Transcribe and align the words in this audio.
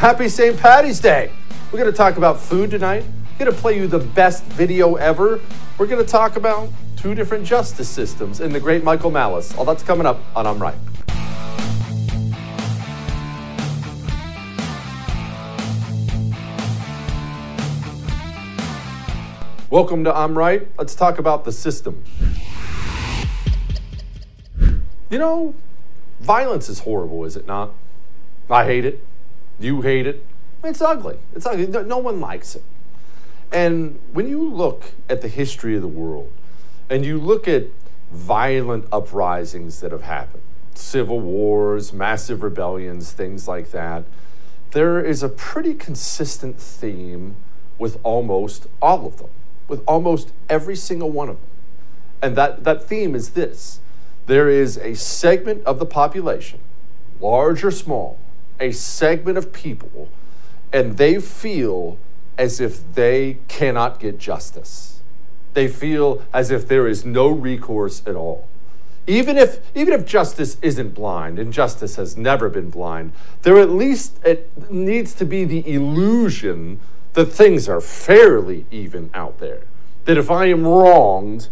Happy 0.00 0.30
St. 0.30 0.58
Patty's 0.58 0.98
Day. 0.98 1.30
We're 1.70 1.78
going 1.78 1.92
to 1.92 1.96
talk 1.96 2.16
about 2.16 2.40
food 2.40 2.70
tonight. 2.70 3.04
We're 3.04 3.44
going 3.44 3.54
to 3.54 3.60
play 3.60 3.76
you 3.76 3.86
the 3.86 3.98
best 3.98 4.44
video 4.44 4.94
ever. 4.94 5.42
We're 5.76 5.88
going 5.88 6.02
to 6.02 6.10
talk 6.10 6.36
about 6.36 6.70
two 6.96 7.14
different 7.14 7.44
justice 7.44 7.86
systems 7.86 8.40
in 8.40 8.50
the 8.50 8.60
great 8.60 8.82
Michael 8.82 9.10
Malice. 9.10 9.54
All 9.58 9.66
that's 9.66 9.82
coming 9.82 10.06
up 10.06 10.18
on 10.34 10.46
I'm 10.46 10.58
Right. 10.58 10.74
Welcome 19.68 20.04
to 20.04 20.16
I'm 20.16 20.38
Right. 20.38 20.66
Let's 20.78 20.94
talk 20.94 21.18
about 21.18 21.44
the 21.44 21.52
system. 21.52 22.02
You 25.10 25.18
know, 25.18 25.54
violence 26.20 26.70
is 26.70 26.78
horrible, 26.78 27.26
is 27.26 27.36
it 27.36 27.46
not? 27.46 27.74
I 28.48 28.64
hate 28.64 28.86
it. 28.86 29.04
You 29.60 29.82
hate 29.82 30.06
it. 30.06 30.24
It's 30.64 30.80
ugly. 30.80 31.18
It's 31.34 31.46
ugly. 31.46 31.66
No, 31.66 31.98
one 31.98 32.20
likes 32.20 32.56
it. 32.56 32.64
And 33.52 33.98
when 34.12 34.28
you 34.28 34.42
look 34.42 34.92
at 35.08 35.20
the 35.20 35.28
history 35.28 35.76
of 35.76 35.82
the 35.82 35.88
world 35.88 36.32
and 36.88 37.04
you 37.04 37.18
look 37.18 37.46
at 37.46 37.66
violent 38.10 38.86
uprisings 38.90 39.80
that 39.80 39.92
have 39.92 40.02
happened, 40.02 40.42
civil 40.74 41.20
wars, 41.20 41.92
massive 41.92 42.42
rebellions, 42.42 43.12
things 43.12 43.46
like 43.46 43.70
that, 43.72 44.04
there 44.70 45.04
is 45.04 45.22
a 45.22 45.28
pretty 45.28 45.74
consistent 45.74 46.58
theme 46.58 47.36
with 47.78 47.98
almost 48.02 48.66
all 48.80 49.06
of 49.06 49.18
them, 49.18 49.30
with 49.68 49.82
almost 49.86 50.32
every 50.48 50.76
single 50.76 51.10
one 51.10 51.28
of 51.28 51.36
them. 51.36 51.50
And 52.22 52.36
that, 52.36 52.64
that 52.64 52.84
theme 52.84 53.14
is 53.14 53.30
this 53.30 53.80
there 54.26 54.48
is 54.48 54.76
a 54.78 54.94
segment 54.94 55.64
of 55.64 55.80
the 55.80 55.86
population, 55.86 56.60
large 57.20 57.64
or 57.64 57.72
small, 57.72 58.16
a 58.60 58.72
segment 58.72 59.38
of 59.38 59.52
people, 59.52 60.08
and 60.72 60.96
they 60.98 61.18
feel 61.18 61.98
as 62.38 62.60
if 62.60 62.94
they 62.94 63.38
cannot 63.48 63.98
get 63.98 64.18
justice. 64.18 65.00
They 65.54 65.66
feel 65.66 66.22
as 66.32 66.50
if 66.50 66.68
there 66.68 66.86
is 66.86 67.04
no 67.04 67.28
recourse 67.28 68.02
at 68.06 68.14
all. 68.14 68.46
Even 69.06 69.36
if, 69.36 69.58
even 69.74 69.92
if 69.92 70.06
justice 70.06 70.56
isn't 70.62 70.94
blind, 70.94 71.38
and 71.38 71.52
justice 71.52 71.96
has 71.96 72.16
never 72.16 72.48
been 72.48 72.70
blind, 72.70 73.12
there 73.42 73.58
at 73.58 73.70
least 73.70 74.20
it 74.24 74.50
needs 74.70 75.14
to 75.14 75.24
be 75.24 75.44
the 75.44 75.68
illusion 75.68 76.78
that 77.14 77.26
things 77.26 77.68
are 77.68 77.80
fairly 77.80 78.66
even 78.70 79.10
out 79.14 79.38
there. 79.38 79.62
That 80.04 80.16
if 80.16 80.30
I 80.30 80.46
am 80.46 80.66
wronged, 80.66 81.48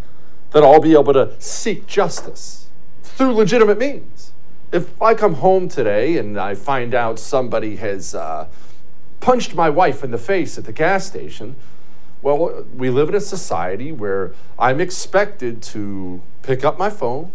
that 0.52 0.62
I'll 0.62 0.80
be 0.80 0.92
able 0.92 1.12
to 1.14 1.34
seek 1.40 1.86
justice 1.86 2.68
through 3.02 3.32
legitimate 3.32 3.78
means. 3.78 4.32
If 4.70 5.00
I 5.00 5.14
come 5.14 5.34
home 5.34 5.68
today 5.68 6.18
and 6.18 6.38
I 6.38 6.54
find 6.54 6.94
out 6.94 7.18
somebody 7.18 7.76
has 7.76 8.14
uh, 8.14 8.48
punched 9.18 9.54
my 9.54 9.70
wife 9.70 10.04
in 10.04 10.10
the 10.10 10.18
face 10.18 10.58
at 10.58 10.64
the 10.64 10.72
gas 10.72 11.06
station, 11.06 11.56
well, 12.20 12.66
we 12.76 12.90
live 12.90 13.08
in 13.08 13.14
a 13.14 13.20
society 13.20 13.92
where 13.92 14.34
I'm 14.58 14.78
expected 14.78 15.62
to 15.62 16.20
pick 16.42 16.66
up 16.66 16.78
my 16.78 16.90
phone, 16.90 17.32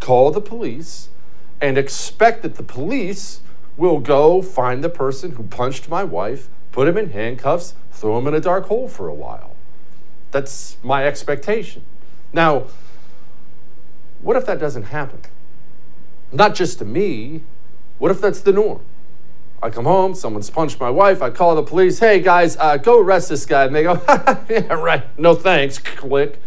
call 0.00 0.32
the 0.32 0.40
police, 0.40 1.08
and 1.60 1.78
expect 1.78 2.42
that 2.42 2.56
the 2.56 2.64
police 2.64 3.42
will 3.76 4.00
go 4.00 4.42
find 4.42 4.82
the 4.82 4.88
person 4.88 5.32
who 5.32 5.44
punched 5.44 5.88
my 5.88 6.02
wife, 6.02 6.48
put 6.72 6.88
him 6.88 6.98
in 6.98 7.10
handcuffs, 7.10 7.74
throw 7.92 8.18
him 8.18 8.26
in 8.26 8.34
a 8.34 8.40
dark 8.40 8.66
hole 8.66 8.88
for 8.88 9.06
a 9.06 9.14
while. 9.14 9.54
That's 10.32 10.78
my 10.82 11.06
expectation. 11.06 11.82
Now, 12.32 12.64
what 14.20 14.36
if 14.36 14.46
that 14.46 14.58
doesn't 14.58 14.84
happen? 14.84 15.20
Not 16.36 16.54
just 16.54 16.78
to 16.80 16.84
me. 16.84 17.42
What 17.98 18.10
if 18.10 18.20
that's 18.20 18.40
the 18.40 18.52
norm? 18.52 18.82
I 19.62 19.70
come 19.70 19.86
home, 19.86 20.14
someone's 20.14 20.50
punched 20.50 20.78
my 20.78 20.90
wife, 20.90 21.22
I 21.22 21.30
call 21.30 21.54
the 21.54 21.62
police, 21.62 21.98
hey 21.98 22.20
guys, 22.20 22.58
uh, 22.58 22.76
go 22.76 23.00
arrest 23.00 23.30
this 23.30 23.46
guy. 23.46 23.64
And 23.64 23.74
they 23.74 23.84
go, 23.84 23.94
yeah, 24.50 24.74
right, 24.74 25.18
no 25.18 25.34
thanks, 25.34 25.78
click. 25.84 26.38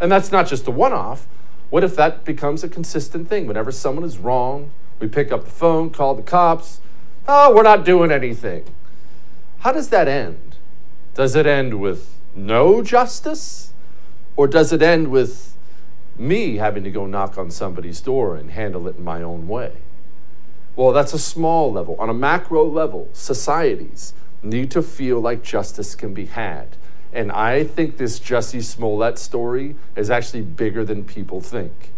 And 0.00 0.10
that's 0.10 0.32
not 0.32 0.48
just 0.48 0.66
a 0.66 0.72
one 0.72 0.92
off. 0.92 1.28
What 1.70 1.84
if 1.84 1.94
that 1.94 2.24
becomes 2.24 2.64
a 2.64 2.68
consistent 2.68 3.28
thing? 3.28 3.46
Whenever 3.46 3.70
someone 3.70 4.04
is 4.04 4.18
wrong, 4.18 4.72
we 4.98 5.06
pick 5.06 5.30
up 5.30 5.44
the 5.44 5.50
phone, 5.50 5.90
call 5.90 6.16
the 6.16 6.22
cops. 6.22 6.80
Oh, 7.28 7.54
we're 7.54 7.62
not 7.62 7.84
doing 7.84 8.10
anything. 8.10 8.64
How 9.60 9.70
does 9.70 9.90
that 9.90 10.08
end? 10.08 10.56
Does 11.14 11.36
it 11.36 11.46
end 11.46 11.80
with 11.80 12.16
no 12.34 12.82
justice? 12.82 13.72
Or 14.34 14.48
does 14.48 14.72
it 14.72 14.82
end 14.82 15.12
with 15.12 15.51
me 16.22 16.56
having 16.56 16.84
to 16.84 16.90
go 16.90 17.06
knock 17.06 17.36
on 17.36 17.50
somebody's 17.50 18.00
door 18.00 18.36
and 18.36 18.52
handle 18.52 18.88
it 18.88 18.96
in 18.96 19.04
my 19.04 19.22
own 19.22 19.48
way? 19.48 19.72
Well, 20.74 20.92
that's 20.92 21.12
a 21.12 21.18
small 21.18 21.70
level. 21.72 21.96
On 21.98 22.08
a 22.08 22.14
macro 22.14 22.64
level, 22.64 23.08
societies 23.12 24.14
need 24.42 24.70
to 24.70 24.82
feel 24.82 25.20
like 25.20 25.42
justice 25.42 25.94
can 25.94 26.14
be 26.14 26.26
had. 26.26 26.76
And 27.12 27.30
I 27.30 27.64
think 27.64 27.98
this 27.98 28.18
Jussie 28.18 28.62
Smollett 28.62 29.18
story 29.18 29.76
is 29.94 30.10
actually 30.10 30.42
bigger 30.42 30.84
than 30.84 31.04
people 31.04 31.40
think. 31.42 31.90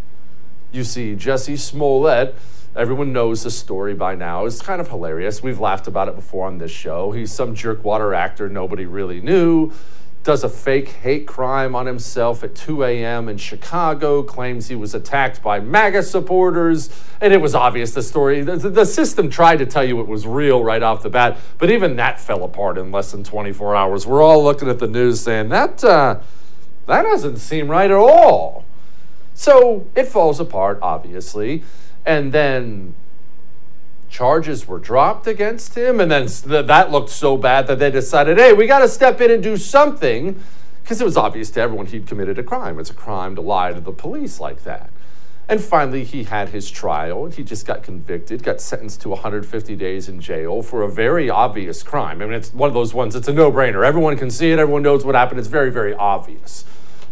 You 0.72 0.82
see, 0.82 1.14
Jussie 1.14 1.58
Smollett, 1.58 2.34
everyone 2.74 3.12
knows 3.12 3.44
the 3.44 3.50
story 3.52 3.94
by 3.94 4.16
now. 4.16 4.44
It's 4.44 4.60
kind 4.60 4.80
of 4.80 4.88
hilarious. 4.88 5.40
We've 5.40 5.60
laughed 5.60 5.86
about 5.86 6.08
it 6.08 6.16
before 6.16 6.48
on 6.48 6.58
this 6.58 6.72
show. 6.72 7.12
He's 7.12 7.30
some 7.32 7.54
jerkwater 7.54 8.16
actor 8.16 8.48
nobody 8.48 8.86
really 8.86 9.20
knew 9.20 9.72
does 10.24 10.42
a 10.42 10.48
fake 10.48 10.88
hate 10.88 11.26
crime 11.26 11.76
on 11.76 11.84
himself 11.84 12.42
at 12.42 12.54
2 12.54 12.82
a.m. 12.82 13.28
in 13.28 13.36
Chicago, 13.36 14.22
claims 14.22 14.68
he 14.68 14.74
was 14.74 14.94
attacked 14.94 15.42
by 15.42 15.60
MAGA 15.60 16.02
supporters, 16.02 16.88
and 17.20 17.34
it 17.34 17.42
was 17.42 17.54
obvious 17.54 17.92
the 17.92 18.02
story. 18.02 18.40
The, 18.40 18.56
the, 18.56 18.86
system 18.86 19.28
tried 19.28 19.58
to 19.58 19.66
tell 19.66 19.84
you 19.84 20.00
it 20.00 20.08
was 20.08 20.26
real 20.26 20.64
right 20.64 20.82
off 20.82 21.02
the 21.02 21.10
bat, 21.10 21.36
but 21.58 21.70
even 21.70 21.96
that 21.96 22.18
fell 22.18 22.42
apart 22.42 22.78
in 22.78 22.90
less 22.90 23.12
than 23.12 23.22
24 23.22 23.76
hours. 23.76 24.06
We're 24.06 24.22
all 24.22 24.42
looking 24.42 24.68
at 24.68 24.78
the 24.78 24.88
news 24.88 25.20
saying 25.20 25.50
that 25.50 25.84
uh, 25.84 26.20
that 26.86 27.02
doesn't 27.02 27.36
seem 27.36 27.70
right 27.70 27.90
at 27.90 27.96
all. 27.96 28.64
So 29.34 29.86
it 29.94 30.06
falls 30.06 30.40
apart, 30.40 30.78
obviously, 30.80 31.64
and 32.06 32.32
then 32.32 32.94
charges 34.08 34.66
were 34.68 34.78
dropped 34.78 35.26
against 35.26 35.76
him, 35.76 36.00
and 36.00 36.10
then 36.10 36.26
that 36.46 36.90
looked 36.90 37.10
so 37.10 37.36
bad 37.36 37.66
that 37.66 37.78
they 37.78 37.90
decided, 37.90 38.38
hey, 38.38 38.52
we 38.52 38.66
got 38.66 38.80
to 38.80 38.88
step 38.88 39.20
in 39.20 39.30
and 39.30 39.42
do 39.42 39.56
something, 39.56 40.40
because 40.82 41.00
it 41.00 41.04
was 41.04 41.16
obvious 41.16 41.50
to 41.50 41.60
everyone 41.60 41.86
he'd 41.86 42.06
committed 42.06 42.38
a 42.38 42.42
crime. 42.42 42.78
It's 42.78 42.90
a 42.90 42.94
crime 42.94 43.34
to 43.36 43.40
lie 43.40 43.72
to 43.72 43.80
the 43.80 43.92
police 43.92 44.38
like 44.38 44.64
that. 44.64 44.90
And 45.46 45.60
finally, 45.60 46.04
he 46.04 46.24
had 46.24 46.50
his 46.50 46.70
trial, 46.70 47.26
and 47.26 47.34
he 47.34 47.42
just 47.42 47.66
got 47.66 47.82
convicted, 47.82 48.42
got 48.42 48.60
sentenced 48.62 49.02
to 49.02 49.10
150 49.10 49.76
days 49.76 50.08
in 50.08 50.20
jail 50.20 50.62
for 50.62 50.82
a 50.82 50.90
very 50.90 51.28
obvious 51.28 51.82
crime. 51.82 52.22
I 52.22 52.24
mean, 52.24 52.34
it's 52.34 52.54
one 52.54 52.68
of 52.68 52.74
those 52.74 52.94
ones, 52.94 53.14
it's 53.14 53.28
a 53.28 53.32
no 53.32 53.52
brainer. 53.52 53.84
Everyone 53.84 54.16
can 54.16 54.30
see 54.30 54.52
it, 54.52 54.58
everyone 54.58 54.82
knows 54.82 55.04
what 55.04 55.14
happened. 55.14 55.38
It's 55.38 55.48
very, 55.48 55.70
very 55.70 55.92
obvious. 55.94 56.64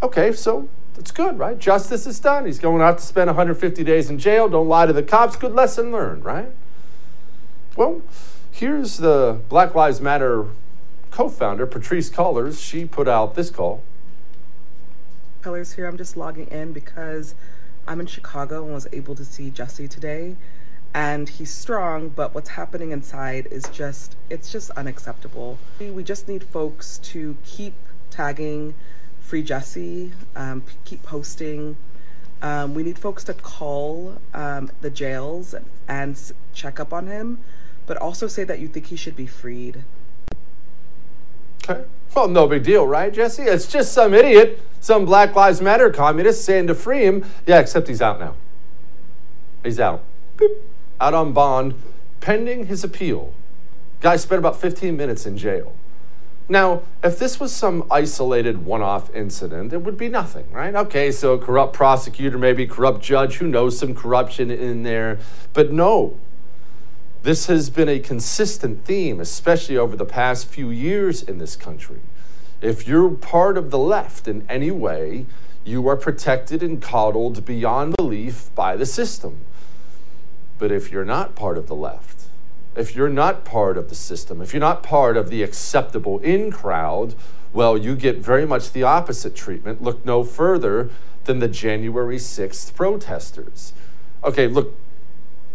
Okay, 0.02 0.32
so 0.32 0.68
that's 0.94 1.10
good, 1.10 1.38
right? 1.38 1.58
Justice 1.58 2.06
is 2.06 2.20
done. 2.20 2.46
He's 2.46 2.58
going 2.58 2.80
out 2.80 2.98
to 2.98 3.04
spend 3.04 3.28
150 3.28 3.84
days 3.84 4.08
in 4.08 4.18
jail. 4.18 4.48
Don't 4.48 4.68
lie 4.68 4.86
to 4.86 4.92
the 4.94 5.02
cops. 5.02 5.36
Good 5.36 5.52
lesson 5.52 5.92
learned, 5.92 6.24
right? 6.24 6.50
Well, 7.74 8.02
here's 8.50 8.98
the 8.98 9.40
Black 9.48 9.74
Lives 9.74 9.98
Matter 9.98 10.46
co 11.10 11.30
founder, 11.30 11.66
Patrisse 11.66 12.10
Cullors. 12.10 12.62
She 12.62 12.84
put 12.84 13.08
out 13.08 13.34
this 13.34 13.48
call. 13.48 13.82
Cullors 15.42 15.74
here. 15.74 15.86
I'm 15.86 15.96
just 15.96 16.14
logging 16.14 16.48
in 16.48 16.74
because 16.74 17.34
I'm 17.88 17.98
in 17.98 18.06
Chicago 18.06 18.64
and 18.64 18.74
was 18.74 18.86
able 18.92 19.14
to 19.14 19.24
see 19.24 19.50
Jussie 19.50 19.88
today. 19.88 20.36
And 20.92 21.26
he's 21.26 21.50
strong, 21.50 22.10
but 22.10 22.34
what's 22.34 22.50
happening 22.50 22.90
inside 22.90 23.48
is 23.50 23.64
just, 23.70 24.16
it's 24.28 24.52
just 24.52 24.70
unacceptable. 24.72 25.58
We 25.80 26.04
just 26.04 26.28
need 26.28 26.44
folks 26.44 26.98
to 26.98 27.34
keep 27.42 27.72
tagging 28.10 28.74
Free 29.20 29.42
Jussie, 29.42 30.12
um, 30.36 30.62
keep 30.84 31.02
posting. 31.02 31.78
Um, 32.42 32.74
we 32.74 32.82
need 32.82 32.98
folks 32.98 33.24
to 33.24 33.32
call 33.32 34.18
um, 34.34 34.70
the 34.82 34.90
jails 34.90 35.54
and 35.88 36.20
check 36.52 36.78
up 36.78 36.92
on 36.92 37.06
him 37.06 37.38
but 37.86 37.96
also 37.96 38.26
say 38.26 38.44
that 38.44 38.58
you 38.58 38.68
think 38.68 38.86
he 38.86 38.96
should 38.96 39.16
be 39.16 39.26
freed. 39.26 39.84
Okay. 41.68 41.84
Well, 42.14 42.28
no 42.28 42.46
big 42.46 42.64
deal, 42.64 42.86
right, 42.86 43.12
Jesse? 43.12 43.42
It's 43.42 43.66
just 43.66 43.92
some 43.92 44.12
idiot, 44.12 44.60
some 44.80 45.04
Black 45.04 45.34
Lives 45.34 45.60
Matter 45.60 45.90
communist 45.90 46.44
saying 46.44 46.66
to 46.66 46.74
free 46.74 47.04
him. 47.04 47.24
Yeah, 47.46 47.60
except 47.60 47.88
he's 47.88 48.02
out 48.02 48.20
now. 48.20 48.34
He's 49.62 49.80
out. 49.80 50.02
Boop. 50.36 50.56
Out 51.00 51.14
on 51.14 51.32
bond, 51.32 51.74
pending 52.20 52.66
his 52.66 52.84
appeal. 52.84 53.32
Guy 54.00 54.16
spent 54.16 54.38
about 54.38 54.60
15 54.60 54.96
minutes 54.96 55.26
in 55.26 55.38
jail. 55.38 55.74
Now, 56.48 56.82
if 57.02 57.18
this 57.18 57.40
was 57.40 57.52
some 57.52 57.84
isolated 57.90 58.64
one 58.64 58.82
off 58.82 59.14
incident, 59.14 59.72
it 59.72 59.82
would 59.82 59.96
be 59.96 60.08
nothing, 60.08 60.50
right? 60.52 60.74
Okay, 60.74 61.10
so 61.10 61.38
corrupt 61.38 61.72
prosecutor, 61.72 62.36
maybe 62.36 62.66
corrupt 62.66 63.00
judge, 63.00 63.36
who 63.36 63.46
knows 63.46 63.78
some 63.78 63.94
corruption 63.94 64.50
in 64.50 64.82
there. 64.82 65.18
But 65.54 65.72
no, 65.72 66.18
this 67.22 67.46
has 67.46 67.70
been 67.70 67.88
a 67.88 68.00
consistent 68.00 68.84
theme, 68.84 69.20
especially 69.20 69.76
over 69.76 69.96
the 69.96 70.04
past 70.04 70.46
few 70.46 70.70
years 70.70 71.22
in 71.22 71.38
this 71.38 71.54
country. 71.54 72.00
If 72.60 72.86
you're 72.86 73.10
part 73.10 73.56
of 73.56 73.70
the 73.70 73.78
left 73.78 74.26
in 74.26 74.44
any 74.48 74.70
way, 74.70 75.26
you 75.64 75.86
are 75.88 75.96
protected 75.96 76.62
and 76.62 76.82
coddled 76.82 77.44
beyond 77.44 77.96
belief 77.96 78.52
by 78.54 78.76
the 78.76 78.86
system. 78.86 79.38
But 80.58 80.72
if 80.72 80.90
you're 80.90 81.04
not 81.04 81.34
part 81.34 81.58
of 81.58 81.68
the 81.68 81.74
left, 81.74 82.24
if 82.74 82.96
you're 82.96 83.08
not 83.08 83.44
part 83.44 83.76
of 83.76 83.88
the 83.88 83.94
system, 83.94 84.40
if 84.40 84.52
you're 84.52 84.60
not 84.60 84.82
part 84.82 85.16
of 85.16 85.30
the 85.30 85.42
acceptable 85.42 86.18
in 86.20 86.50
crowd, 86.50 87.14
well, 87.52 87.76
you 87.76 87.94
get 87.94 88.18
very 88.18 88.46
much 88.46 88.72
the 88.72 88.82
opposite 88.82 89.36
treatment. 89.36 89.82
Look 89.82 90.04
no 90.04 90.24
further 90.24 90.90
than 91.24 91.38
the 91.38 91.48
January 91.48 92.16
6th 92.16 92.74
protesters. 92.74 93.72
Okay, 94.24 94.48
look, 94.48 94.76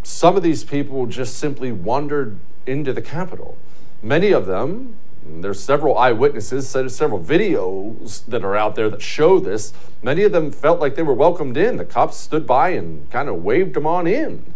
some 0.08 0.38
of 0.38 0.42
these 0.42 0.64
people 0.64 1.06
just 1.06 1.38
simply 1.38 1.70
wandered 1.70 2.40
into 2.66 2.94
the 2.94 3.02
Capitol. 3.02 3.58
Many 4.02 4.32
of 4.32 4.46
them, 4.46 4.96
there's 5.22 5.62
several 5.62 5.98
eyewitnesses, 5.98 6.70
several 6.70 7.22
videos 7.22 8.26
that 8.26 8.46
are 8.46 8.56
out 8.56 8.76
there 8.76 8.90
that 8.90 9.02
show 9.02 9.38
this. 9.38 9.74
Many 10.02 10.24
of 10.24 10.32
them 10.32 10.50
felt 10.50 10.80
like 10.80 10.96
they 10.96 11.04
were 11.04 11.14
welcomed 11.14 11.58
in. 11.58 11.76
The 11.76 11.84
cops 11.84 12.16
stood 12.16 12.48
by 12.48 12.70
and 12.70 13.10
kind 13.12 13.28
of 13.28 13.44
waved 13.44 13.74
them 13.74 13.86
on 13.86 14.08
in. 14.08 14.54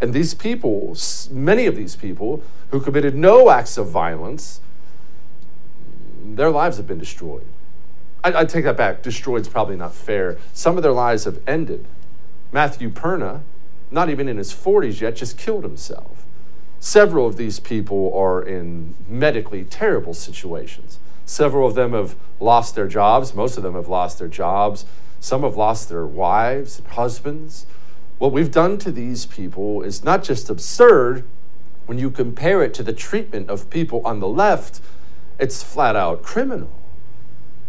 And 0.00 0.14
these 0.14 0.32
people, 0.32 0.96
many 1.30 1.66
of 1.66 1.76
these 1.76 1.94
people 1.94 2.42
who 2.70 2.80
committed 2.80 3.14
no 3.14 3.50
acts 3.50 3.76
of 3.76 3.90
violence, 3.90 4.62
their 6.24 6.50
lives 6.50 6.78
have 6.78 6.86
been 6.86 6.98
destroyed. 6.98 7.46
I, 8.24 8.40
I 8.40 8.44
take 8.46 8.64
that 8.64 8.78
back. 8.78 9.02
Destroyed 9.02 9.42
is 9.42 9.48
probably 9.48 9.76
not 9.76 9.94
fair. 9.94 10.38
Some 10.54 10.78
of 10.78 10.82
their 10.82 10.92
lives 10.92 11.24
have 11.24 11.40
ended. 11.46 11.84
Matthew 12.50 12.88
Perna, 12.88 13.42
not 13.90 14.08
even 14.10 14.28
in 14.28 14.36
his 14.36 14.52
40s 14.52 15.00
yet, 15.00 15.16
just 15.16 15.38
killed 15.38 15.64
himself. 15.64 16.24
Several 16.80 17.26
of 17.26 17.36
these 17.36 17.60
people 17.60 18.12
are 18.14 18.42
in 18.42 18.94
medically 19.08 19.64
terrible 19.64 20.14
situations. 20.14 20.98
Several 21.24 21.66
of 21.66 21.74
them 21.74 21.92
have 21.92 22.14
lost 22.38 22.74
their 22.74 22.86
jobs. 22.86 23.34
Most 23.34 23.56
of 23.56 23.62
them 23.62 23.74
have 23.74 23.88
lost 23.88 24.18
their 24.18 24.28
jobs. 24.28 24.84
Some 25.20 25.42
have 25.42 25.56
lost 25.56 25.88
their 25.88 26.06
wives 26.06 26.78
and 26.78 26.88
husbands. 26.88 27.66
What 28.18 28.32
we've 28.32 28.50
done 28.50 28.78
to 28.78 28.92
these 28.92 29.26
people 29.26 29.82
is 29.82 30.04
not 30.04 30.22
just 30.22 30.48
absurd 30.48 31.24
when 31.86 31.98
you 31.98 32.10
compare 32.10 32.62
it 32.62 32.74
to 32.74 32.82
the 32.82 32.92
treatment 32.92 33.48
of 33.48 33.70
people 33.70 34.02
on 34.04 34.20
the 34.20 34.28
left, 34.28 34.80
it's 35.38 35.62
flat 35.62 35.96
out 35.96 36.22
criminal. 36.22 36.70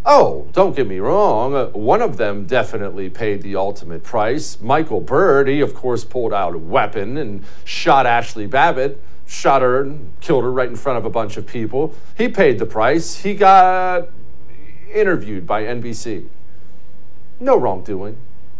Oh, 0.09 0.47
don't 0.53 0.73
get 0.73 0.87
me 0.87 0.99
wrong. 0.99 1.53
Uh, 1.53 1.65
one 1.71 2.01
of 2.01 2.15
them 2.15 2.45
definitely 2.45 3.09
paid 3.09 3.41
the 3.41 3.57
ultimate 3.57 4.03
price. 4.03 4.57
Michael 4.61 5.01
Byrd, 5.01 5.49
he 5.49 5.59
of 5.59 5.75
course 5.75 6.05
pulled 6.05 6.33
out 6.33 6.55
a 6.55 6.57
weapon 6.57 7.17
and 7.17 7.43
shot 7.65 8.05
Ashli 8.05 8.49
Babbitt, 8.49 9.01
shot 9.25 9.61
her 9.61 9.81
and 9.81 10.13
killed 10.21 10.45
her 10.45 10.51
right 10.51 10.69
in 10.69 10.77
front 10.77 10.97
of 10.97 11.03
a 11.03 11.09
bunch 11.09 11.35
of 11.35 11.45
people. 11.45 11.93
He 12.17 12.29
paid 12.29 12.57
the 12.57 12.65
price. 12.65 13.17
He 13.17 13.33
got 13.33 14.07
interviewed 14.93 15.45
by 15.45 15.63
NBC. 15.63 16.29
No 17.41 17.57
wrongdoing, 17.57 18.15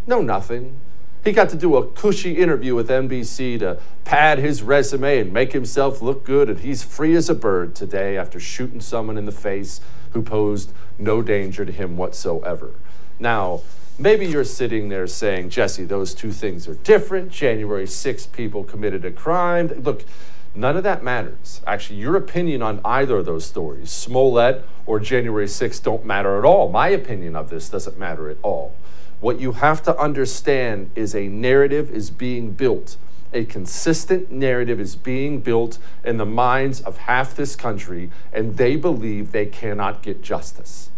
no 0.06 0.22
nothing. 0.22 0.78
He 1.24 1.32
got 1.32 1.48
to 1.50 1.56
do 1.56 1.78
a 1.78 1.88
cushy 1.88 2.38
interview 2.38 2.76
with 2.76 2.90
NBC 2.90 3.60
to 3.60 3.80
pad 4.04 4.40
his 4.40 4.64
resume 4.64 5.20
and 5.20 5.32
make 5.32 5.54
himself 5.54 6.02
look 6.02 6.26
good, 6.26 6.50
and 6.50 6.60
he's 6.60 6.84
free 6.84 7.16
as 7.16 7.30
a 7.30 7.36
bird 7.36 7.74
today 7.74 8.18
after 8.18 8.38
shooting 8.38 8.82
someone 8.82 9.18
in 9.18 9.26
the 9.26 9.32
face 9.32 9.80
who 10.12 10.22
posed 10.22 10.72
no 10.98 11.22
danger 11.22 11.66
to 11.66 11.72
him 11.72 11.98
whatsoever. 11.98 12.72
Now, 13.20 13.62
maybe 13.98 14.26
you're 14.26 14.44
sitting 14.44 14.90
there 14.90 15.08
saying, 15.08 15.50
Jesse, 15.50 15.84
those 15.84 16.14
two 16.14 16.32
things 16.32 16.68
are 16.68 16.76
different. 16.76 17.32
January 17.32 17.88
6 17.88 18.28
people 18.28 18.64
committed 18.64 19.04
a 19.06 19.12
crime. 19.12 19.68
Look, 19.68 20.06
none 20.54 20.78
of 20.78 20.84
that 20.84 21.04
matters. 21.04 21.62
Actually, 21.66 22.00
your 22.00 22.16
opinion 22.16 22.62
on 22.62 22.80
either 22.86 23.18
of 23.18 23.26
those 23.26 23.46
stories, 23.46 23.90
Smollett 23.90 24.64
or 24.86 25.00
January 25.00 25.48
6, 25.48 25.80
don't 25.80 26.06
matter 26.06 26.38
at 26.38 26.46
all. 26.46 26.70
My 26.70 26.90
opinion 26.90 27.36
of 27.36 27.50
this 27.50 27.70
doesn't 27.70 27.98
matter 27.98 28.30
at 28.30 28.38
all. 28.42 28.76
What 29.20 29.40
you 29.40 29.54
have 29.54 29.82
to 29.84 29.98
understand 29.98 30.92
is 30.96 31.16
a 31.16 31.28
narrative 31.28 31.90
is 31.90 32.12
being 32.12 32.52
built. 32.52 32.98
A 33.34 33.46
consistent 33.46 34.32
narrative 34.32 34.80
is 34.80 34.96
being 34.96 35.42
built 35.42 35.80
in 36.04 36.18
the 36.18 36.26
minds 36.26 36.82
of 36.82 36.98
half 36.98 37.36
this 37.36 37.56
country, 37.56 38.10
and 38.32 38.58
they 38.58 38.76
believe 38.76 39.32
they 39.32 39.46
cannot 39.46 40.02
get 40.02 40.22
justice. 40.22 40.92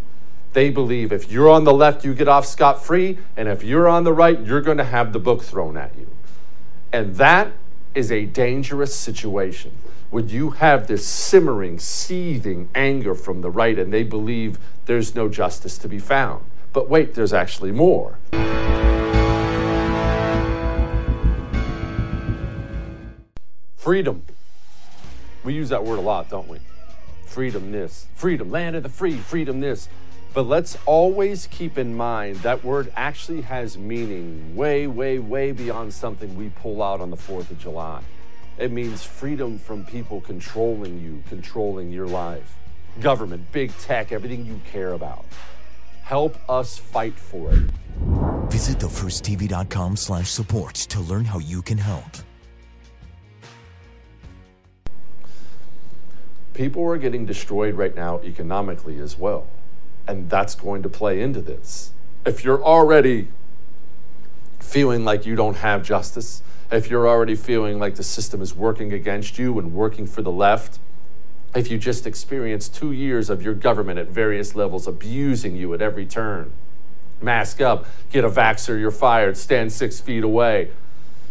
They 0.54 0.70
believe 0.70 1.12
if 1.12 1.32
you're 1.32 1.50
on 1.50 1.64
the 1.64 1.74
left, 1.74 2.04
you 2.06 2.14
get 2.14 2.28
off 2.28 2.46
scot 2.46 2.84
free, 2.84 3.18
and 3.36 3.48
if 3.48 3.64
you're 3.64 3.88
on 3.88 4.04
the 4.04 4.14
right, 4.14 4.40
you're 4.40 4.62
going 4.62 4.78
to 4.78 4.84
have 4.84 5.14
the 5.14 5.20
book 5.20 5.44
thrown 5.44 5.78
at 5.78 5.96
you. 5.98 6.08
And 6.92 7.16
that 7.16 7.52
is 7.94 8.12
a 8.12 8.26
dangerous 8.26 8.96
situation 8.96 9.72
when 10.10 10.30
you 10.30 10.52
have 10.52 10.88
this 10.88 11.06
simmering, 11.06 11.78
seething 11.78 12.70
anger 12.74 13.14
from 13.14 13.42
the 13.42 13.50
right, 13.50 13.78
and 13.78 13.94
they 13.94 14.04
believe 14.04 14.58
there's 14.86 15.14
no 15.14 15.30
justice 15.30 15.78
to 15.78 15.88
be 15.88 16.00
found. 16.00 16.44
But 16.74 16.90
wait, 16.90 17.14
there's 17.14 17.34
actually 17.34 17.72
more. 17.72 18.18
Freedom. 23.90 24.24
We 25.44 25.56
use 25.56 25.70
that 25.70 25.84
word 25.84 25.98
a 25.98 26.02
lot, 26.02 26.30
don't 26.30 26.48
we? 26.48 26.60
Freedom 27.26 27.72
this, 27.72 28.06
freedom, 28.14 28.52
land 28.52 28.76
of 28.76 28.84
the 28.84 28.90
free, 28.90 29.18
freedom 29.18 29.62
this. 29.62 29.90
But 30.32 30.44
let's 30.44 30.78
always 30.86 31.48
keep 31.48 31.76
in 31.76 31.98
mind 31.98 32.36
that 32.42 32.64
word 32.64 32.94
actually 32.96 33.42
has 33.42 33.80
meaning 33.80 34.56
way, 34.56 34.86
way, 34.86 35.18
way 35.18 35.54
beyond 35.54 35.92
something 35.92 36.36
we 36.36 36.50
pull 36.50 36.84
out 36.84 37.02
on 37.02 37.10
the 37.10 37.18
4th 37.18 37.50
of 37.50 37.58
July. 37.58 38.04
It 38.60 38.72
means 38.72 39.04
freedom 39.04 39.58
from 39.58 39.84
people 39.86 40.22
controlling 40.22 41.02
you, 41.02 41.24
controlling 41.28 41.92
your 41.92 42.06
life. 42.06 42.58
Government, 43.02 43.52
big 43.52 43.76
tech, 43.80 44.12
everything 44.12 44.46
you 44.46 44.62
care 44.72 44.94
about. 44.94 45.26
Help 46.04 46.38
us 46.48 46.78
fight 46.78 47.16
for 47.16 47.52
it. 47.54 47.72
Visit 48.52 48.78
thefirsttv.com 48.78 49.96
slash 49.96 50.30
support 50.30 50.76
to 50.76 51.00
learn 51.00 51.26
how 51.26 51.40
you 51.40 51.64
can 51.64 51.80
help. 51.80 52.18
People 56.60 56.84
are 56.88 56.98
getting 56.98 57.26
destroyed 57.26 57.76
right 57.76 57.96
now 57.96 58.20
economically 58.22 59.00
as 59.00 59.18
well. 59.18 59.48
And 60.06 60.30
that's 60.30 60.56
going 60.56 60.84
to 60.84 60.90
play 60.90 61.22
into 61.22 61.40
this. 61.40 61.92
If 62.26 62.44
you're 62.44 62.62
already 62.62 63.30
feeling 64.60 65.06
like 65.06 65.26
you 65.26 65.38
don't 65.38 65.56
have 65.56 65.84
justice, 65.84 66.44
if 66.70 66.90
you're 66.90 67.08
already 67.08 67.36
feeling 67.36 67.80
like 67.80 67.96
the 67.96 68.04
system 68.04 68.42
is 68.42 68.54
working 68.54 68.92
against 68.92 69.40
you 69.40 69.58
and 69.58 69.74
working 69.74 70.06
for 70.06 70.22
the 70.22 70.34
left, 70.34 70.80
if 71.56 71.72
you 71.72 71.78
just 71.78 72.06
experienced 72.06 72.76
two 72.76 72.92
years 72.92 73.30
of 73.30 73.42
your 73.42 73.54
government 73.54 73.98
at 73.98 74.08
various 74.08 74.54
levels 74.54 74.86
abusing 74.86 75.56
you 75.56 75.74
at 75.74 75.82
every 75.82 76.06
turn. 76.06 76.52
Mask 77.22 77.62
up, 77.62 77.86
get 78.12 78.26
a 78.26 78.30
vaxxer, 78.30 78.78
you're 78.78 78.92
fired, 78.92 79.38
stand 79.38 79.72
six 79.72 80.02
feet 80.02 80.26
away. 80.26 80.72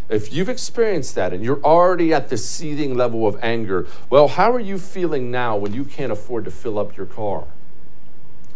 If 0.08 0.32
you've 0.32 0.49
experienced 0.49 1.14
that 1.16 1.32
and 1.32 1.44
you're 1.44 1.62
already 1.62 2.14
at 2.14 2.31
the 2.31 2.38
seething 2.38 2.94
level 2.96 3.26
of 3.26 3.38
anger, 3.43 3.87
well, 4.08 4.28
how 4.28 4.50
are 4.52 4.60
you 4.60 4.78
feeling 4.78 5.30
now 5.30 5.56
when 5.56 5.75
you 5.75 5.85
can't 5.85 6.11
afford 6.11 6.47
to 6.47 6.50
fill 6.50 6.78
up 6.78 6.97
your 6.97 7.06
car? 7.06 7.44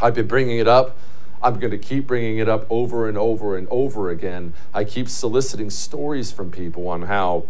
I've 0.00 0.14
been 0.14 0.26
bringing 0.26 0.58
it 0.58 0.66
up. 0.66 0.96
I'm 1.42 1.58
going 1.58 1.72
to 1.72 1.78
keep 1.78 2.06
bringing 2.06 2.38
it 2.38 2.48
up 2.48 2.66
over 2.70 3.08
and 3.08 3.18
over 3.18 3.56
and 3.56 3.68
over 3.70 4.10
again. 4.10 4.54
I 4.72 4.84
keep 4.84 5.08
soliciting 5.08 5.70
stories 5.70 6.32
from 6.32 6.50
people 6.50 6.88
on 6.88 7.02
how 7.02 7.46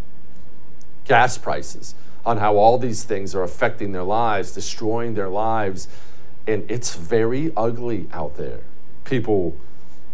gas 1.04 1.38
prices, 1.38 1.94
on 2.24 2.38
how 2.38 2.56
all 2.56 2.78
these 2.78 3.04
things 3.04 3.34
are 3.34 3.42
affecting 3.42 3.92
their 3.92 4.02
lives, 4.02 4.52
destroying 4.52 5.14
their 5.14 5.28
lives. 5.28 5.88
And 6.46 6.68
it's 6.70 6.96
very 6.96 7.52
ugly 7.56 8.08
out 8.12 8.36
there. 8.36 8.60
People 9.04 9.56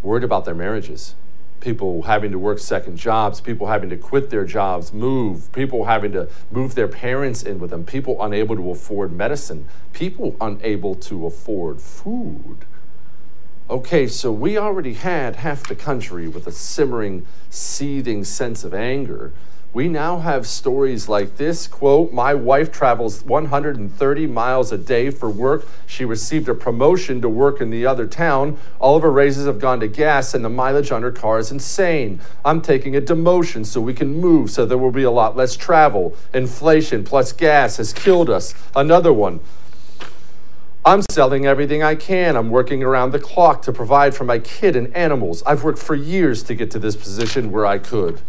worried 0.03 0.25
about 0.25 0.45
their 0.45 0.55
marriages, 0.55 1.15
people 1.61 2.03
having 2.03 2.33
to 2.33 2.39
work 2.39 2.59
second 2.59 2.97
jobs, 2.97 3.41
people 3.41 3.67
having 3.67 3.91
to 3.91 3.97
quit 3.97 4.31
their 4.31 4.45
jobs, 4.45 4.93
move, 4.93 5.53
people 5.53 5.85
having 5.85 6.13
to 6.13 6.29
move 6.51 6.75
their 6.75 6.89
parents 6.89 7.43
in 7.43 7.59
with 7.59 7.71
them, 7.71 7.85
people 7.85 8.23
unable 8.23 8.57
to 8.57 8.71
afford 8.71 9.13
medicine, 9.13 9.67
people 9.93 10.37
unable 10.41 10.95
to 10.95 11.27
afford 11.27 11.81
food. 11.81 12.59
Okay, 13.71 14.07
so 14.07 14.33
we 14.33 14.57
already 14.57 14.95
had 14.95 15.37
half 15.37 15.67
the 15.67 15.75
country 15.75 16.27
with 16.27 16.47
a 16.47 16.53
simmering, 16.53 17.27
seething 17.51 18.25
sense 18.25 18.65
of 18.65 18.73
anger 18.73 19.33
we 19.75 19.87
now 19.87 20.19
have 20.19 20.47
stories 20.47 21.09
like 21.09 21.37
this 21.37 21.69
quote 21.69 22.11
my 22.11 22.33
wife 22.33 22.73
travels 22.73 23.23
130 23.25 24.27
miles 24.27 24.73
a 24.73 24.79
day 24.79 25.11
for 25.11 25.29
work 25.29 25.67
she 25.87 26.05
received 26.07 26.49
a 26.49 26.55
promotion 26.55 27.21
to 27.21 27.29
work 27.29 27.61
in 27.61 27.69
the 27.69 27.85
other 27.85 28.07
town 28.07 28.59
all 28.81 28.97
of 28.97 29.03
her 29.03 29.11
raises 29.11 29.47
have 29.47 29.59
gone 29.59 29.79
to 29.79 29.87
gas 29.87 30.33
and 30.33 30.43
the 30.43 30.49
mileage 30.49 30.91
on 30.91 31.03
her 31.03 31.13
car 31.13 31.39
is 31.39 31.51
insane 31.51 32.19
i'm 32.47 32.63
taking 32.63 32.97
a 32.97 33.01
demotion 33.01 33.65
so 33.65 33.79
we 33.81 33.93
can 33.93 34.19
move 34.19 34.51
so 34.51 34.65
there 34.65 34.79
will 34.79 34.91
be 34.91 35.03
a 35.03 35.11
lot 35.11 35.37
less 35.37 35.55
travel 35.55 36.17
inflation 36.33 37.05
plus 37.05 37.33
gas 37.33 37.77
has 37.77 37.93
killed 37.93 38.31
us 38.31 38.55
another 38.75 39.13
one 39.13 39.39
I'm 40.85 41.03
selling 41.11 41.45
everything 41.45 41.83
I 41.83 41.97
can. 41.97 42.35
I'm 42.35 42.49
working 42.49 42.83
around 42.83 43.13
the 43.13 43.19
clock 43.19 43.61
to 43.63 43.73
provide 43.75 44.15
for 44.15 44.25
my 44.25 44.39
kid 44.39 44.75
and 44.75 44.95
animals. 44.97 45.43
I've 45.45 45.63
worked 45.63 45.81
for 45.81 45.95
years 45.95 46.43
to 46.45 46.55
get 46.55 46.71
to 46.71 46.79
this 46.79 46.97
position 46.97 47.53
where 47.53 47.67
I 47.67 47.77
could. 47.77 48.23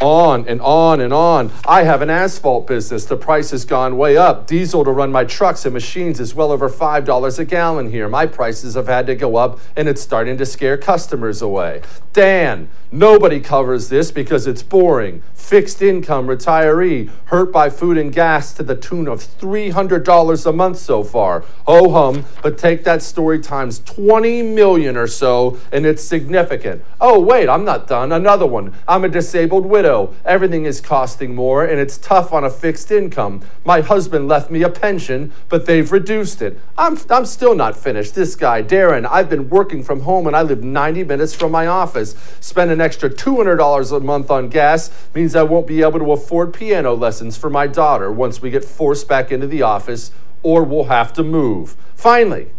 On 0.00 0.46
and 0.46 0.60
on 0.60 1.00
and 1.00 1.12
on. 1.12 1.50
I 1.66 1.84
have 1.84 2.02
an 2.02 2.10
asphalt 2.10 2.66
business. 2.66 3.06
The 3.06 3.16
price 3.16 3.50
has 3.50 3.64
gone 3.64 3.96
way 3.96 4.16
up. 4.16 4.46
Diesel 4.46 4.84
to 4.84 4.90
run 4.90 5.10
my 5.10 5.24
trucks 5.24 5.64
and 5.64 5.72
machines 5.72 6.20
is 6.20 6.34
well 6.34 6.52
over 6.52 6.68
$5 6.68 7.38
a 7.38 7.44
gallon 7.44 7.90
here. 7.90 8.08
My 8.08 8.26
prices 8.26 8.74
have 8.74 8.88
had 8.88 9.06
to 9.06 9.14
go 9.14 9.36
up 9.36 9.58
and 9.74 9.88
it's 9.88 10.02
starting 10.02 10.36
to 10.38 10.46
scare 10.46 10.76
customers 10.76 11.40
away. 11.40 11.82
Dan, 12.12 12.68
nobody 12.90 13.40
covers 13.40 13.88
this 13.88 14.10
because 14.10 14.46
it's 14.46 14.62
boring. 14.62 15.22
Fixed 15.34 15.80
income 15.80 16.26
retiree 16.26 17.10
hurt 17.26 17.52
by 17.52 17.70
food 17.70 17.96
and 17.96 18.12
gas 18.12 18.52
to 18.54 18.62
the 18.62 18.74
tune 18.74 19.06
of 19.06 19.20
$300 19.20 20.46
a 20.46 20.52
month 20.52 20.78
so 20.78 21.04
far. 21.04 21.44
Ho 21.66 21.90
hum, 21.90 22.24
but 22.42 22.58
take 22.58 22.84
that 22.84 23.02
story 23.02 23.38
times 23.38 23.78
20 23.80 24.42
million 24.42 24.96
or 24.96 25.06
so 25.06 25.58
and 25.72 25.86
it's 25.86 26.02
significant. 26.02 26.82
Oh, 27.00 27.20
wait, 27.20 27.48
I'm 27.48 27.64
not 27.64 27.86
done. 27.86 28.12
Another 28.12 28.46
one. 28.46 28.74
I'm 28.88 29.04
a 29.04 29.08
disabled 29.08 29.64
widow 29.66 29.85
widow. 29.86 30.12
Everything 30.24 30.64
is 30.64 30.80
costing 30.80 31.34
more, 31.34 31.64
and 31.64 31.78
it's 31.78 31.96
tough 31.96 32.32
on 32.32 32.42
a 32.42 32.50
fixed 32.50 32.90
income. 32.90 33.40
My 33.64 33.82
husband 33.82 34.26
left 34.26 34.50
me 34.50 34.62
a 34.62 34.68
pension, 34.68 35.32
but 35.48 35.66
they've 35.66 35.90
reduced 35.90 36.42
it. 36.42 36.58
I'm, 36.76 36.98
I'm 37.08 37.24
still 37.24 37.54
not 37.54 37.76
finished. 37.76 38.16
This 38.16 38.34
guy, 38.34 38.64
Darren, 38.64 39.06
I've 39.08 39.30
been 39.30 39.48
working 39.48 39.84
from 39.84 40.00
home 40.00 40.26
and 40.26 40.34
I 40.34 40.42
live 40.42 40.64
90 40.64 41.04
minutes 41.04 41.34
from 41.34 41.52
my 41.52 41.68
office. 41.68 42.16
Spend 42.40 42.72
an 42.72 42.80
extra 42.80 43.08
$200 43.08 43.96
a 43.96 44.00
month 44.00 44.30
on 44.30 44.48
gas 44.48 44.90
means 45.14 45.36
I 45.36 45.44
won't 45.44 45.68
be 45.68 45.82
able 45.82 46.00
to 46.00 46.10
afford 46.12 46.52
piano 46.52 46.94
lessons 46.94 47.36
for 47.36 47.48
my 47.48 47.68
daughter 47.68 48.10
once 48.10 48.42
we 48.42 48.50
get 48.50 48.64
forced 48.64 49.06
back 49.08 49.30
into 49.30 49.46
the 49.46 49.62
office, 49.62 50.10
or 50.42 50.64
we'll 50.64 50.84
have 50.84 51.12
to 51.12 51.22
move. 51.22 51.76
Finally, 51.94 52.50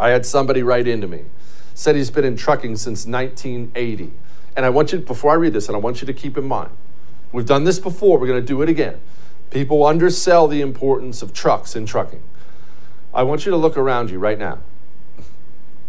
I 0.00 0.10
had 0.10 0.24
somebody 0.24 0.62
write 0.62 0.88
into 0.88 1.06
me. 1.06 1.24
Said 1.74 1.94
he's 1.94 2.10
been 2.10 2.24
in 2.24 2.36
trucking 2.36 2.76
since 2.76 3.06
1980. 3.06 4.12
And 4.56 4.64
I 4.64 4.70
want 4.70 4.92
you, 4.92 4.98
before 4.98 5.30
I 5.32 5.34
read 5.34 5.52
this, 5.52 5.68
and 5.68 5.76
I 5.76 5.78
want 5.78 6.00
you 6.00 6.06
to 6.06 6.14
keep 6.14 6.38
in 6.38 6.44
mind, 6.44 6.70
we've 7.30 7.46
done 7.46 7.64
this 7.64 7.78
before, 7.78 8.18
we're 8.18 8.26
going 8.26 8.40
to 8.40 8.46
do 8.46 8.62
it 8.62 8.68
again. 8.68 8.98
People 9.50 9.86
undersell 9.86 10.48
the 10.48 10.62
importance 10.62 11.22
of 11.22 11.32
trucks 11.32 11.76
and 11.76 11.86
trucking. 11.86 12.22
I 13.14 13.22
want 13.22 13.44
you 13.44 13.50
to 13.50 13.56
look 13.56 13.76
around 13.76 14.10
you 14.10 14.18
right 14.18 14.38
now. 14.38 14.58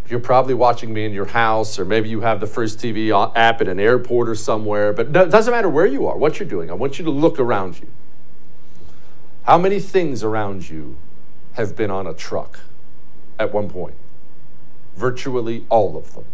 You're 0.10 0.20
probably 0.20 0.54
watching 0.54 0.94
me 0.94 1.06
in 1.06 1.12
your 1.12 1.26
house, 1.26 1.80
or 1.80 1.86
maybe 1.86 2.08
you 2.08 2.22
have 2.22 2.40
the 2.40 2.48
First 2.48 2.80
TV 2.80 3.12
app 3.36 3.62
at 3.62 3.68
an 3.68 3.80
airport 3.80 4.30
or 4.30 4.36
somewhere, 4.36 4.94
but 4.94 5.08
it 5.08 5.30
doesn't 5.30 5.52
matter 5.52 5.70
where 5.70 5.86
you 5.86 6.08
are, 6.08 6.18
what 6.18 6.40
you're 6.40 6.48
doing. 6.48 6.70
I 6.70 6.74
want 6.74 7.00
you 7.00 7.06
to 7.06 7.12
look 7.12 7.40
around 7.40 7.80
you. 7.80 7.88
How 9.44 9.58
many 9.58 9.80
things 9.80 10.24
around 10.24 10.70
you 10.70 10.98
have 11.54 11.76
been 11.76 11.90
on 11.90 12.06
a 12.06 12.14
truck 12.14 12.60
at 13.40 13.54
one 13.54 13.70
point? 13.70 13.96
Virtually 14.96 15.66
all 15.70 15.98
of 15.98 16.14
them. 16.14 16.26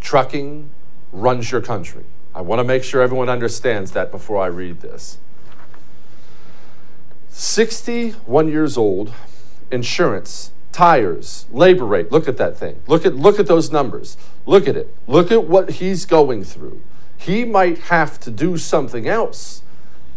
Trucking 0.00 0.70
runs 1.12 1.50
your 1.50 1.60
country. 1.60 2.04
I 2.34 2.42
want 2.42 2.60
to 2.60 2.64
make 2.64 2.84
sure 2.84 3.02
everyone 3.02 3.28
understands 3.28 3.92
that 3.92 4.10
before 4.10 4.38
I 4.38 4.46
read 4.46 4.80
this. 4.80 5.18
61 7.28 8.48
years 8.48 8.76
old, 8.76 9.12
insurance, 9.70 10.52
tires, 10.72 11.46
labor 11.50 11.84
rate. 11.84 12.12
Look 12.12 12.28
at 12.28 12.36
that 12.36 12.56
thing. 12.56 12.82
Look 12.86 13.04
at 13.04 13.16
look 13.16 13.38
at 13.38 13.46
those 13.46 13.72
numbers. 13.72 14.16
Look 14.46 14.68
at 14.68 14.76
it. 14.76 14.94
Look 15.06 15.32
at 15.32 15.44
what 15.44 15.70
he's 15.72 16.04
going 16.04 16.44
through. 16.44 16.82
He 17.16 17.44
might 17.44 17.78
have 17.78 18.18
to 18.20 18.30
do 18.30 18.56
something 18.56 19.06
else. 19.06 19.62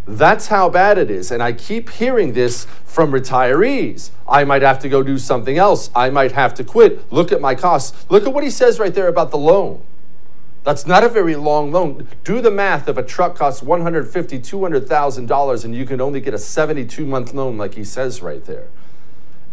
That's 0.06 0.48
how 0.48 0.70
bad 0.70 0.98
it 0.98 1.10
is. 1.10 1.32
And 1.32 1.42
I 1.42 1.54
keep 1.54 1.90
hearing 1.90 2.34
this 2.34 2.66
from 2.86 3.12
retirees. 3.12 4.10
I 4.28 4.44
might 4.44 4.62
have 4.62 4.80
to 4.80 4.90
go 4.90 5.02
do 5.02 5.18
something 5.18 5.58
else. 5.58 5.90
I 5.96 6.10
might 6.10 6.34
have 6.34 6.54
to 6.56 6.64
quit. 6.64 7.12
Look 7.12 7.32
at 7.32 7.40
my 7.40 7.56
costs. 7.56 8.06
Look 8.10 8.26
at 8.26 8.34
what 8.34 8.44
he 8.44 8.50
says 8.50 8.80
right 8.80 8.94
there 8.94 9.08
about 9.08 9.32
the 9.32 9.38
loan. 9.38 9.82
That's 10.64 10.88
not 10.88 11.04
a 11.04 11.10
very 11.10 11.36
long 11.36 11.72
loan. 11.72 12.08
Do 12.24 12.40
the 12.40 12.52
math. 12.52 12.88
If 12.88 12.98
a 12.98 13.04
truck 13.04 13.36
costs 13.36 13.62
$150,000, 13.62 14.40
$200,000 14.42 15.66
and 15.66 15.76
you 15.76 15.86
can 15.86 16.00
only 16.00 16.22
get 16.22 16.34
a 16.34 16.38
72 16.38 17.06
month 17.06 17.34
loan, 17.34 17.58
like 17.58 17.76
he 17.76 17.84
says 17.84 18.22
right 18.22 18.44
there. 18.46 18.68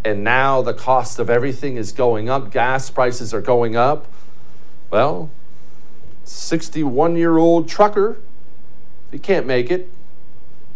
And 0.05 0.23
now 0.23 0.63
the 0.63 0.73
cost 0.73 1.19
of 1.19 1.29
everything 1.29 1.77
is 1.77 1.93
going 1.93 2.29
up, 2.31 2.51
gas 2.53 2.91
prices 2.91 3.35
are 3.35 3.43
going 3.43 3.77
up. 3.77 4.07
Well, 4.91 5.31
61 6.25 7.17
year 7.17 7.37
old 7.37 7.69
trucker, 7.69 8.19
he 9.11 9.19
can't 9.19 9.47
make 9.47 9.71
it. 9.71 9.91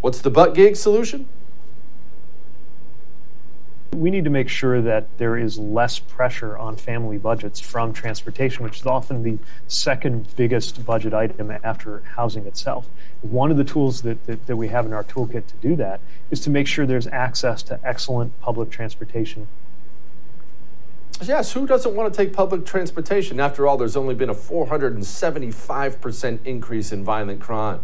What's 0.01 0.21
the 0.21 0.31
Buttigieg 0.31 0.77
solution? 0.77 1.27
We 3.95 4.11
need 4.11 4.25
to 4.25 4.31
make 4.31 4.49
sure 4.49 4.81
that 4.83 5.07
there 5.19 5.39
is 5.39 5.59
less 5.59 5.99
pressure 5.99 6.59
on 6.59 6.77
family 6.77 7.19
budgets 7.19 7.61
from 7.61 7.93
transportation, 7.93 8.65
which 8.65 8.81
is 8.81 8.87
often 8.87 9.23
the 9.23 9.39
second 9.69 10.35
biggest 10.37 10.85
budget 10.85 11.15
item 11.15 11.51
after 11.63 12.03
housing 12.17 12.47
itself. 12.47 12.89
One 13.23 13.51
of 13.51 13.57
the 13.57 13.65
tools 13.65 14.03
that, 14.03 14.25
that, 14.27 14.47
that 14.47 14.57
we 14.57 14.69
have 14.69 14.87
in 14.87 14.93
our 14.93 15.05
toolkit 15.05 15.47
to 15.47 15.55
do 15.63 15.77
that 15.77 16.01
is 16.31 16.41
to 16.41 16.51
make 16.51 16.67
sure 16.67 16.87
there's 16.87 17.07
access 17.07 17.63
to 17.65 17.79
excellent 17.85 18.39
public 18.41 18.71
transportation 18.71 19.47
Yes, 21.23 21.53
who 21.53 21.65
doesn't 21.67 21.95
want 21.95 22.13
to 22.13 22.17
take 22.17 22.33
public 22.35 22.67
transportation? 22.67 23.39
After 23.41 23.67
all, 23.67 23.77
there's 23.77 23.97
only 23.97 24.15
been 24.15 24.31
a 24.31 24.35
475% 24.35 26.39
increase 26.45 26.93
in 26.93 27.03
violent 27.05 27.41
crime. 27.41 27.81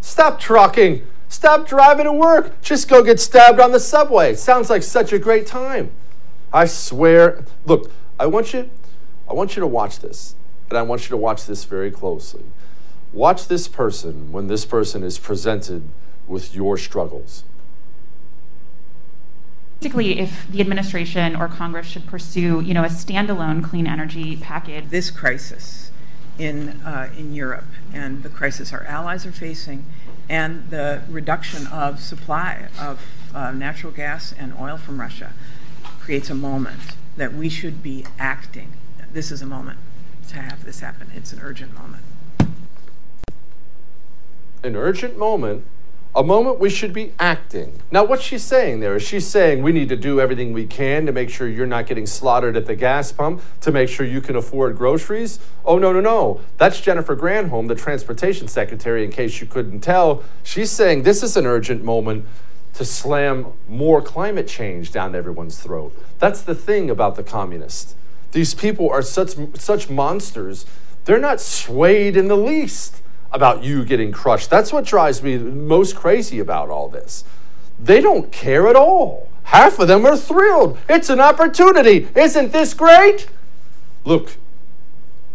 Stop 0.00 0.40
trucking. 0.40 1.06
Stop 1.28 1.66
driving 1.66 2.04
to 2.04 2.12
work. 2.12 2.60
Just 2.62 2.88
go 2.88 3.02
get 3.02 3.20
stabbed 3.20 3.60
on 3.60 3.72
the 3.72 3.80
subway. 3.80 4.34
Sounds 4.34 4.70
like 4.70 4.82
such 4.82 5.12
a 5.12 5.18
great 5.18 5.46
time. 5.46 5.90
I 6.52 6.66
swear. 6.66 7.44
Look, 7.64 7.90
I 8.18 8.26
want 8.26 8.52
you 8.54 8.70
I 9.28 9.32
want 9.34 9.56
you 9.56 9.60
to 9.60 9.66
watch 9.66 10.00
this. 10.00 10.34
And 10.68 10.78
I 10.78 10.82
want 10.82 11.02
you 11.02 11.08
to 11.10 11.16
watch 11.16 11.46
this 11.46 11.64
very 11.64 11.90
closely. 11.90 12.44
Watch 13.12 13.48
this 13.48 13.68
person 13.68 14.32
when 14.32 14.48
this 14.48 14.64
person 14.64 15.02
is 15.02 15.18
presented 15.18 15.88
with 16.26 16.54
your 16.54 16.76
struggles. 16.76 17.44
Basically, 19.80 20.18
if 20.18 20.46
the 20.50 20.60
administration 20.60 21.36
or 21.36 21.46
Congress 21.46 21.86
should 21.86 22.06
pursue, 22.06 22.60
you 22.60 22.72
know, 22.72 22.84
a 22.84 22.88
standalone 22.88 23.62
clean 23.62 23.86
energy 23.86 24.36
package. 24.36 24.88
This 24.88 25.10
crisis 25.10 25.90
in 26.38 26.70
uh, 26.82 27.10
in 27.16 27.34
Europe 27.34 27.66
and 27.92 28.22
the 28.22 28.28
crisis 28.28 28.72
our 28.72 28.84
allies 28.84 29.24
are 29.24 29.32
facing 29.32 29.84
and 30.28 30.70
the 30.70 31.02
reduction 31.08 31.66
of 31.66 32.00
supply 32.00 32.68
of 32.80 33.00
uh, 33.34 33.50
natural 33.50 33.92
gas 33.92 34.32
and 34.38 34.54
oil 34.58 34.76
from 34.76 35.00
Russia 35.00 35.32
creates 36.00 36.30
a 36.30 36.34
moment 36.34 36.96
that 37.16 37.34
we 37.34 37.48
should 37.48 37.82
be 37.82 38.04
acting. 38.18 38.72
This 39.12 39.30
is 39.30 39.42
a 39.42 39.46
moment 39.46 39.78
to 40.28 40.36
have 40.36 40.64
this 40.64 40.80
happen. 40.80 41.10
It's 41.14 41.32
an 41.32 41.40
urgent 41.42 41.74
moment. 41.74 42.02
An 44.62 44.76
urgent 44.76 45.18
moment 45.18 45.64
a 46.16 46.22
moment 46.22 46.60
we 46.60 46.70
should 46.70 46.92
be 46.92 47.12
acting. 47.18 47.82
Now, 47.90 48.04
what 48.04 48.22
she's 48.22 48.44
saying 48.44 48.80
there? 48.80 48.94
Is 48.94 49.02
she 49.02 49.18
saying 49.18 49.62
we 49.62 49.72
need 49.72 49.88
to 49.88 49.96
do 49.96 50.20
everything 50.20 50.52
we 50.52 50.64
can 50.64 51.06
to 51.06 51.12
make 51.12 51.28
sure 51.28 51.48
you're 51.48 51.66
not 51.66 51.86
getting 51.86 52.06
slaughtered 52.06 52.56
at 52.56 52.66
the 52.66 52.76
gas 52.76 53.10
pump, 53.10 53.42
to 53.62 53.72
make 53.72 53.88
sure 53.88 54.06
you 54.06 54.20
can 54.20 54.36
afford 54.36 54.76
groceries? 54.76 55.40
Oh, 55.64 55.78
no, 55.78 55.92
no, 55.92 56.00
no. 56.00 56.40
That's 56.56 56.80
Jennifer 56.80 57.16
Granholm, 57.16 57.66
the 57.66 57.74
transportation 57.74 58.46
secretary, 58.46 59.04
in 59.04 59.10
case 59.10 59.40
you 59.40 59.48
couldn't 59.48 59.80
tell. 59.80 60.22
She's 60.44 60.70
saying 60.70 61.02
this 61.02 61.22
is 61.22 61.36
an 61.36 61.46
urgent 61.46 61.82
moment 61.82 62.26
to 62.74 62.84
slam 62.84 63.46
more 63.68 64.00
climate 64.00 64.46
change 64.46 64.92
down 64.92 65.14
everyone's 65.14 65.58
throat. 65.60 65.96
That's 66.20 66.42
the 66.42 66.54
thing 66.54 66.90
about 66.90 67.16
the 67.16 67.22
communists. 67.24 67.96
These 68.32 68.54
people 68.54 68.88
are 68.90 69.02
such, 69.02 69.34
such 69.54 69.90
monsters, 69.90 70.66
they're 71.04 71.20
not 71.20 71.40
swayed 71.40 72.16
in 72.16 72.28
the 72.28 72.36
least 72.36 73.02
about 73.34 73.64
you 73.64 73.84
getting 73.84 74.12
crushed. 74.12 74.48
That's 74.48 74.72
what 74.72 74.84
drives 74.84 75.22
me 75.22 75.36
most 75.36 75.96
crazy 75.96 76.38
about 76.38 76.70
all 76.70 76.88
this. 76.88 77.24
They 77.78 78.00
don't 78.00 78.30
care 78.30 78.68
at 78.68 78.76
all. 78.76 79.28
Half 79.42 79.80
of 79.80 79.88
them 79.88 80.06
are 80.06 80.16
thrilled. 80.16 80.78
It's 80.88 81.10
an 81.10 81.20
opportunity. 81.20 82.08
Isn't 82.14 82.52
this 82.52 82.72
great? 82.72 83.28
Look, 84.04 84.36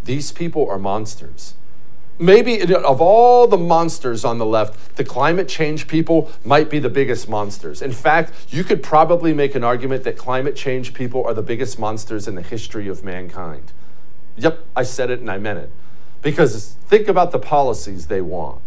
these 0.06 0.32
people 0.32 0.68
are 0.70 0.79
monsters. 0.79 1.56
Maybe 2.18 2.62
of 2.74 3.01
all 3.01 3.48
the 3.48 3.58
monsters 3.58 4.25
on 4.25 4.39
the 4.39 4.46
left, 4.46 4.96
the 4.96 5.03
climate 5.03 5.48
change 5.48 5.88
people 5.88 6.32
might 6.44 6.70
be 6.70 6.79
the 6.79 6.89
biggest 6.89 7.29
monsters. 7.29 7.82
In 7.82 7.91
fact, 7.91 8.34
you 8.50 8.63
could 8.63 8.82
probably 8.82 9.34
make 9.34 9.56
an 9.56 9.63
argument 9.63 10.03
that 10.06 10.18
climate 10.18 10.56
change 10.56 10.94
people 10.94 11.24
are 11.24 11.34
the 11.34 11.41
biggest 11.41 11.77
monsters 11.77 12.27
in 12.27 12.36
the 12.36 12.41
history 12.41 12.88
of 12.88 13.03
mankind. 13.03 13.72
Yep, 14.38 14.65
I 14.75 14.84
said 14.84 15.10
it 15.10 15.20
and 15.20 15.29
I 15.29 15.38
meant 15.38 15.60
it. 15.60 15.72
Because 16.21 16.75
think 16.88 17.07
about 17.07 17.31
the 17.31 17.39
policies 17.39 18.07
they 18.07 18.21
want 18.21 18.61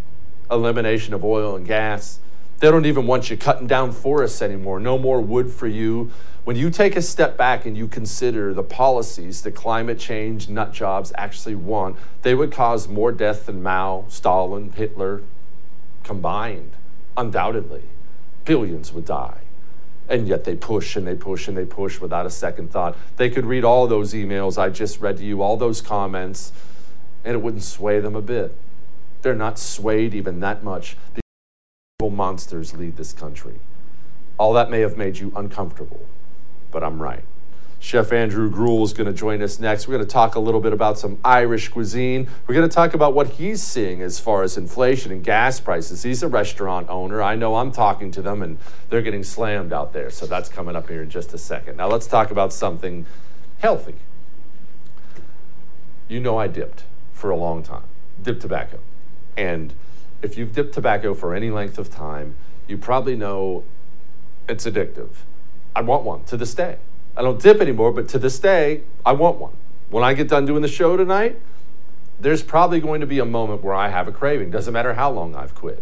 elimination 0.53 1.15
of 1.15 1.25
oil 1.25 1.57
and 1.57 1.67
gas. 1.67 2.21
They 2.61 2.71
don't 2.71 2.87
even 2.87 3.07
want 3.07 3.31
you 3.31 3.37
cutting 3.37 3.67
down 3.67 3.91
forests 3.91 4.41
anymore. 4.41 4.79
No 4.79 4.99
more 4.99 5.21
wood 5.21 5.51
for 5.51 5.67
you. 5.67 6.13
When 6.45 6.57
you 6.57 6.71
take 6.71 6.97
a 6.97 7.03
step 7.03 7.37
back 7.37 7.67
and 7.67 7.77
you 7.77 7.89
consider 7.89 8.53
the 8.53 8.63
policies 8.63 9.43
that 9.43 9.53
climate 9.53 9.99
change 9.99 10.49
nut 10.49 10.73
jobs 10.73 11.13
actually 11.17 11.55
want, 11.55 11.97
they 12.23 12.35
would 12.35 12.53
cause 12.53 12.87
more 12.89 13.13
death 13.13 13.47
than 13.47 13.63
Mao, 13.63 14.05
Stalin, 14.09 14.73
Hitler 14.73 15.23
combined, 16.03 16.73
undoubtedly. 17.17 17.85
Billions 18.45 18.93
would 18.93 19.07
die. 19.07 19.39
And 20.09 20.27
yet 20.27 20.45
they 20.45 20.57
push 20.57 20.97
and 20.97 21.07
they 21.07 21.15
push 21.15 21.47
and 21.49 21.57
they 21.57 21.65
push 21.65 22.01
without 22.01 22.27
a 22.27 22.31
second 22.31 22.73
thought. 22.73 22.97
They 23.17 23.31
could 23.31 23.47
read 23.47 23.65
all 23.65 23.87
those 23.87 24.15
emails 24.15 24.59
I 24.59 24.69
just 24.69 25.01
read 25.01 25.19
to 25.19 25.25
you, 25.25 25.43
all 25.43 25.57
those 25.57 25.81
comments 25.81 26.53
and 27.25 27.35
it 27.35 27.43
wouldn't 27.43 27.63
sway 27.63 28.01
them 28.01 28.17
a 28.17 28.23
bit. 28.23 28.57
They're 29.23 29.35
not 29.35 29.59
swayed 29.59 30.15
even 30.15 30.41
that 30.41 30.65
much. 30.65 30.97
The 31.15 31.21
evil 32.01 32.11
monsters 32.11 32.75
lead 32.75 32.97
this 32.97 33.13
country. 33.13 33.61
All 34.39 34.53
that 34.55 34.71
may 34.71 34.81
have 34.81 34.97
made 34.97 35.19
you 35.19 35.33
uncomfortable, 35.37 36.07
but 36.71 36.83
I'm 36.83 37.01
right. 37.01 37.25
Chef 37.79 38.13
Andrew 38.13 38.49
Gruel 38.49 38.85
is 38.85 38.93
going 38.93 39.09
to 39.09 39.13
join 39.13 39.43
us 39.43 39.59
next. 39.59 39.89
We're 39.89 39.97
going 39.97 40.07
to 40.07 40.13
talk 40.13 40.37
a 40.37 40.41
little 40.41 40.61
bit 40.61 40.73
about 40.73 41.01
some 41.01 41.19
Irish 41.25 41.69
cuisine. 41.69 42.29
We're 42.47 42.55
going 42.55 42.69
to 42.69 42.73
talk 42.73 42.95
about 42.95 43.13
what 43.13 43.31
he's 43.31 43.61
seeing 43.61 44.03
as 44.03 44.21
far 44.21 44.45
as 44.45 44.57
inflation 44.57 45.11
and 45.11 45.25
gas 45.25 45.59
prices. 45.59 46.05
He's 46.05 46.23
a 46.23 46.29
restaurant 46.29 46.89
owner. 46.89 47.21
I 47.21 47.35
know 47.35 47.57
I'm 47.57 47.73
talking 47.73 48.13
to 48.13 48.23
them 48.23 48.41
and 48.41 48.59
they're 48.89 49.03
getting 49.03 49.25
slammed 49.25 49.73
out 49.73 49.93
there. 49.93 50.11
So 50.11 50.27
that's 50.27 50.49
coming 50.49 50.77
up 50.77 50.89
here 50.89 51.03
in 51.03 51.11
just 51.11 51.35
a 51.35 51.39
second. 51.39 51.77
Now 51.77 51.89
let's 51.89 52.07
talk 52.07 52.31
about 52.31 52.53
something 52.53 53.05
healthy. 53.59 53.97
You 56.09 56.21
know, 56.21 56.39
I 56.39 56.47
dipped 56.47 56.85
for 57.23 57.31
a 57.31 57.37
long 57.37 57.63
time, 57.63 57.85
dip 58.21 58.41
tobacco. 58.41 58.81
And 59.37 59.73
if 60.23 60.37
you've 60.37 60.53
dipped 60.53 60.75
tobacco 60.75 61.15
for 61.15 61.37
any 61.37 61.53
length 61.53 61.79
of 61.79 61.89
time, 61.89 62.35
you 62.67 62.77
probably 62.77 63.15
know 63.15 63.63
it's 64.49 64.67
addictive. 64.67 65.11
I 65.77 65.83
want 65.83 66.03
one 66.03 66.25
to 66.25 66.37
this 66.37 66.53
day. 66.53 66.79
I 67.17 67.23
don't 67.23 67.41
dip 67.41 67.61
anymore, 67.61 67.93
but 67.93 68.09
to 68.09 68.19
this 68.19 68.41
day, 68.41 68.81
I 69.07 69.13
want 69.13 69.39
one. 69.39 69.53
When 69.89 70.03
I 70.03 70.15
get 70.15 70.27
done 70.27 70.47
doing 70.47 70.63
the 70.63 70.69
show 70.69 70.97
tonight, 70.97 71.39
there's 72.19 72.43
probably 72.43 72.81
going 72.81 73.01
to 73.03 73.07
be 73.07 73.21
a 73.21 73.25
moment 73.25 73.63
where 73.63 73.75
I 73.75 73.89
have 73.89 74.09
a 74.09 74.13
craving. 74.13 74.51
Doesn't 74.51 74.73
matter 74.73 74.95
how 74.95 75.13
long 75.13 75.37
I've 75.37 75.55
quit. 75.55 75.81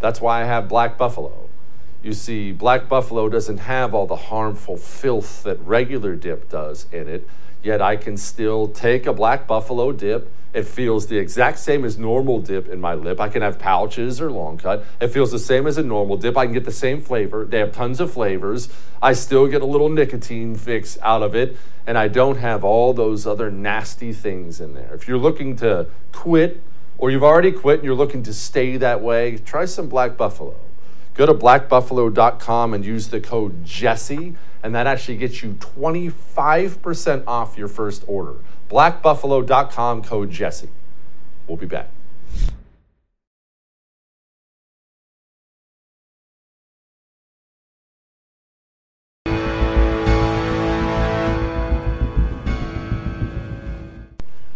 That's 0.00 0.20
why 0.20 0.42
I 0.42 0.44
have 0.44 0.68
Black 0.68 0.98
Buffalo. 0.98 1.48
You 2.02 2.12
see, 2.12 2.52
Black 2.52 2.90
Buffalo 2.90 3.30
doesn't 3.30 3.58
have 3.58 3.94
all 3.94 4.06
the 4.06 4.16
harmful 4.16 4.76
filth 4.76 5.44
that 5.44 5.58
regular 5.60 6.14
dip 6.14 6.50
does 6.50 6.84
in 6.92 7.08
it, 7.08 7.26
yet 7.62 7.80
I 7.80 7.96
can 7.96 8.18
still 8.18 8.68
take 8.68 9.06
a 9.06 9.14
Black 9.14 9.46
Buffalo 9.46 9.92
dip 9.92 10.30
it 10.54 10.66
feels 10.66 11.06
the 11.06 11.16
exact 11.16 11.58
same 11.58 11.84
as 11.84 11.98
normal 11.98 12.40
dip 12.40 12.68
in 12.68 12.80
my 12.80 12.94
lip. 12.94 13.20
I 13.20 13.28
can 13.28 13.42
have 13.42 13.58
pouches 13.58 14.20
or 14.20 14.30
long 14.30 14.58
cut. 14.58 14.84
It 15.00 15.08
feels 15.08 15.32
the 15.32 15.38
same 15.38 15.66
as 15.66 15.78
a 15.78 15.82
normal 15.82 16.18
dip. 16.18 16.36
I 16.36 16.44
can 16.44 16.52
get 16.52 16.64
the 16.64 16.72
same 16.72 17.00
flavor. 17.00 17.44
They 17.44 17.58
have 17.58 17.72
tons 17.72 18.00
of 18.00 18.12
flavors. 18.12 18.68
I 19.00 19.14
still 19.14 19.46
get 19.46 19.62
a 19.62 19.66
little 19.66 19.88
nicotine 19.88 20.54
fix 20.54 20.98
out 21.00 21.22
of 21.22 21.34
it, 21.34 21.56
and 21.86 21.96
I 21.96 22.08
don't 22.08 22.36
have 22.36 22.64
all 22.64 22.92
those 22.92 23.26
other 23.26 23.50
nasty 23.50 24.12
things 24.12 24.60
in 24.60 24.74
there. 24.74 24.92
If 24.92 25.08
you're 25.08 25.18
looking 25.18 25.56
to 25.56 25.86
quit, 26.12 26.60
or 26.98 27.10
you've 27.10 27.24
already 27.24 27.50
quit 27.50 27.78
and 27.78 27.84
you're 27.84 27.94
looking 27.94 28.22
to 28.24 28.34
stay 28.34 28.76
that 28.76 29.00
way, 29.00 29.38
try 29.38 29.64
some 29.64 29.88
Black 29.88 30.16
Buffalo. 30.16 30.54
Go 31.14 31.26
to 31.26 31.34
blackbuffalo.com 31.34 32.74
and 32.74 32.84
use 32.84 33.08
the 33.08 33.20
code 33.20 33.64
Jesse, 33.64 34.34
and 34.62 34.74
that 34.74 34.86
actually 34.86 35.16
gets 35.16 35.42
you 35.42 35.54
25% 35.54 37.24
off 37.26 37.58
your 37.58 37.68
first 37.68 38.04
order 38.06 38.36
blackbuffalo.com 38.72 40.02
code 40.02 40.30
Jesse. 40.30 40.70
We'll 41.46 41.58
be 41.58 41.66
back. 41.66 41.90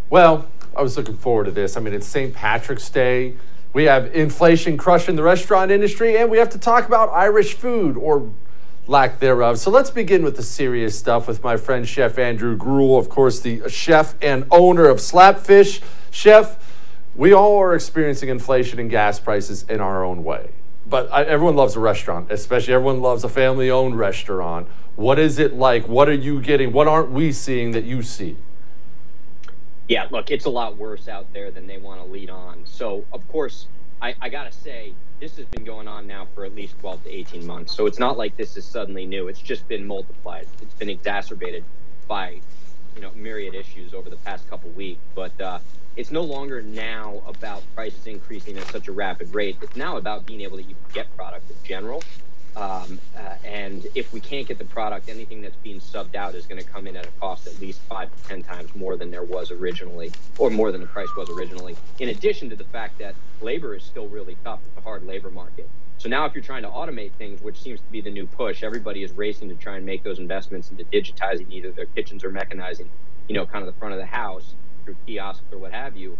Well, 0.08 0.48
I 0.74 0.80
was 0.80 0.96
looking 0.96 1.16
forward 1.16 1.44
to 1.44 1.50
this. 1.50 1.76
I 1.76 1.80
mean, 1.80 1.92
it's 1.92 2.06
St. 2.06 2.32
Patrick's 2.32 2.88
Day. 2.88 3.34
We 3.74 3.84
have 3.84 4.14
inflation 4.14 4.78
crushing 4.78 5.16
the 5.16 5.22
restaurant 5.22 5.70
industry, 5.70 6.16
and 6.16 6.30
we 6.30 6.38
have 6.38 6.48
to 6.50 6.58
talk 6.58 6.86
about 6.86 7.10
Irish 7.10 7.52
food 7.52 7.98
or 7.98 8.30
lack 8.86 9.18
thereof. 9.18 9.58
So 9.58 9.70
let's 9.70 9.90
begin 9.90 10.22
with 10.22 10.36
the 10.36 10.42
serious 10.42 10.98
stuff 10.98 11.26
with 11.26 11.42
my 11.42 11.56
friend 11.56 11.88
Chef 11.88 12.18
Andrew 12.18 12.56
Gruel, 12.56 12.98
of 12.98 13.08
course, 13.08 13.40
the 13.40 13.68
chef 13.68 14.14
and 14.22 14.46
owner 14.50 14.86
of 14.86 14.98
Slapfish. 14.98 15.82
Chef, 16.10 16.56
we 17.14 17.32
all 17.32 17.56
are 17.58 17.74
experiencing 17.74 18.28
inflation 18.28 18.78
and 18.78 18.90
gas 18.90 19.18
prices 19.18 19.64
in 19.68 19.80
our 19.80 20.04
own 20.04 20.22
way. 20.22 20.50
But 20.88 21.12
I, 21.12 21.24
everyone 21.24 21.56
loves 21.56 21.74
a 21.74 21.80
restaurant, 21.80 22.30
especially 22.30 22.74
everyone 22.74 23.00
loves 23.00 23.24
a 23.24 23.28
family 23.28 23.70
owned 23.70 23.98
restaurant. 23.98 24.68
What 24.94 25.18
is 25.18 25.38
it 25.38 25.54
like? 25.54 25.88
What 25.88 26.08
are 26.08 26.14
you 26.14 26.40
getting? 26.40 26.72
What 26.72 26.86
aren't 26.86 27.10
we 27.10 27.32
seeing 27.32 27.72
that 27.72 27.84
you 27.84 28.02
see? 28.02 28.36
Yeah, 29.88 30.06
look, 30.10 30.30
it's 30.30 30.44
a 30.44 30.50
lot 30.50 30.76
worse 30.76 31.08
out 31.08 31.32
there 31.32 31.50
than 31.50 31.66
they 31.66 31.78
want 31.78 32.00
to 32.00 32.06
lead 32.06 32.30
on. 32.30 32.62
So, 32.64 33.04
of 33.12 33.26
course, 33.28 33.66
I, 34.00 34.14
I 34.20 34.28
got 34.28 34.50
to 34.50 34.56
say, 34.56 34.94
this 35.20 35.36
has 35.36 35.46
been 35.46 35.64
going 35.64 35.88
on 35.88 36.06
now 36.06 36.26
for 36.34 36.44
at 36.44 36.54
least 36.54 36.78
12 36.80 37.04
to 37.04 37.10
18 37.10 37.46
months. 37.46 37.74
So 37.74 37.86
it's 37.86 37.98
not 37.98 38.18
like 38.18 38.36
this 38.36 38.56
is 38.56 38.64
suddenly 38.64 39.06
new. 39.06 39.28
It's 39.28 39.40
just 39.40 39.66
been 39.68 39.86
multiplied. 39.86 40.46
It's 40.60 40.74
been 40.74 40.90
exacerbated 40.90 41.64
by, 42.06 42.40
you 42.94 43.02
know, 43.02 43.10
myriad 43.14 43.54
issues 43.54 43.94
over 43.94 44.10
the 44.10 44.16
past 44.16 44.48
couple 44.50 44.70
weeks. 44.70 45.00
But 45.14 45.40
uh, 45.40 45.58
it's 45.96 46.10
no 46.10 46.20
longer 46.20 46.60
now 46.60 47.22
about 47.26 47.62
prices 47.74 48.06
increasing 48.06 48.58
at 48.58 48.66
such 48.68 48.88
a 48.88 48.92
rapid 48.92 49.34
rate. 49.34 49.56
It's 49.62 49.76
now 49.76 49.96
about 49.96 50.26
being 50.26 50.42
able 50.42 50.58
to 50.58 50.64
get 50.92 51.14
product 51.16 51.50
in 51.50 51.56
general 51.64 52.02
um, 52.56 52.98
uh, 53.14 53.34
and 53.44 53.86
if 53.94 54.12
we 54.14 54.20
can't 54.20 54.48
get 54.48 54.56
the 54.56 54.64
product, 54.64 55.10
anything 55.10 55.42
that's 55.42 55.56
being 55.56 55.78
subbed 55.78 56.14
out 56.14 56.34
is 56.34 56.46
going 56.46 56.60
to 56.60 56.66
come 56.66 56.86
in 56.86 56.96
at 56.96 57.06
a 57.06 57.10
cost 57.20 57.46
at 57.46 57.60
least 57.60 57.80
five 57.82 58.14
to 58.16 58.28
10 58.28 58.42
times 58.42 58.74
more 58.74 58.96
than 58.96 59.10
there 59.10 59.22
was 59.22 59.50
originally, 59.50 60.10
or 60.38 60.48
more 60.48 60.72
than 60.72 60.80
the 60.80 60.86
price 60.86 61.14
was 61.16 61.28
originally. 61.28 61.76
In 61.98 62.08
addition 62.08 62.48
to 62.50 62.56
the 62.56 62.64
fact 62.64 62.98
that 62.98 63.14
labor 63.42 63.74
is 63.74 63.84
still 63.84 64.08
really 64.08 64.38
tough, 64.42 64.60
it's 64.64 64.76
a 64.78 64.80
hard 64.80 65.04
labor 65.06 65.30
market. 65.30 65.68
So 65.98 66.08
now, 66.08 66.24
if 66.24 66.34
you're 66.34 66.44
trying 66.44 66.62
to 66.62 66.68
automate 66.68 67.12
things, 67.12 67.42
which 67.42 67.60
seems 67.60 67.80
to 67.80 67.86
be 67.90 68.00
the 68.00 68.10
new 68.10 68.26
push, 68.26 68.62
everybody 68.62 69.02
is 69.02 69.12
racing 69.12 69.48
to 69.50 69.54
try 69.54 69.76
and 69.76 69.84
make 69.84 70.02
those 70.02 70.18
investments 70.18 70.70
into 70.70 70.84
digitizing 70.84 71.50
either 71.50 71.70
their 71.72 71.86
kitchens 71.86 72.24
or 72.24 72.30
mechanizing, 72.30 72.88
you 73.28 73.34
know, 73.34 73.46
kind 73.46 73.66
of 73.66 73.72
the 73.72 73.78
front 73.78 73.92
of 73.92 74.00
the 74.00 74.06
house 74.06 74.54
through 74.84 74.96
kiosks 75.06 75.44
or 75.52 75.58
what 75.58 75.72
have 75.72 75.96
you. 75.96 76.16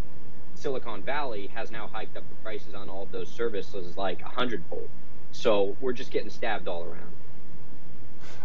Silicon 0.54 1.02
Valley 1.02 1.48
has 1.54 1.70
now 1.70 1.86
hiked 1.86 2.16
up 2.16 2.28
the 2.28 2.34
prices 2.36 2.74
on 2.74 2.88
all 2.88 3.04
of 3.04 3.12
those 3.12 3.28
services 3.28 3.96
like 3.96 4.20
a 4.22 4.28
hundredfold. 4.28 4.88
So 5.36 5.76
we're 5.80 5.92
just 5.92 6.10
getting 6.10 6.30
stabbed 6.30 6.66
all 6.66 6.82
around. 6.84 7.12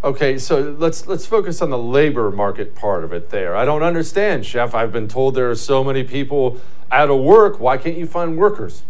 Okay, 0.04 0.38
so 0.38 0.76
let's 0.78 1.08
let's 1.08 1.26
focus 1.26 1.62
on 1.62 1.70
the 1.70 1.78
labor 1.78 2.32
market 2.32 2.76
part 2.76 3.04
of 3.04 3.14
it 3.14 3.30
there. 3.30 3.56
I 3.56 3.66
don't 3.66 3.84
understand, 3.84 4.46
chef. 4.46 4.76
I've 4.76 4.92
been 4.92 5.08
told 5.08 5.36
there 5.36 5.50
are 5.50 5.56
so 5.56 5.84
many 5.84 6.04
people 6.04 6.60
out 6.92 7.10
of 7.10 7.22
work. 7.22 7.60
Why 7.60 7.78
can't 7.78 7.98
you 7.98 8.06
find 8.06 8.38
workers? 8.38 8.84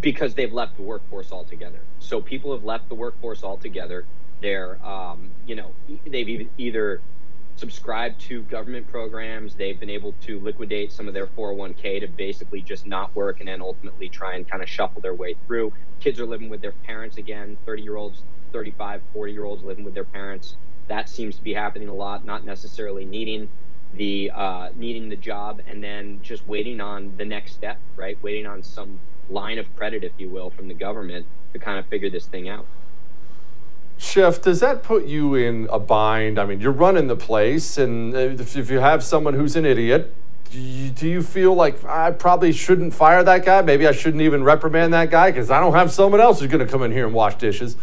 Because 0.00 0.34
they've 0.34 0.52
left 0.52 0.76
the 0.76 0.82
workforce 0.82 1.30
altogether. 1.30 1.80
So 2.00 2.20
people 2.20 2.52
have 2.52 2.64
left 2.64 2.88
the 2.88 2.94
workforce 2.94 3.44
altogether. 3.44 4.06
They're, 4.40 4.84
um, 4.84 5.30
you 5.46 5.54
know, 5.54 5.72
they've 6.04 6.48
either 6.58 7.00
subscribed 7.56 8.20
to 8.20 8.42
government 8.42 8.86
programs. 8.88 9.54
They've 9.54 9.78
been 9.78 9.90
able 9.90 10.12
to 10.22 10.38
liquidate 10.40 10.92
some 10.92 11.08
of 11.08 11.14
their 11.14 11.26
401k 11.26 12.00
to 12.00 12.08
basically 12.08 12.62
just 12.62 12.86
not 12.86 13.14
work 13.16 13.40
and 13.40 13.48
then 13.48 13.60
ultimately 13.62 14.08
try 14.08 14.36
and 14.36 14.48
kind 14.48 14.62
of 14.62 14.68
shuffle 14.68 15.00
their 15.00 15.14
way 15.14 15.34
through. 15.46 15.72
Kids 16.00 16.20
are 16.20 16.26
living 16.26 16.50
with 16.50 16.60
their 16.60 16.72
parents 16.72 17.16
again, 17.16 17.56
30 17.66 17.82
year 17.82 17.96
olds, 17.96 18.22
35, 18.52 19.02
40 19.12 19.32
year 19.32 19.44
olds 19.44 19.62
living 19.64 19.84
with 19.84 19.94
their 19.94 20.04
parents. 20.04 20.56
That 20.88 21.08
seems 21.08 21.36
to 21.36 21.42
be 21.42 21.54
happening 21.54 21.88
a 21.88 21.94
lot, 21.94 22.24
not 22.24 22.44
necessarily 22.44 23.04
needing 23.04 23.48
the 23.94 24.30
uh, 24.34 24.68
needing 24.76 25.08
the 25.08 25.16
job 25.16 25.62
and 25.66 25.82
then 25.82 26.20
just 26.22 26.46
waiting 26.46 26.80
on 26.80 27.16
the 27.16 27.24
next 27.24 27.52
step, 27.52 27.78
right? 27.96 28.22
Waiting 28.22 28.46
on 28.46 28.62
some 28.62 29.00
line 29.30 29.58
of 29.58 29.74
credit, 29.76 30.04
if 30.04 30.12
you 30.18 30.28
will, 30.28 30.50
from 30.50 30.68
the 30.68 30.74
government 30.74 31.26
to 31.52 31.58
kind 31.58 31.78
of 31.78 31.86
figure 31.86 32.10
this 32.10 32.26
thing 32.26 32.48
out. 32.48 32.66
Chef, 33.98 34.42
does 34.42 34.60
that 34.60 34.82
put 34.82 35.06
you 35.06 35.34
in 35.34 35.68
a 35.70 35.78
bind? 35.78 36.38
I 36.38 36.44
mean, 36.44 36.60
you're 36.60 36.72
running 36.72 37.06
the 37.06 37.16
place, 37.16 37.78
and 37.78 38.14
if, 38.14 38.70
you 38.70 38.78
have 38.78 39.02
someone 39.02 39.34
who's 39.34 39.56
an 39.56 39.64
idiot, 39.64 40.12
do 40.50 40.60
you, 40.60 40.90
do 40.90 41.08
you, 41.08 41.22
feel 41.22 41.54
like 41.54 41.82
I 41.84 42.10
probably 42.10 42.52
shouldn't 42.52 42.94
fire 42.94 43.24
that 43.24 43.44
guy? 43.44 43.62
Maybe 43.62 43.86
I 43.86 43.92
shouldn't 43.92 44.22
even 44.22 44.44
reprimand 44.44 44.92
that 44.92 45.10
guy 45.10 45.30
because 45.30 45.50
I 45.50 45.60
don't 45.60 45.72
have 45.72 45.90
someone 45.90 46.20
else 46.20 46.40
who's 46.40 46.50
going 46.50 46.64
to 46.64 46.70
come 46.70 46.82
in 46.82 46.92
here 46.92 47.06
and 47.06 47.14
wash 47.14 47.36
dishes. 47.36 47.76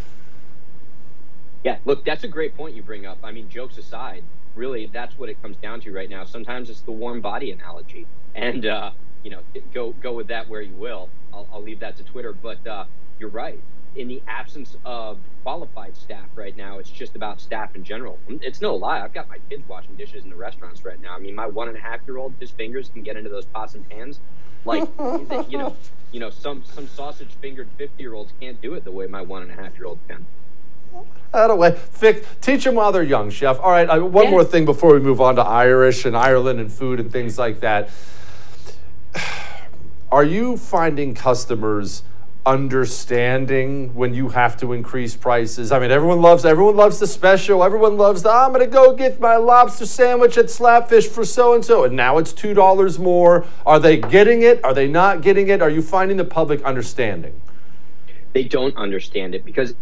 Yeah, 1.64 1.78
look, 1.84 2.04
that's 2.04 2.24
a 2.24 2.28
great 2.28 2.56
point 2.56 2.74
you 2.74 2.82
bring 2.82 3.06
up. 3.06 3.18
I 3.22 3.32
mean, 3.32 3.48
jokes 3.48 3.76
aside, 3.76 4.22
really, 4.54 4.86
that's 4.86 5.18
what 5.18 5.28
it 5.28 5.40
comes 5.42 5.56
down 5.56 5.80
to 5.80 5.92
right 5.92 6.08
now. 6.08 6.24
Sometimes 6.24 6.70
it's 6.70 6.82
the 6.82 6.92
warm 6.92 7.20
body 7.20 7.50
analogy, 7.50 8.06
and 8.34 8.66
uh, 8.66 8.92
you 9.22 9.30
know, 9.30 9.40
go 9.72 9.92
go 9.92 10.12
with 10.12 10.28
that 10.28 10.48
where 10.48 10.62
you 10.62 10.74
will. 10.74 11.08
I'll, 11.32 11.48
I'll 11.52 11.62
leave 11.62 11.80
that 11.80 11.96
to 11.96 12.04
Twitter, 12.04 12.32
but 12.32 12.64
uh, 12.66 12.84
you're 13.18 13.30
right 13.30 13.60
in 13.96 14.08
the 14.08 14.22
absence 14.26 14.76
of 14.84 15.18
qualified 15.42 15.96
staff 15.96 16.26
right 16.34 16.56
now, 16.56 16.78
it's 16.78 16.90
just 16.90 17.14
about 17.14 17.40
staff 17.40 17.76
in 17.76 17.84
general. 17.84 18.18
It's 18.28 18.60
no 18.60 18.74
lie. 18.74 19.00
I've 19.00 19.14
got 19.14 19.28
my 19.28 19.38
kids 19.48 19.62
washing 19.68 19.94
dishes 19.96 20.24
in 20.24 20.30
the 20.30 20.36
restaurants 20.36 20.84
right 20.84 21.00
now. 21.00 21.14
I 21.14 21.18
mean, 21.18 21.34
my 21.34 21.46
one 21.46 21.68
and 21.68 21.76
a 21.76 21.80
half 21.80 22.00
year 22.06 22.18
old, 22.18 22.34
his 22.40 22.50
fingers 22.50 22.88
can 22.88 23.02
get 23.02 23.16
into 23.16 23.30
those 23.30 23.44
pots 23.46 23.74
and 23.74 23.88
pans. 23.88 24.20
Like, 24.64 24.88
you 25.48 25.58
know, 25.58 25.76
you 26.12 26.20
know, 26.20 26.30
some 26.30 26.64
some 26.64 26.88
sausage 26.88 27.30
fingered 27.40 27.68
fifty 27.76 28.02
year 28.02 28.14
olds 28.14 28.32
can't 28.40 28.60
do 28.60 28.74
it 28.74 28.84
the 28.84 28.92
way 28.92 29.06
my 29.06 29.22
one 29.22 29.42
and 29.42 29.50
a 29.50 29.54
half 29.54 29.76
year 29.76 29.86
old 29.86 29.98
can. 30.08 30.26
Out 31.32 31.50
of 31.50 31.58
way. 31.58 31.72
Fix, 31.72 32.26
teach 32.40 32.62
them 32.62 32.76
while 32.76 32.92
they're 32.92 33.02
young, 33.02 33.28
chef. 33.28 33.58
All 33.60 33.70
right, 33.70 33.88
uh, 33.88 33.98
one 33.98 34.24
yes. 34.24 34.30
more 34.30 34.44
thing 34.44 34.64
before 34.64 34.94
we 34.94 35.00
move 35.00 35.20
on 35.20 35.34
to 35.36 35.42
Irish 35.42 36.04
and 36.04 36.16
Ireland 36.16 36.60
and 36.60 36.72
food 36.72 37.00
and 37.00 37.10
things 37.10 37.38
like 37.38 37.60
that. 37.60 37.90
Are 40.12 40.24
you 40.24 40.56
finding 40.56 41.14
customers? 41.14 42.04
Understanding 42.46 43.94
when 43.94 44.14
you 44.14 44.28
have 44.28 44.56
to 44.58 44.72
increase 44.72 45.16
prices? 45.16 45.72
I 45.72 45.78
mean, 45.78 45.90
everyone 45.90 46.20
loves 46.20 46.44
everyone 46.44 46.76
loves 46.76 46.98
the 46.98 47.06
special. 47.06 47.64
Everyone 47.64 47.96
loves 47.96 48.22
the 48.22 48.30
I'm 48.30 48.52
to 48.54 48.66
go 48.66 48.94
get 48.94 49.20
my 49.20 49.36
lobster 49.36 49.86
sandwich 49.86 50.36
at 50.36 50.46
Slapfish 50.46 51.08
for 51.08 51.24
so 51.24 51.54
and 51.54 51.64
so, 51.64 51.84
and 51.84 51.96
now 51.96 52.18
it's 52.18 52.32
two 52.32 52.54
dollars 52.54 52.98
more. 52.98 53.46
Are 53.64 53.80
they 53.80 53.96
getting 53.96 54.42
it? 54.42 54.62
Are 54.64 54.74
they 54.74 54.88
not 54.88 55.22
getting 55.22 55.48
it? 55.48 55.62
Are 55.62 55.70
you 55.70 55.82
finding 55.82 56.16
the 56.16 56.24
public 56.24 56.62
understanding? 56.62 57.40
They 58.32 58.44
don't 58.44 58.76
understand 58.76 59.34
it 59.34 59.44
because 59.44 59.74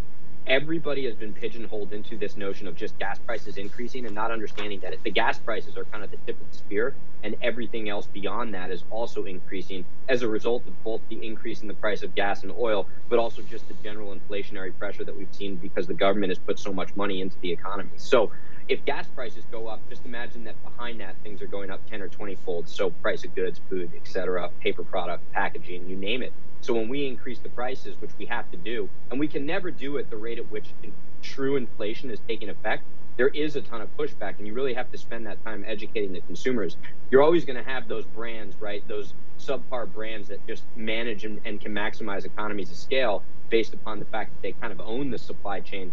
everybody 0.47 1.05
has 1.05 1.15
been 1.15 1.33
pigeonholed 1.33 1.93
into 1.93 2.17
this 2.17 2.37
notion 2.37 2.67
of 2.67 2.75
just 2.75 2.99
gas 2.99 3.19
prices 3.19 3.57
increasing 3.57 4.07
and 4.07 4.15
not 4.15 4.33
understanding 4.33 4.81
that 4.81 4.95
the 5.05 5.11
gas 5.11 5.39
prices 5.39 5.77
are 5.77 5.85
kind 5.85 6.03
of 6.03 6.11
the 6.11 6.17
tip 6.27 6.41
of 6.41 6.51
the 6.51 6.59
spear 6.59 6.95
and 7.23 7.37
everything 7.43 7.89
else 7.89 8.09
beyond 8.09 8.53
that 8.53 8.71
is 8.71 8.83
also 8.91 9.25
increasing 9.25 9.85
as 10.09 10.23
a 10.23 10.29
result 10.29 10.67
of 10.67 10.83
both 10.83 11.01
the 11.09 11.25
increase 11.25 11.63
in 11.63 11.69
the 11.69 11.75
price 11.75 12.03
of 12.03 12.13
gas 12.17 12.43
and 12.43 12.53
oil 12.59 12.89
but 13.09 13.21
also 13.21 13.41
just 13.43 13.69
the 13.69 13.75
general 13.85 14.15
inflationary 14.15 14.77
pressure 14.79 15.05
that 15.05 15.17
we've 15.17 15.33
seen 15.33 15.55
because 15.57 15.87
the 15.87 15.95
government 15.95 16.31
has 16.31 16.39
put 16.39 16.59
so 16.59 16.73
much 16.73 16.95
money 16.97 17.21
into 17.21 17.37
the 17.41 17.53
economy. 17.53 17.91
So 17.97 18.33
if 18.69 18.85
gas 18.85 19.07
prices 19.15 19.45
go 19.53 19.69
up 19.69 19.81
just 19.89 20.05
imagine 20.05 20.43
that 20.45 20.61
behind 20.65 21.01
that 21.01 21.15
things 21.23 21.41
are 21.41 21.47
going 21.47 21.71
up 21.71 21.89
10 21.89 22.03
or 22.03 22.09
20 22.09 22.35
fold. 22.35 22.69
So 22.69 22.91
price 22.91 23.25
of 23.25 23.33
goods 23.37 23.61
food 23.71 23.93
etc 23.95 24.51
paper 24.61 24.83
product 24.83 25.31
packaging 25.33 25.89
you 25.89 25.97
name 25.97 26.23
it 26.23 26.33
so 26.63 26.75
when 26.75 26.89
we 26.89 27.07
increase 27.07 27.41
the 27.41 27.49
prices, 27.49 28.01
which 28.01 28.13
we 28.19 28.27
have 28.27 28.51
to 28.53 28.57
do, 28.57 28.89
and 29.11 29.19
we 29.19 29.27
can 29.27 29.45
never 29.45 29.71
do 29.71 29.99
at 29.99 30.09
the 30.11 30.17
rate 30.17 30.39
at 30.39 30.51
which 30.51 30.67
true 31.21 31.57
inflation 31.57 32.11
is 32.11 32.21
taking 32.29 32.49
effect, 32.49 32.85
there 33.17 33.29
is 33.29 33.57
a 33.57 33.61
ton 33.61 33.83
of 33.83 33.95
pushback, 33.97 34.39
and 34.39 34.47
you 34.47 34.55
really 34.55 34.73
have 34.73 34.91
to 34.93 34.97
spend 34.97 35.27
that 35.27 35.45
time 35.45 35.65
educating 35.67 36.13
the 36.13 36.21
consumers. 36.21 36.77
You're 37.11 37.23
always 37.23 37.45
going 37.45 37.63
to 37.63 37.69
have 37.69 37.89
those 37.89 38.05
brands, 38.07 38.57
right? 38.61 38.87
Those 38.87 39.13
subpar 39.39 39.93
brands 39.93 40.29
that 40.29 40.47
just 40.47 40.65
manage 40.77 41.25
and, 41.25 41.41
and 41.45 41.61
can 41.61 41.75
maximize 41.75 42.25
economies 42.25 42.71
of 42.71 42.77
scale 42.77 43.25
based 43.51 43.75
upon 43.75 43.99
the 43.99 44.05
fact 44.07 44.31
that 44.33 44.43
they 44.43 44.53
kind 44.53 44.73
of 44.73 44.81
own 44.81 45.11
the 45.11 45.19
supply 45.19 45.61
chain 45.61 45.93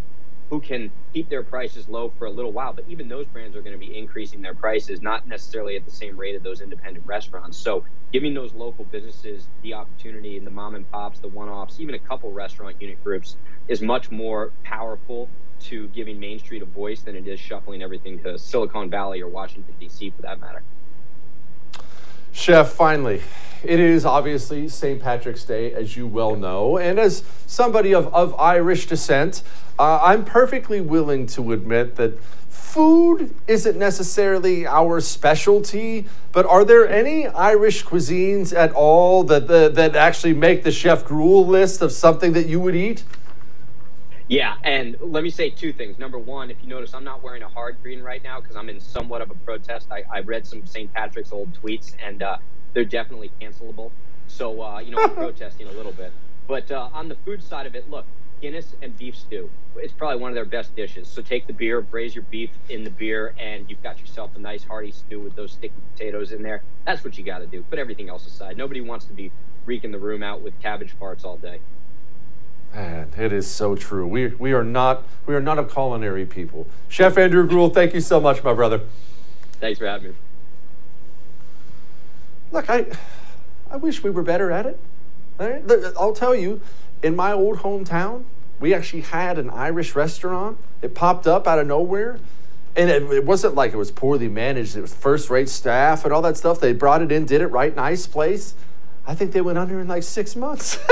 who 0.50 0.60
can 0.60 0.90
keep 1.14 1.28
their 1.28 1.44
prices 1.44 1.88
low 1.88 2.12
for 2.18 2.26
a 2.26 2.30
little 2.30 2.52
while. 2.52 2.72
But 2.72 2.84
even 2.88 3.08
those 3.08 3.26
brands 3.26 3.56
are 3.56 3.62
going 3.62 3.78
to 3.78 3.78
be 3.78 3.96
increasing 3.96 4.42
their 4.42 4.54
prices, 4.54 5.00
not 5.00 5.26
necessarily 5.26 5.76
at 5.76 5.84
the 5.84 5.90
same 5.90 6.16
rate 6.16 6.34
of 6.34 6.42
those 6.42 6.60
independent 6.60 7.06
restaurants. 7.06 7.56
So 7.56 7.84
giving 8.12 8.34
those 8.34 8.52
local 8.52 8.84
businesses 8.84 9.48
the 9.62 9.74
opportunity 9.74 10.36
and 10.36 10.46
the 10.46 10.50
mom 10.50 10.74
and 10.74 10.90
pops, 10.90 11.20
the 11.20 11.28
one 11.28 11.48
offs, 11.48 11.78
even 11.78 11.94
a 11.94 12.00
couple 12.00 12.32
restaurant 12.32 12.76
unit 12.80 13.02
groups 13.02 13.36
is 13.68 13.80
much 13.80 14.10
more 14.10 14.52
powerful 14.64 15.28
to 15.60 15.88
giving 15.88 16.18
Main 16.18 16.38
Street 16.38 16.62
a 16.62 16.66
voice 16.66 17.02
than 17.02 17.14
it 17.14 17.28
is 17.28 17.38
shuffling 17.38 17.82
everything 17.82 18.18
to 18.20 18.38
Silicon 18.38 18.90
Valley 18.90 19.20
or 19.20 19.28
Washington, 19.28 19.74
D.C. 19.78 20.10
for 20.10 20.22
that 20.22 20.40
matter. 20.40 20.62
Chef, 22.32 22.72
finally, 22.72 23.22
it 23.62 23.78
is 23.78 24.06
obviously 24.06 24.68
St. 24.68 25.00
Patrick's 25.00 25.44
Day, 25.44 25.72
as 25.72 25.96
you 25.96 26.06
well 26.06 26.36
know. 26.36 26.78
And 26.78 26.98
as 26.98 27.22
somebody 27.46 27.92
of, 27.92 28.12
of 28.14 28.34
Irish 28.38 28.86
descent, 28.86 29.42
uh, 29.78 30.00
I'm 30.02 30.24
perfectly 30.24 30.80
willing 30.80 31.26
to 31.28 31.52
admit 31.52 31.96
that 31.96 32.18
food 32.48 33.34
isn't 33.48 33.76
necessarily 33.76 34.66
our 34.66 35.00
specialty, 35.00 36.06
but 36.32 36.46
are 36.46 36.64
there 36.64 36.88
any 36.88 37.26
Irish 37.26 37.84
cuisines 37.84 38.56
at 38.56 38.72
all 38.72 39.24
that, 39.24 39.48
that, 39.48 39.74
that 39.74 39.96
actually 39.96 40.34
make 40.34 40.62
the 40.62 40.70
Chef 40.70 41.04
Gruel 41.04 41.46
list 41.46 41.82
of 41.82 41.92
something 41.92 42.32
that 42.32 42.46
you 42.46 42.60
would 42.60 42.76
eat? 42.76 43.04
Yeah, 44.30 44.54
and 44.62 44.96
let 45.00 45.24
me 45.24 45.30
say 45.30 45.50
two 45.50 45.72
things. 45.72 45.98
Number 45.98 46.16
one, 46.16 46.52
if 46.52 46.62
you 46.62 46.68
notice, 46.68 46.94
I'm 46.94 47.02
not 47.02 47.20
wearing 47.20 47.42
a 47.42 47.48
hard 47.48 47.82
green 47.82 48.00
right 48.00 48.22
now 48.22 48.40
because 48.40 48.54
I'm 48.54 48.68
in 48.68 48.78
somewhat 48.78 49.22
of 49.22 49.30
a 49.32 49.34
protest. 49.34 49.88
I, 49.90 50.04
I 50.08 50.20
read 50.20 50.46
some 50.46 50.64
St. 50.64 50.92
Patrick's 50.94 51.32
old 51.32 51.52
tweets, 51.60 51.96
and 52.00 52.22
uh, 52.22 52.36
they're 52.72 52.84
definitely 52.84 53.32
cancelable. 53.40 53.90
So, 54.28 54.62
uh, 54.62 54.78
you 54.78 54.92
know, 54.92 55.02
I'm 55.02 55.14
protesting 55.16 55.66
a 55.66 55.72
little 55.72 55.90
bit. 55.90 56.12
But 56.46 56.70
uh, 56.70 56.90
on 56.92 57.08
the 57.08 57.16
food 57.24 57.42
side 57.42 57.66
of 57.66 57.74
it, 57.74 57.90
look, 57.90 58.06
Guinness 58.40 58.74
and 58.80 58.96
beef 58.96 59.16
stew. 59.16 59.50
It's 59.76 59.92
probably 59.92 60.18
one 60.18 60.30
of 60.30 60.34
their 60.34 60.46
best 60.46 60.74
dishes. 60.74 61.08
So 61.08 61.20
take 61.20 61.46
the 61.46 61.52
beer, 61.52 61.82
braise 61.82 62.14
your 62.14 62.24
beef 62.30 62.50
in 62.70 62.84
the 62.84 62.90
beer, 62.90 63.34
and 63.36 63.68
you've 63.68 63.82
got 63.82 64.00
yourself 64.00 64.30
a 64.36 64.38
nice 64.38 64.64
hearty 64.64 64.92
stew 64.92 65.20
with 65.20 65.36
those 65.36 65.52
sticky 65.52 65.74
potatoes 65.92 66.32
in 66.32 66.42
there. 66.42 66.62
That's 66.86 67.04
what 67.04 67.18
you 67.18 67.24
got 67.24 67.40
to 67.40 67.46
do. 67.46 67.62
Put 67.64 67.78
everything 67.78 68.08
else 68.08 68.26
aside. 68.26 68.56
Nobody 68.56 68.80
wants 68.80 69.04
to 69.06 69.12
be 69.12 69.30
reeking 69.66 69.90
the 69.90 69.98
room 69.98 70.22
out 70.22 70.40
with 70.40 70.58
cabbage 70.62 70.94
farts 70.98 71.24
all 71.24 71.36
day. 71.36 71.60
Man, 72.74 73.08
it 73.16 73.32
is 73.32 73.50
so 73.50 73.74
true. 73.74 74.06
We, 74.06 74.28
we 74.28 74.52
are 74.52 74.64
not 74.64 75.02
we 75.26 75.34
are 75.34 75.40
not 75.40 75.58
a 75.58 75.64
culinary 75.64 76.26
people. 76.26 76.66
Chef 76.88 77.18
Andrew 77.18 77.46
Gruel, 77.46 77.70
thank 77.70 77.94
you 77.94 78.00
so 78.00 78.20
much, 78.20 78.42
my 78.42 78.54
brother. 78.54 78.80
Thanks 79.60 79.78
for 79.78 79.86
having 79.86 80.10
me. 80.10 80.16
Look, 82.52 82.70
I 82.70 82.86
I 83.70 83.76
wish 83.76 84.02
we 84.02 84.10
were 84.10 84.22
better 84.22 84.50
at 84.50 84.66
it. 84.66 84.78
I'll 85.98 86.12
tell 86.12 86.34
you, 86.34 86.60
in 87.02 87.16
my 87.16 87.32
old 87.32 87.58
hometown, 87.58 88.24
we 88.60 88.74
actually 88.74 89.02
had 89.02 89.38
an 89.38 89.48
Irish 89.50 89.94
restaurant. 89.94 90.58
It 90.82 90.94
popped 90.94 91.26
up 91.26 91.46
out 91.46 91.58
of 91.58 91.66
nowhere. 91.66 92.18
And 92.76 92.88
it, 92.88 93.02
it 93.10 93.24
wasn't 93.24 93.54
like 93.56 93.72
it 93.72 93.76
was 93.76 93.90
poorly 93.90 94.28
managed. 94.28 94.76
It 94.76 94.82
was 94.82 94.94
first 94.94 95.28
rate 95.28 95.48
staff 95.48 96.04
and 96.04 96.14
all 96.14 96.22
that 96.22 96.36
stuff. 96.36 96.60
They 96.60 96.72
brought 96.72 97.02
it 97.02 97.10
in, 97.10 97.24
did 97.24 97.40
it 97.40 97.48
right, 97.48 97.74
nice 97.74 98.06
place. 98.06 98.54
I 99.06 99.14
think 99.14 99.32
they 99.32 99.40
went 99.40 99.58
under 99.58 99.80
in 99.80 99.88
like 99.88 100.04
six 100.04 100.36
months. 100.36 100.78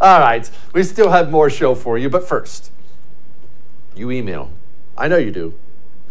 all 0.00 0.20
right, 0.20 0.50
we 0.72 0.82
still 0.82 1.10
have 1.10 1.30
more 1.30 1.50
show 1.50 1.74
for 1.74 1.98
you. 1.98 2.08
But 2.08 2.26
first, 2.26 2.70
you 3.94 4.10
email. 4.10 4.50
I 4.96 5.08
know 5.08 5.16
you 5.16 5.30
do. 5.30 5.54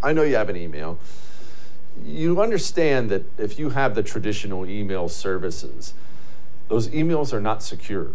I 0.02 0.12
know 0.12 0.22
you 0.22 0.36
have 0.36 0.48
an 0.48 0.56
email. 0.56 0.98
You 2.04 2.40
understand 2.40 3.10
that 3.10 3.24
if 3.38 3.58
you 3.58 3.70
have 3.70 3.94
the 3.94 4.02
traditional 4.02 4.66
email 4.66 5.08
services, 5.08 5.94
those 6.68 6.88
emails 6.88 7.32
are 7.32 7.40
not 7.40 7.62
secure. 7.62 8.10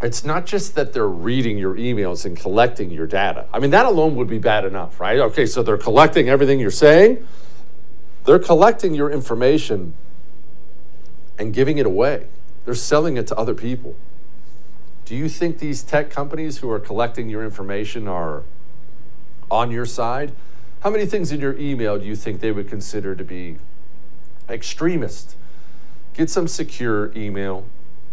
It's 0.00 0.24
not 0.24 0.46
just 0.46 0.74
that 0.76 0.92
they're 0.92 1.08
reading 1.08 1.58
your 1.58 1.74
emails 1.74 2.24
and 2.24 2.36
collecting 2.36 2.90
your 2.90 3.06
data. 3.06 3.46
I 3.52 3.58
mean, 3.58 3.70
that 3.70 3.84
alone 3.84 4.14
would 4.14 4.28
be 4.28 4.38
bad 4.38 4.64
enough, 4.64 5.00
right? 5.00 5.18
Okay, 5.18 5.44
so 5.44 5.62
they're 5.62 5.76
collecting 5.76 6.28
everything 6.28 6.60
you're 6.60 6.70
saying, 6.70 7.26
they're 8.24 8.38
collecting 8.38 8.94
your 8.94 9.10
information 9.10 9.94
and 11.38 11.52
giving 11.52 11.78
it 11.78 11.86
away. 11.86 12.26
They're 12.68 12.74
selling 12.74 13.16
it 13.16 13.26
to 13.28 13.36
other 13.38 13.54
people. 13.54 13.96
Do 15.06 15.16
you 15.16 15.30
think 15.30 15.58
these 15.58 15.82
tech 15.82 16.10
companies 16.10 16.58
who 16.58 16.70
are 16.70 16.78
collecting 16.78 17.30
your 17.30 17.42
information 17.42 18.06
are 18.06 18.42
on 19.50 19.70
your 19.70 19.86
side? 19.86 20.32
How 20.80 20.90
many 20.90 21.06
things 21.06 21.32
in 21.32 21.40
your 21.40 21.56
email 21.56 21.98
do 21.98 22.04
you 22.04 22.14
think 22.14 22.40
they 22.40 22.52
would 22.52 22.68
consider 22.68 23.14
to 23.14 23.24
be 23.24 23.56
extremist? 24.50 25.34
Get 26.12 26.28
some 26.28 26.46
secure 26.46 27.10
email, 27.16 27.64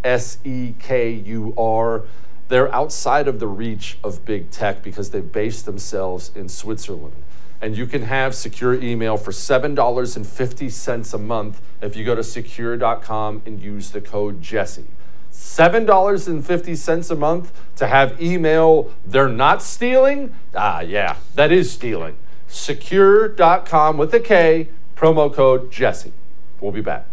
S 0.02 0.38
E 0.42 0.72
K 0.78 1.10
U 1.12 1.52
R. 1.58 2.04
They're 2.48 2.74
outside 2.74 3.28
of 3.28 3.40
the 3.40 3.48
reach 3.48 3.98
of 4.02 4.24
big 4.24 4.50
tech 4.50 4.82
because 4.82 5.10
they've 5.10 5.30
based 5.30 5.66
themselves 5.66 6.30
in 6.34 6.48
Switzerland. 6.48 7.22
And 7.60 7.76
you 7.76 7.86
can 7.86 8.02
have 8.02 8.34
secure 8.34 8.74
email 8.74 9.16
for 9.16 9.30
$7.50 9.30 11.14
a 11.14 11.18
month 11.18 11.60
if 11.80 11.96
you 11.96 12.04
go 12.04 12.14
to 12.14 12.20
sekur.com 12.20 13.42
and 13.46 13.60
use 13.60 13.90
the 13.90 14.00
code 14.00 14.42
Jesse. 14.42 14.86
$7.50 15.32 17.10
a 17.10 17.14
month 17.14 17.52
to 17.76 17.86
have 17.86 18.20
email 18.20 18.92
they're 19.04 19.28
not 19.28 19.62
stealing? 19.62 20.34
Ah, 20.54 20.80
yeah, 20.80 21.16
that 21.34 21.52
is 21.52 21.70
stealing. 21.70 22.16
Sekur.com 22.48 23.98
with 23.98 24.14
a 24.14 24.20
K, 24.20 24.68
promo 24.96 25.32
code 25.32 25.70
Jesse. 25.70 26.12
We'll 26.60 26.72
be 26.72 26.80
back. 26.80 27.06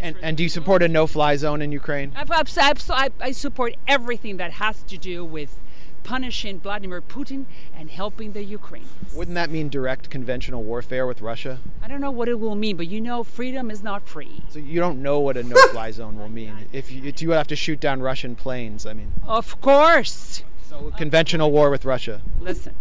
And, 0.00 0.16
and 0.22 0.36
do 0.36 0.42
you 0.42 0.48
support 0.48 0.82
a 0.82 0.88
no-fly 0.88 1.36
zone 1.36 1.62
in 1.62 1.72
Ukraine? 1.72 2.12
I, 2.16 3.10
I 3.20 3.32
support 3.32 3.76
everything 3.86 4.38
that 4.38 4.52
has 4.52 4.82
to 4.84 4.96
do 4.96 5.24
with 5.24 5.60
punishing 6.02 6.58
Vladimir 6.58 7.00
Putin 7.02 7.44
and 7.76 7.90
helping 7.90 8.32
the 8.32 8.42
Ukraine. 8.42 8.88
Wouldn't 9.14 9.34
that 9.34 9.50
mean 9.50 9.68
direct 9.68 10.10
conventional 10.10 10.62
warfare 10.62 11.06
with 11.06 11.20
Russia? 11.20 11.60
I 11.82 11.88
don't 11.88 12.00
know 12.00 12.10
what 12.10 12.28
it 12.28 12.40
will 12.40 12.54
mean, 12.54 12.76
but 12.76 12.88
you 12.88 13.00
know, 13.00 13.22
freedom 13.22 13.70
is 13.70 13.82
not 13.82 14.02
free. 14.06 14.42
So 14.48 14.58
you 14.58 14.80
don't 14.80 15.02
know 15.02 15.20
what 15.20 15.36
a 15.36 15.42
no-fly 15.42 15.90
zone 15.90 16.18
will 16.18 16.28
mean. 16.28 16.68
If 16.72 16.90
you, 16.90 17.04
if 17.04 17.20
you 17.22 17.30
have 17.30 17.46
to 17.48 17.56
shoot 17.56 17.80
down 17.80 18.00
Russian 18.00 18.34
planes, 18.34 18.86
I 18.86 18.92
mean. 18.92 19.12
Of 19.26 19.60
course. 19.60 20.42
So 20.68 20.92
conventional 20.96 21.50
war 21.50 21.70
with 21.70 21.84
Russia. 21.84 22.22
Listen, 22.40 22.74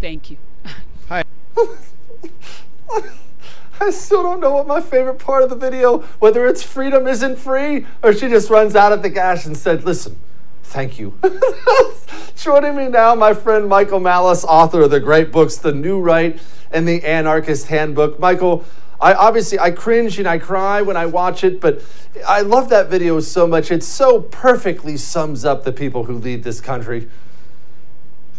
thank 0.00 0.30
you. 0.30 0.38
Hi. 1.08 1.22
I 3.80 3.90
still 3.90 4.22
don't 4.22 4.40
know 4.40 4.52
what 4.52 4.66
my 4.66 4.80
favorite 4.80 5.18
part 5.18 5.42
of 5.42 5.50
the 5.50 5.56
video, 5.56 5.98
whether 6.18 6.46
it's 6.46 6.62
freedom 6.62 7.06
isn't 7.06 7.36
free 7.36 7.86
or 8.02 8.12
she 8.12 8.28
just 8.28 8.50
runs 8.50 8.76
out 8.76 8.92
of 8.92 9.02
the 9.02 9.10
gas 9.10 9.46
and 9.46 9.56
said, 9.56 9.84
listen, 9.84 10.16
thank 10.62 10.98
you. 10.98 11.18
Joining 12.36 12.76
me 12.76 12.88
now, 12.88 13.14
my 13.14 13.34
friend 13.34 13.68
Michael 13.68 14.00
Malice, 14.00 14.44
author 14.44 14.82
of 14.82 14.90
the 14.90 15.00
great 15.00 15.32
books, 15.32 15.56
The 15.56 15.72
New 15.72 16.00
Right 16.00 16.40
and 16.70 16.86
The 16.86 17.04
Anarchist 17.04 17.68
Handbook. 17.68 18.18
Michael, 18.18 18.64
I 19.00 19.14
obviously 19.14 19.58
I 19.58 19.70
cringe 19.70 20.18
and 20.18 20.28
I 20.28 20.38
cry 20.38 20.82
when 20.82 20.96
I 20.96 21.06
watch 21.06 21.44
it, 21.44 21.60
but 21.60 21.82
I 22.26 22.40
love 22.42 22.68
that 22.70 22.88
video 22.88 23.20
so 23.20 23.46
much. 23.46 23.70
It 23.70 23.82
so 23.82 24.20
perfectly 24.20 24.96
sums 24.96 25.44
up 25.44 25.64
the 25.64 25.72
people 25.72 26.04
who 26.04 26.14
lead 26.14 26.42
this 26.42 26.60
country. 26.60 27.08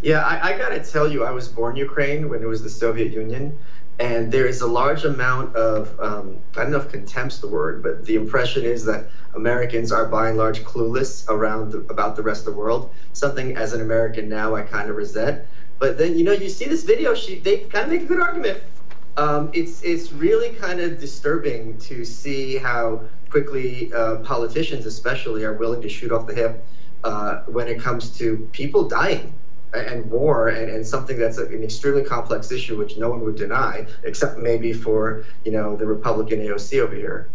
Yeah, 0.02 0.20
I, 0.20 0.52
I 0.52 0.58
got 0.58 0.70
to 0.70 0.84
tell 0.84 1.10
you, 1.10 1.24
I 1.24 1.30
was 1.30 1.48
born 1.48 1.76
Ukraine 1.76 2.28
when 2.28 2.42
it 2.42 2.46
was 2.46 2.62
the 2.62 2.70
Soviet 2.70 3.12
Union. 3.12 3.58
And 3.98 4.30
there 4.30 4.46
is 4.46 4.60
a 4.60 4.66
large 4.66 5.04
amount 5.04 5.56
of, 5.56 5.98
um, 5.98 6.38
I 6.54 6.62
don't 6.62 6.72
know 6.72 6.78
if 6.78 6.90
contempt's 6.90 7.38
the 7.38 7.48
word, 7.48 7.82
but 7.82 8.04
the 8.04 8.14
impression 8.14 8.64
is 8.64 8.84
that 8.84 9.06
Americans 9.34 9.90
are 9.90 10.04
by 10.04 10.28
and 10.28 10.36
large 10.36 10.64
clueless 10.64 11.26
around 11.28 11.72
the, 11.72 11.78
about 11.78 12.14
the 12.16 12.22
rest 12.22 12.46
of 12.46 12.52
the 12.52 12.58
world. 12.58 12.90
Something 13.14 13.56
as 13.56 13.72
an 13.72 13.80
American 13.80 14.28
now 14.28 14.54
I 14.54 14.62
kind 14.62 14.90
of 14.90 14.96
resent. 14.96 15.46
But 15.78 15.96
then, 15.96 16.18
you 16.18 16.24
know, 16.24 16.32
you 16.32 16.50
see 16.50 16.66
this 16.66 16.84
video, 16.84 17.14
she, 17.14 17.38
they 17.38 17.58
kind 17.58 17.86
of 17.86 17.90
make 17.90 18.02
a 18.02 18.06
good 18.06 18.20
argument. 18.20 18.62
Um, 19.16 19.50
it's, 19.54 19.82
it's 19.82 20.12
really 20.12 20.50
kind 20.50 20.80
of 20.80 21.00
disturbing 21.00 21.78
to 21.80 22.04
see 22.04 22.58
how 22.58 23.02
quickly 23.30 23.92
uh, 23.94 24.16
politicians, 24.16 24.84
especially, 24.84 25.44
are 25.44 25.54
willing 25.54 25.80
to 25.80 25.88
shoot 25.88 26.12
off 26.12 26.26
the 26.26 26.34
hip 26.34 26.62
uh, 27.02 27.44
when 27.46 27.66
it 27.66 27.80
comes 27.80 28.16
to 28.18 28.48
people 28.52 28.88
dying 28.88 29.32
and 29.76 30.10
war 30.10 30.48
and, 30.48 30.70
and 30.70 30.86
something 30.86 31.18
that's 31.18 31.38
an 31.38 31.62
extremely 31.62 32.02
complex 32.02 32.50
issue 32.50 32.76
which 32.76 32.96
no 32.96 33.10
one 33.10 33.20
would 33.24 33.36
deny 33.36 33.86
except 34.04 34.38
maybe 34.38 34.72
for 34.72 35.24
you 35.44 35.52
know 35.52 35.76
the 35.76 35.86
republican 35.86 36.40
aoc 36.40 36.80
over 36.80 36.94
here 36.94 37.28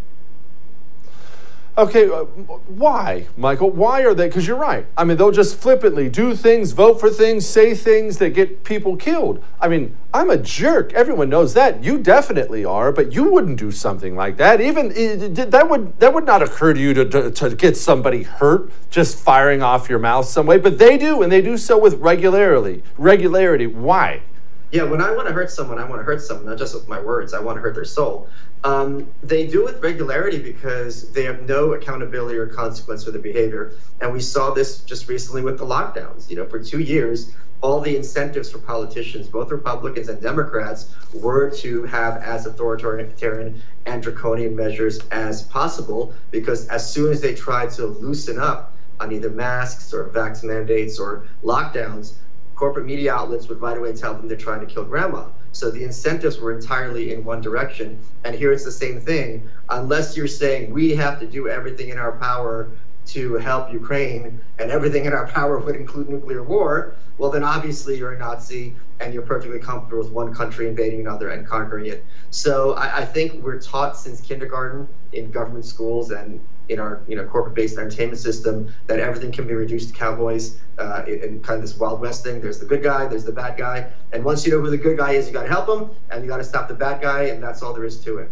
Okay, 1.77 2.09
uh, 2.09 2.25
why, 2.67 3.27
Michael? 3.37 3.71
Why 3.71 4.01
are 4.01 4.13
they? 4.13 4.27
Because 4.27 4.45
you're 4.45 4.57
right. 4.57 4.85
I 4.97 5.05
mean, 5.05 5.15
they'll 5.15 5.31
just 5.31 5.57
flippantly 5.57 6.09
do 6.09 6.35
things, 6.35 6.73
vote 6.73 6.99
for 6.99 7.09
things, 7.09 7.47
say 7.47 7.73
things 7.73 8.17
that 8.17 8.31
get 8.31 8.65
people 8.65 8.97
killed. 8.97 9.41
I 9.59 9.69
mean, 9.69 9.95
I'm 10.13 10.29
a 10.29 10.37
jerk. 10.37 10.91
Everyone 10.93 11.29
knows 11.29 11.53
that. 11.53 11.81
You 11.81 11.97
definitely 11.97 12.65
are, 12.65 12.91
but 12.91 13.13
you 13.13 13.31
wouldn't 13.31 13.57
do 13.57 13.71
something 13.71 14.17
like 14.17 14.35
that. 14.37 14.59
Even 14.59 14.89
that 15.33 15.69
would 15.69 15.97
that 15.99 16.13
would 16.13 16.25
not 16.25 16.41
occur 16.41 16.73
to 16.73 16.79
you 16.79 16.93
to, 16.93 17.05
to, 17.05 17.31
to 17.31 17.55
get 17.55 17.77
somebody 17.77 18.23
hurt 18.23 18.69
just 18.89 19.17
firing 19.17 19.63
off 19.63 19.89
your 19.89 19.99
mouth 19.99 20.25
some 20.25 20.45
way. 20.45 20.57
But 20.57 20.77
they 20.77 20.97
do, 20.97 21.21
and 21.21 21.31
they 21.31 21.41
do 21.41 21.57
so 21.57 21.77
with 21.77 21.95
regularity. 21.95 22.83
Regularity. 22.97 23.67
Why? 23.67 24.23
Yeah, 24.71 24.83
when 24.83 25.01
I 25.01 25.11
want 25.11 25.27
to 25.27 25.33
hurt 25.33 25.51
someone, 25.51 25.79
I 25.79 25.83
want 25.83 25.99
to 25.99 26.05
hurt 26.05 26.21
someone, 26.21 26.45
not 26.45 26.57
just 26.57 26.73
with 26.73 26.87
my 26.87 26.99
words. 26.99 27.33
I 27.33 27.41
want 27.41 27.57
to 27.57 27.61
hurt 27.61 27.75
their 27.75 27.83
soul. 27.83 28.29
Um, 28.63 29.11
they 29.21 29.45
do 29.45 29.67
it 29.67 29.73
with 29.73 29.83
regularity 29.83 30.39
because 30.39 31.11
they 31.11 31.23
have 31.25 31.47
no 31.47 31.73
accountability 31.73 32.37
or 32.37 32.47
consequence 32.47 33.03
for 33.03 33.11
their 33.11 33.21
behavior. 33.21 33.73
And 33.99 34.13
we 34.13 34.21
saw 34.21 34.53
this 34.53 34.79
just 34.79 35.09
recently 35.09 35.41
with 35.41 35.57
the 35.57 35.65
lockdowns. 35.65 36.29
You 36.29 36.37
know, 36.37 36.45
for 36.45 36.63
two 36.63 36.79
years, 36.79 37.33
all 37.59 37.81
the 37.81 37.97
incentives 37.97 38.49
for 38.49 38.59
politicians, 38.59 39.27
both 39.27 39.51
Republicans 39.51 40.07
and 40.07 40.21
Democrats, 40.21 40.95
were 41.13 41.49
to 41.57 41.83
have 41.83 42.17
as 42.17 42.45
authoritarian 42.45 43.61
and 43.85 44.01
draconian 44.01 44.55
measures 44.55 45.01
as 45.11 45.43
possible 45.43 46.13
because 46.31 46.67
as 46.69 46.91
soon 46.91 47.11
as 47.11 47.19
they 47.19 47.35
tried 47.35 47.71
to 47.71 47.85
loosen 47.85 48.39
up 48.39 48.73
on 49.01 49.11
either 49.11 49.29
masks 49.29 49.93
or 49.93 50.05
vax 50.09 50.43
mandates 50.43 50.97
or 50.97 51.27
lockdowns, 51.43 52.13
corporate 52.61 52.85
media 52.85 53.11
outlets 53.11 53.47
would 53.47 53.59
right 53.59 53.75
away 53.75 53.91
tell 53.91 54.13
them 54.13 54.27
they're 54.27 54.37
trying 54.37 54.59
to 54.59 54.67
kill 54.71 54.83
grandma. 54.83 55.25
So 55.51 55.71
the 55.71 55.83
incentives 55.83 56.39
were 56.39 56.51
entirely 56.51 57.11
in 57.11 57.25
one 57.25 57.41
direction. 57.41 57.97
And 58.23 58.35
here 58.35 58.51
it's 58.53 58.63
the 58.63 58.71
same 58.71 59.01
thing. 59.01 59.49
Unless 59.69 60.15
you're 60.15 60.27
saying 60.27 60.71
we 60.71 60.95
have 60.95 61.19
to 61.21 61.25
do 61.25 61.49
everything 61.49 61.89
in 61.89 61.97
our 61.97 62.11
power 62.11 62.69
to 63.07 63.33
help 63.37 63.73
Ukraine 63.73 64.39
and 64.59 64.69
everything 64.69 65.05
in 65.05 65.13
our 65.13 65.25
power 65.25 65.57
would 65.57 65.75
include 65.75 66.07
nuclear 66.07 66.43
war, 66.43 66.93
well, 67.17 67.31
then 67.31 67.43
obviously 67.43 67.97
you're 67.97 68.13
a 68.13 68.19
Nazi 68.19 68.75
and 68.99 69.11
you're 69.11 69.25
perfectly 69.25 69.57
comfortable 69.57 70.03
with 70.03 70.11
one 70.11 70.31
country 70.31 70.67
invading 70.67 70.99
another 70.99 71.29
and 71.29 71.47
conquering 71.47 71.87
it. 71.87 72.05
So 72.29 72.73
I, 72.73 72.99
I 72.99 73.05
think 73.05 73.41
we're 73.43 73.59
taught 73.59 73.97
since 73.97 74.21
kindergarten 74.21 74.87
in 75.13 75.31
government 75.31 75.65
schools 75.65 76.11
and 76.11 76.39
in 76.71 76.79
our 76.79 77.01
you 77.07 77.15
know 77.15 77.25
corporate-based 77.25 77.77
entertainment 77.77 78.17
system 78.17 78.73
that 78.87 78.99
everything 78.99 79.31
can 79.31 79.45
be 79.45 79.53
reduced 79.53 79.89
to 79.89 79.93
cowboys 79.93 80.57
uh, 80.77 81.03
in 81.05 81.41
kind 81.41 81.57
of 81.57 81.61
this 81.61 81.77
wild 81.77 81.99
west 81.99 82.23
thing. 82.23 82.41
There's 82.41 82.59
the 82.59 82.65
good 82.65 82.81
guy, 82.81 83.07
there's 83.07 83.25
the 83.25 83.31
bad 83.31 83.57
guy, 83.57 83.91
and 84.13 84.23
once 84.23 84.45
you 84.45 84.51
know 84.53 84.61
who 84.61 84.69
the 84.69 84.77
good 84.77 84.97
guy 84.97 85.11
is, 85.11 85.27
you 85.27 85.33
got 85.33 85.43
to 85.43 85.49
help 85.49 85.67
him, 85.67 85.91
and 86.09 86.23
you 86.23 86.29
got 86.29 86.37
to 86.37 86.43
stop 86.43 86.67
the 86.67 86.73
bad 86.73 87.01
guy, 87.01 87.23
and 87.23 87.43
that's 87.43 87.61
all 87.61 87.73
there 87.73 87.85
is 87.85 87.99
to 88.05 88.19
it. 88.19 88.31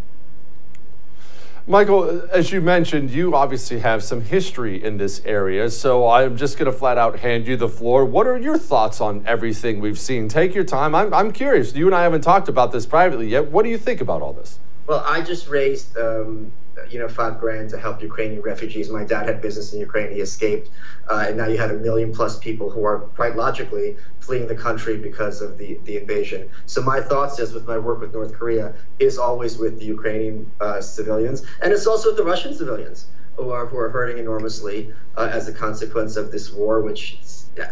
Michael, 1.67 2.27
as 2.31 2.51
you 2.51 2.61
mentioned, 2.61 3.11
you 3.11 3.35
obviously 3.35 3.77
have 3.79 4.03
some 4.03 4.21
history 4.21 4.83
in 4.83 4.97
this 4.97 5.21
area, 5.23 5.69
so 5.69 6.07
I'm 6.07 6.35
just 6.35 6.57
going 6.57 6.71
to 6.71 6.75
flat 6.75 6.97
out 6.97 7.19
hand 7.19 7.45
you 7.45 7.57
the 7.57 7.69
floor. 7.69 8.05
What 8.05 8.25
are 8.25 8.39
your 8.39 8.57
thoughts 8.57 8.99
on 8.99 9.23
everything 9.27 9.79
we've 9.79 9.99
seen? 9.99 10.29
Take 10.29 10.55
your 10.55 10.63
time. 10.63 10.95
I'm, 10.95 11.13
I'm 11.13 11.31
curious. 11.31 11.75
You 11.75 11.85
and 11.85 11.93
I 11.93 12.01
haven't 12.01 12.21
talked 12.21 12.47
about 12.49 12.71
this 12.71 12.87
privately 12.87 13.27
yet. 13.27 13.51
What 13.51 13.63
do 13.63 13.69
you 13.69 13.77
think 13.77 14.01
about 14.01 14.23
all 14.23 14.33
this? 14.33 14.57
Well, 14.87 15.03
I 15.05 15.21
just 15.21 15.47
raised 15.47 15.95
um, 15.95 16.51
you 16.89 16.99
know, 16.99 17.07
five 17.07 17.39
grand 17.39 17.69
to 17.71 17.77
help 17.77 18.01
Ukrainian 18.01 18.41
refugees. 18.41 18.89
My 18.89 19.03
dad 19.03 19.25
had 19.27 19.41
business 19.41 19.73
in 19.73 19.79
Ukraine. 19.79 20.11
He 20.11 20.21
escaped. 20.21 20.69
Uh, 21.09 21.25
and 21.27 21.37
now 21.37 21.47
you 21.47 21.57
had 21.57 21.71
a 21.71 21.75
million 21.75 22.13
plus 22.13 22.37
people 22.39 22.69
who 22.69 22.83
are 22.83 22.99
quite 22.99 23.35
logically 23.35 23.97
fleeing 24.19 24.47
the 24.47 24.55
country 24.55 24.97
because 24.97 25.41
of 25.41 25.57
the, 25.57 25.79
the 25.85 25.97
invasion. 25.97 26.49
So 26.65 26.81
my 26.81 27.01
thoughts, 27.01 27.39
as 27.39 27.53
with 27.53 27.67
my 27.67 27.77
work 27.77 27.99
with 27.99 28.13
North 28.13 28.33
Korea, 28.33 28.75
is 28.99 29.17
always 29.17 29.57
with 29.57 29.79
the 29.79 29.85
Ukrainian 29.85 30.51
uh, 30.59 30.81
civilians. 30.81 31.43
And 31.61 31.73
it's 31.73 31.87
also 31.87 32.09
with 32.09 32.17
the 32.17 32.23
Russian 32.23 32.53
civilians 32.53 33.07
who 33.35 33.51
are, 33.51 33.65
who 33.65 33.77
are 33.77 33.89
hurting 33.89 34.17
enormously 34.17 34.93
uh, 35.17 35.29
as 35.31 35.47
a 35.47 35.53
consequence 35.53 36.15
of 36.15 36.31
this 36.31 36.51
war, 36.51 36.81
which 36.81 37.19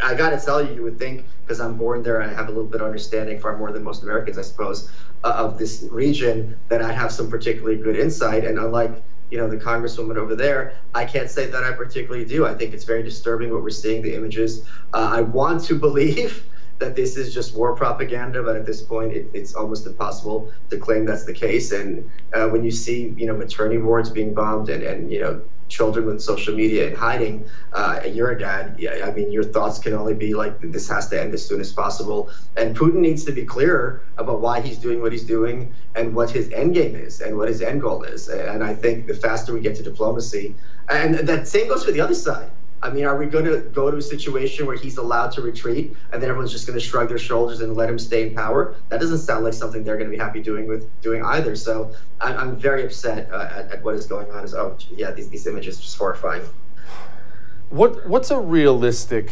I 0.03 0.15
got 0.15 0.31
to 0.31 0.39
tell 0.43 0.63
you, 0.65 0.73
you 0.73 0.83
would 0.83 0.99
think, 0.99 1.25
because 1.45 1.59
I'm 1.59 1.77
born 1.77 2.03
there 2.03 2.21
I 2.21 2.27
have 2.27 2.47
a 2.47 2.51
little 2.51 2.65
bit 2.65 2.81
of 2.81 2.87
understanding, 2.87 3.39
far 3.39 3.57
more 3.57 3.71
than 3.71 3.83
most 3.83 4.03
Americans, 4.03 4.37
I 4.37 4.41
suppose, 4.41 4.91
uh, 5.23 5.33
of 5.37 5.57
this 5.57 5.85
region, 5.91 6.57
that 6.69 6.81
I 6.81 6.91
have 6.91 7.11
some 7.11 7.29
particularly 7.29 7.77
good 7.77 7.95
insight. 7.95 8.43
And 8.43 8.57
unlike 8.59 9.03
you 9.29 9.37
know 9.37 9.49
the 9.49 9.57
congresswoman 9.57 10.15
over 10.15 10.35
there 10.35 10.75
i 10.95 11.03
can't 11.03 11.29
say 11.29 11.47
that 11.47 11.63
i 11.63 11.71
particularly 11.71 12.25
do. 12.25 12.45
I 12.45 12.53
think 12.53 12.73
it's 12.73 12.85
very 12.85 13.03
disturbing 13.03 13.51
what 13.51 13.61
we're 13.61 13.69
seeing 13.69 14.01
the 14.01 14.13
images. 14.15 14.65
Uh, 14.93 15.11
i 15.15 15.21
want 15.21 15.63
to 15.65 15.75
believe 15.87 16.45
that 16.79 16.95
this 16.95 17.17
is 17.17 17.33
just 17.33 17.55
war 17.55 17.75
propaganda 17.75 18.43
but 18.43 18.55
at 18.55 18.65
this 18.65 18.81
point 18.81 19.11
it, 19.11 19.29
it's 19.33 19.53
almost 19.55 19.85
impossible 19.85 20.51
to 20.69 20.77
claim 20.77 21.05
that's 21.05 21.25
the 21.25 21.33
case. 21.33 21.71
And 21.71 22.09
uh, 22.33 22.47
when 22.47 22.63
you 22.63 22.71
see 22.71 23.13
you 23.17 23.25
know 23.25 23.35
maternity 23.35 23.79
wards 23.79 24.09
being 24.09 24.33
bombed 24.33 24.69
and, 24.69 24.83
and 24.83 25.11
you 25.11 25.19
know 25.19 25.41
children 25.69 26.05
with 26.05 26.21
social 26.21 26.55
media 26.55 26.87
and 26.87 26.97
hiding, 26.97 27.45
uh, 27.73 27.99
and 28.03 28.15
you're 28.15 28.31
a 28.31 28.39
dad, 28.39 28.79
I 29.03 29.11
mean, 29.11 29.31
your 29.31 29.43
thoughts 29.43 29.79
can 29.79 29.93
only 29.93 30.13
be 30.13 30.33
like, 30.33 30.59
this 30.61 30.87
has 30.89 31.09
to 31.09 31.21
end 31.21 31.33
as 31.33 31.45
soon 31.45 31.61
as 31.61 31.71
possible. 31.71 32.29
And 32.55 32.75
Putin 32.75 32.95
needs 32.95 33.23
to 33.25 33.31
be 33.31 33.45
clearer 33.45 34.01
about 34.17 34.41
why 34.41 34.61
he's 34.61 34.77
doing 34.77 35.01
what 35.01 35.11
he's 35.11 35.25
doing 35.25 35.73
and 35.95 36.15
what 36.15 36.29
his 36.29 36.51
end 36.51 36.73
game 36.73 36.95
is 36.95 37.21
and 37.21 37.37
what 37.37 37.47
his 37.47 37.61
end 37.61 37.81
goal 37.81 38.03
is. 38.03 38.29
And 38.29 38.63
I 38.63 38.73
think 38.73 39.07
the 39.07 39.13
faster 39.13 39.53
we 39.53 39.59
get 39.59 39.75
to 39.75 39.83
diplomacy, 39.83 40.55
and 40.89 41.15
that 41.15 41.47
same 41.47 41.67
goes 41.67 41.83
for 41.83 41.91
the 41.91 42.01
other 42.01 42.15
side. 42.15 42.49
I 42.81 42.91
mean, 42.91 43.05
are 43.05 43.17
we 43.17 43.25
going 43.25 43.45
to 43.45 43.59
go 43.59 43.89
to 43.89 43.97
a 43.97 44.01
situation 44.01 44.67
where 44.67 44.75
he's 44.75 44.97
allowed 44.97 45.31
to 45.31 45.41
retreat 45.41 45.95
and 46.11 46.21
then 46.21 46.29
everyone's 46.29 46.51
just 46.51 46.67
going 46.67 46.77
to 46.77 46.85
shrug 46.85 47.09
their 47.09 47.17
shoulders 47.17 47.59
and 47.61 47.75
let 47.75 47.89
him 47.89 47.97
stay 47.97 48.27
in 48.27 48.35
power? 48.35 48.75
That 48.89 48.99
doesn't 48.99 49.19
sound 49.19 49.45
like 49.45 49.53
something 49.53 49.83
they're 49.83 49.97
going 49.97 50.11
to 50.11 50.15
be 50.15 50.21
happy 50.21 50.41
doing 50.41 50.67
with 50.67 50.89
doing 51.01 51.23
either. 51.23 51.55
So 51.55 51.93
I'm, 52.21 52.37
I'm 52.37 52.55
very 52.55 52.85
upset 52.85 53.31
uh, 53.31 53.49
at, 53.51 53.71
at, 53.71 53.83
what 53.83 53.95
is 53.95 54.05
going 54.05 54.29
on. 54.31 54.43
Is 54.43 54.53
oh 54.53 54.77
yeah, 54.95 55.11
these 55.11 55.29
these 55.29 55.47
images 55.47 55.79
are 55.79 55.81
just 55.81 55.97
horrifying. 55.97 56.43
What 57.69 58.07
what's 58.07 58.29
a 58.29 58.39
realistic 58.39 59.31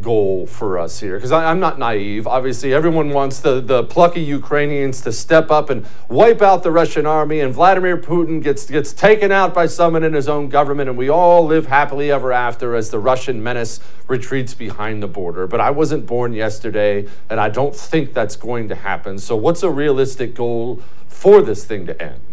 goal 0.00 0.46
for 0.46 0.78
us 0.78 1.00
here? 1.00 1.16
Because 1.16 1.32
I'm 1.32 1.60
not 1.60 1.78
naive. 1.78 2.26
Obviously, 2.26 2.74
everyone 2.74 3.10
wants 3.10 3.40
the, 3.40 3.60
the 3.60 3.84
plucky 3.84 4.20
Ukrainians 4.20 5.00
to 5.02 5.12
step 5.12 5.50
up 5.50 5.70
and 5.70 5.86
wipe 6.08 6.42
out 6.42 6.62
the 6.62 6.70
Russian 6.70 7.06
army, 7.06 7.40
and 7.40 7.52
Vladimir 7.54 7.96
Putin 7.96 8.42
gets 8.42 8.66
gets 8.66 8.92
taken 8.92 9.30
out 9.30 9.54
by 9.54 9.66
someone 9.66 10.04
in 10.04 10.12
his 10.12 10.28
own 10.28 10.48
government, 10.48 10.88
and 10.88 10.98
we 10.98 11.08
all 11.08 11.46
live 11.46 11.66
happily 11.66 12.10
ever 12.10 12.32
after 12.32 12.74
as 12.74 12.90
the 12.90 12.98
Russian 12.98 13.42
menace 13.42 13.80
retreats 14.08 14.54
behind 14.54 15.02
the 15.02 15.08
border. 15.08 15.46
But 15.46 15.60
I 15.60 15.70
wasn't 15.70 16.06
born 16.06 16.32
yesterday, 16.32 17.06
and 17.30 17.38
I 17.38 17.48
don't 17.48 17.74
think 17.74 18.14
that's 18.14 18.36
going 18.36 18.68
to 18.68 18.74
happen. 18.74 19.18
So, 19.18 19.36
what's 19.36 19.62
a 19.62 19.70
realistic 19.70 20.34
goal 20.34 20.82
for 21.06 21.42
this 21.42 21.64
thing 21.64 21.86
to 21.86 22.02
end? 22.02 22.23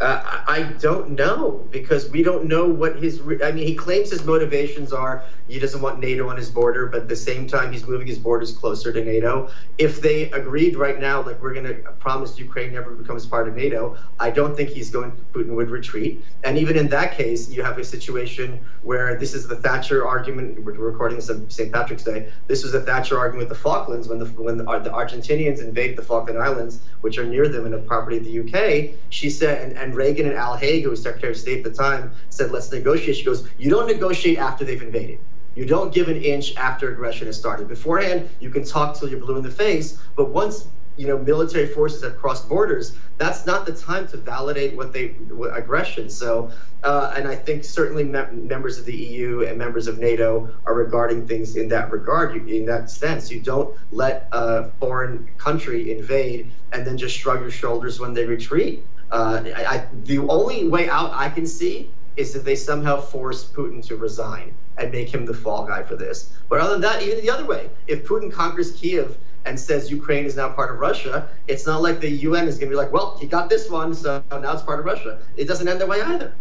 Uh, 0.00 0.42
I 0.48 0.62
don't 0.80 1.10
know 1.10 1.68
because 1.70 2.08
we 2.08 2.22
don't 2.22 2.46
know 2.46 2.66
what 2.66 2.96
his. 2.96 3.20
I 3.44 3.52
mean, 3.52 3.66
he 3.66 3.74
claims 3.74 4.10
his 4.10 4.24
motivations 4.24 4.94
are 4.94 5.24
he 5.46 5.58
doesn't 5.58 5.82
want 5.82 6.00
NATO 6.00 6.28
on 6.28 6.38
his 6.38 6.48
border, 6.48 6.86
but 6.86 7.02
at 7.02 7.08
the 7.08 7.16
same 7.16 7.46
time, 7.46 7.70
he's 7.70 7.86
moving 7.86 8.06
his 8.06 8.18
borders 8.18 8.52
closer 8.52 8.92
to 8.92 9.04
NATO. 9.04 9.50
If 9.76 10.00
they 10.00 10.30
agreed 10.30 10.76
right 10.76 10.98
now, 10.98 11.22
like 11.22 11.42
we're 11.42 11.52
going 11.52 11.66
to 11.66 11.74
promise 11.98 12.38
Ukraine 12.38 12.72
never 12.72 12.92
becomes 12.92 13.26
part 13.26 13.46
of 13.46 13.56
NATO, 13.56 13.98
I 14.18 14.30
don't 14.30 14.56
think 14.56 14.70
he's 14.70 14.90
going. 14.90 15.12
Putin 15.34 15.54
would 15.54 15.70
retreat, 15.70 16.24
and 16.44 16.56
even 16.56 16.78
in 16.78 16.88
that 16.88 17.12
case, 17.12 17.50
you 17.50 17.62
have 17.62 17.76
a 17.76 17.84
situation 17.84 18.58
where 18.82 19.18
this 19.18 19.34
is 19.34 19.48
the 19.48 19.56
Thatcher 19.56 20.06
argument. 20.06 20.64
We're 20.64 20.72
recording 20.72 21.16
this 21.16 21.28
on 21.28 21.50
St. 21.50 21.70
Patrick's 21.70 22.04
Day. 22.04 22.32
This 22.46 22.62
was 22.64 22.72
a 22.72 22.80
Thatcher 22.80 23.18
argument 23.18 23.50
with 23.50 23.58
the 23.58 23.62
Falklands 23.62 24.08
when 24.08 24.18
the 24.18 24.26
when 24.26 24.56
the, 24.56 24.64
the 24.64 24.90
Argentinians 24.90 25.60
invade 25.60 25.96
the 25.98 26.02
Falkland 26.02 26.38
Islands, 26.38 26.80
which 27.02 27.18
are 27.18 27.26
near 27.26 27.48
them 27.48 27.66
and 27.66 27.74
a 27.74 27.78
property 27.78 28.16
of 28.16 28.24
the 28.24 28.40
UK. 28.40 28.96
She 29.10 29.28
said, 29.28 29.62
and, 29.62 29.76
and 29.76 29.89
and 29.90 29.96
Reagan 29.96 30.26
and 30.26 30.36
Al 30.36 30.56
Haig, 30.56 30.84
who 30.84 30.90
was 30.90 31.02
Secretary 31.02 31.32
of 31.32 31.36
State 31.36 31.58
at 31.58 31.64
the 31.64 31.76
time, 31.76 32.12
said, 32.28 32.52
let's 32.52 32.70
negotiate. 32.70 33.16
She 33.16 33.24
goes, 33.24 33.48
you 33.58 33.70
don't 33.70 33.88
negotiate 33.88 34.38
after 34.38 34.64
they've 34.64 34.80
invaded. 34.80 35.18
You 35.56 35.66
don't 35.66 35.92
give 35.92 36.08
an 36.08 36.22
inch 36.22 36.54
after 36.54 36.92
aggression 36.92 37.26
has 37.26 37.36
started. 37.36 37.66
Beforehand, 37.66 38.30
you 38.38 38.50
can 38.50 38.64
talk 38.64 38.96
till 38.96 39.08
you're 39.10 39.18
blue 39.18 39.36
in 39.36 39.42
the 39.42 39.50
face, 39.50 39.98
but 40.14 40.30
once 40.30 40.68
you 40.96 41.06
know 41.06 41.18
military 41.18 41.66
forces 41.66 42.02
have 42.04 42.18
crossed 42.18 42.48
borders, 42.48 42.96
that's 43.18 43.46
not 43.46 43.66
the 43.66 43.72
time 43.72 44.06
to 44.08 44.16
validate 44.16 44.76
what 44.76 44.92
they 44.92 45.08
what 45.08 45.56
aggression. 45.58 46.08
So, 46.08 46.52
uh, 46.84 47.14
and 47.16 47.26
I 47.26 47.34
think 47.34 47.64
certainly 47.64 48.04
members 48.04 48.78
of 48.78 48.84
the 48.84 48.94
EU 48.94 49.42
and 49.42 49.58
members 49.58 49.88
of 49.88 49.98
NATO 49.98 50.54
are 50.66 50.74
regarding 50.74 51.26
things 51.26 51.56
in 51.56 51.68
that 51.70 51.90
regard. 51.90 52.34
You, 52.34 52.46
in 52.60 52.66
that 52.66 52.88
sense, 52.88 53.28
you 53.28 53.40
don't 53.40 53.76
let 53.90 54.28
a 54.30 54.70
foreign 54.78 55.28
country 55.36 55.90
invade 55.90 56.52
and 56.72 56.86
then 56.86 56.96
just 56.96 57.18
shrug 57.18 57.40
your 57.40 57.50
shoulders 57.50 57.98
when 57.98 58.14
they 58.14 58.24
retreat. 58.24 58.84
Uh, 59.10 59.42
I, 59.56 59.64
I, 59.64 59.86
the 60.04 60.18
only 60.18 60.68
way 60.68 60.88
out 60.88 61.12
I 61.12 61.28
can 61.28 61.46
see 61.46 61.90
is 62.16 62.36
if 62.36 62.44
they 62.44 62.54
somehow 62.54 63.00
force 63.00 63.44
Putin 63.44 63.84
to 63.86 63.96
resign 63.96 64.54
and 64.78 64.92
make 64.92 65.12
him 65.12 65.26
the 65.26 65.34
fall 65.34 65.66
guy 65.66 65.82
for 65.82 65.96
this. 65.96 66.32
But 66.48 66.60
other 66.60 66.72
than 66.72 66.82
that, 66.82 67.02
even 67.02 67.20
the 67.20 67.30
other 67.30 67.44
way, 67.44 67.70
if 67.86 68.04
Putin 68.04 68.32
conquers 68.32 68.72
Kiev 68.72 69.16
and 69.44 69.58
says 69.58 69.90
Ukraine 69.90 70.24
is 70.26 70.36
now 70.36 70.50
part 70.50 70.70
of 70.70 70.78
Russia, 70.78 71.28
it's 71.48 71.66
not 71.66 71.82
like 71.82 72.00
the 72.00 72.10
UN 72.10 72.46
is 72.46 72.58
going 72.58 72.70
to 72.70 72.74
be 72.74 72.76
like, 72.76 72.92
well, 72.92 73.16
he 73.18 73.26
got 73.26 73.48
this 73.48 73.70
one, 73.70 73.94
so 73.94 74.22
now 74.30 74.52
it's 74.52 74.62
part 74.62 74.78
of 74.78 74.84
Russia. 74.84 75.18
It 75.36 75.46
doesn't 75.46 75.66
end 75.66 75.80
that 75.80 75.88
way 75.88 76.00
either. 76.00 76.34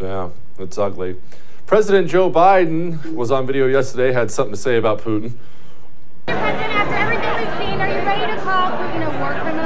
Yeah, 0.00 0.30
it's 0.58 0.78
ugly. 0.78 1.16
President 1.66 2.08
Joe 2.08 2.30
Biden 2.30 3.14
was 3.14 3.30
on 3.30 3.46
video 3.46 3.66
yesterday, 3.66 4.12
had 4.12 4.30
something 4.30 4.54
to 4.54 4.60
say 4.60 4.76
about 4.76 5.00
Putin. 5.00 5.32
President, 6.26 6.72
after 6.72 6.94
everything 6.94 7.34
we've 7.36 7.58
seen, 7.58 7.80
are 7.80 7.88
you 7.88 8.06
ready 8.06 8.32
to 8.32 8.40
call 8.42 8.70
Putin 8.72 9.06
a 9.06 9.20
war 9.20 9.40
criminal? 9.40 9.62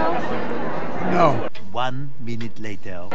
No. 1.16 1.48
One 1.72 2.10
minute 2.20 2.58
later. 2.58 3.08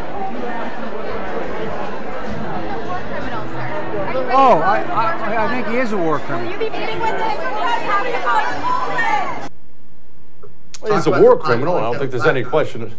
Oh, 4.34 4.58
I, 4.58 4.82
I, 4.82 5.46
I 5.46 5.54
think 5.54 5.68
he 5.68 5.78
is 5.78 5.92
a 5.92 5.98
war 5.98 6.18
criminal. 6.18 6.52
Will 6.52 6.54
you 6.54 6.58
be 6.58 6.70
meeting 6.76 7.00
with 7.00 7.12
him? 7.12 7.30
He's 10.96 11.06
a 11.06 11.22
war 11.22 11.38
criminal. 11.38 11.78
I 11.78 11.82
don't 11.82 12.00
think 12.00 12.10
there's 12.10 12.26
any 12.26 12.44
question. 12.44 12.96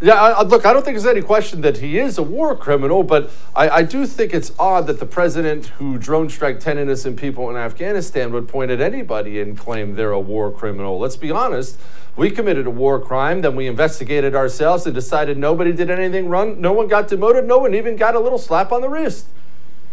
Yeah, 0.00 0.14
I, 0.14 0.42
look, 0.44 0.64
I 0.64 0.72
don't 0.72 0.84
think 0.84 0.94
there's 0.94 1.06
any 1.06 1.22
question 1.22 1.60
that 1.62 1.78
he 1.78 1.98
is 1.98 2.18
a 2.18 2.22
war 2.22 2.54
criminal, 2.54 3.02
but 3.02 3.32
I, 3.56 3.68
I, 3.68 3.82
do 3.82 4.06
think 4.06 4.32
it's 4.32 4.52
odd 4.56 4.86
that 4.86 5.00
the 5.00 5.06
president 5.06 5.66
who 5.66 5.98
drone 5.98 6.30
strike 6.30 6.60
10 6.60 6.78
innocent 6.78 7.18
people 7.18 7.50
in 7.50 7.56
Afghanistan 7.56 8.30
would 8.30 8.46
point 8.46 8.70
at 8.70 8.80
anybody 8.80 9.40
and 9.40 9.58
claim 9.58 9.96
they're 9.96 10.12
a 10.12 10.20
war 10.20 10.52
criminal. 10.52 11.00
Let's 11.00 11.16
be 11.16 11.32
honest. 11.32 11.80
We 12.14 12.30
committed 12.30 12.68
a 12.68 12.70
war 12.70 13.00
crime, 13.00 13.40
then 13.40 13.56
we 13.56 13.66
investigated 13.66 14.36
ourselves 14.36 14.86
and 14.86 14.94
decided 14.94 15.36
nobody 15.36 15.72
did 15.72 15.90
anything 15.90 16.28
wrong. 16.28 16.60
No 16.60 16.72
one 16.72 16.86
got 16.86 17.08
demoted, 17.08 17.46
no 17.46 17.58
one 17.58 17.74
even 17.74 17.96
got 17.96 18.14
a 18.14 18.20
little 18.20 18.38
slap 18.38 18.70
on 18.70 18.82
the 18.82 18.88
wrist. 18.88 19.26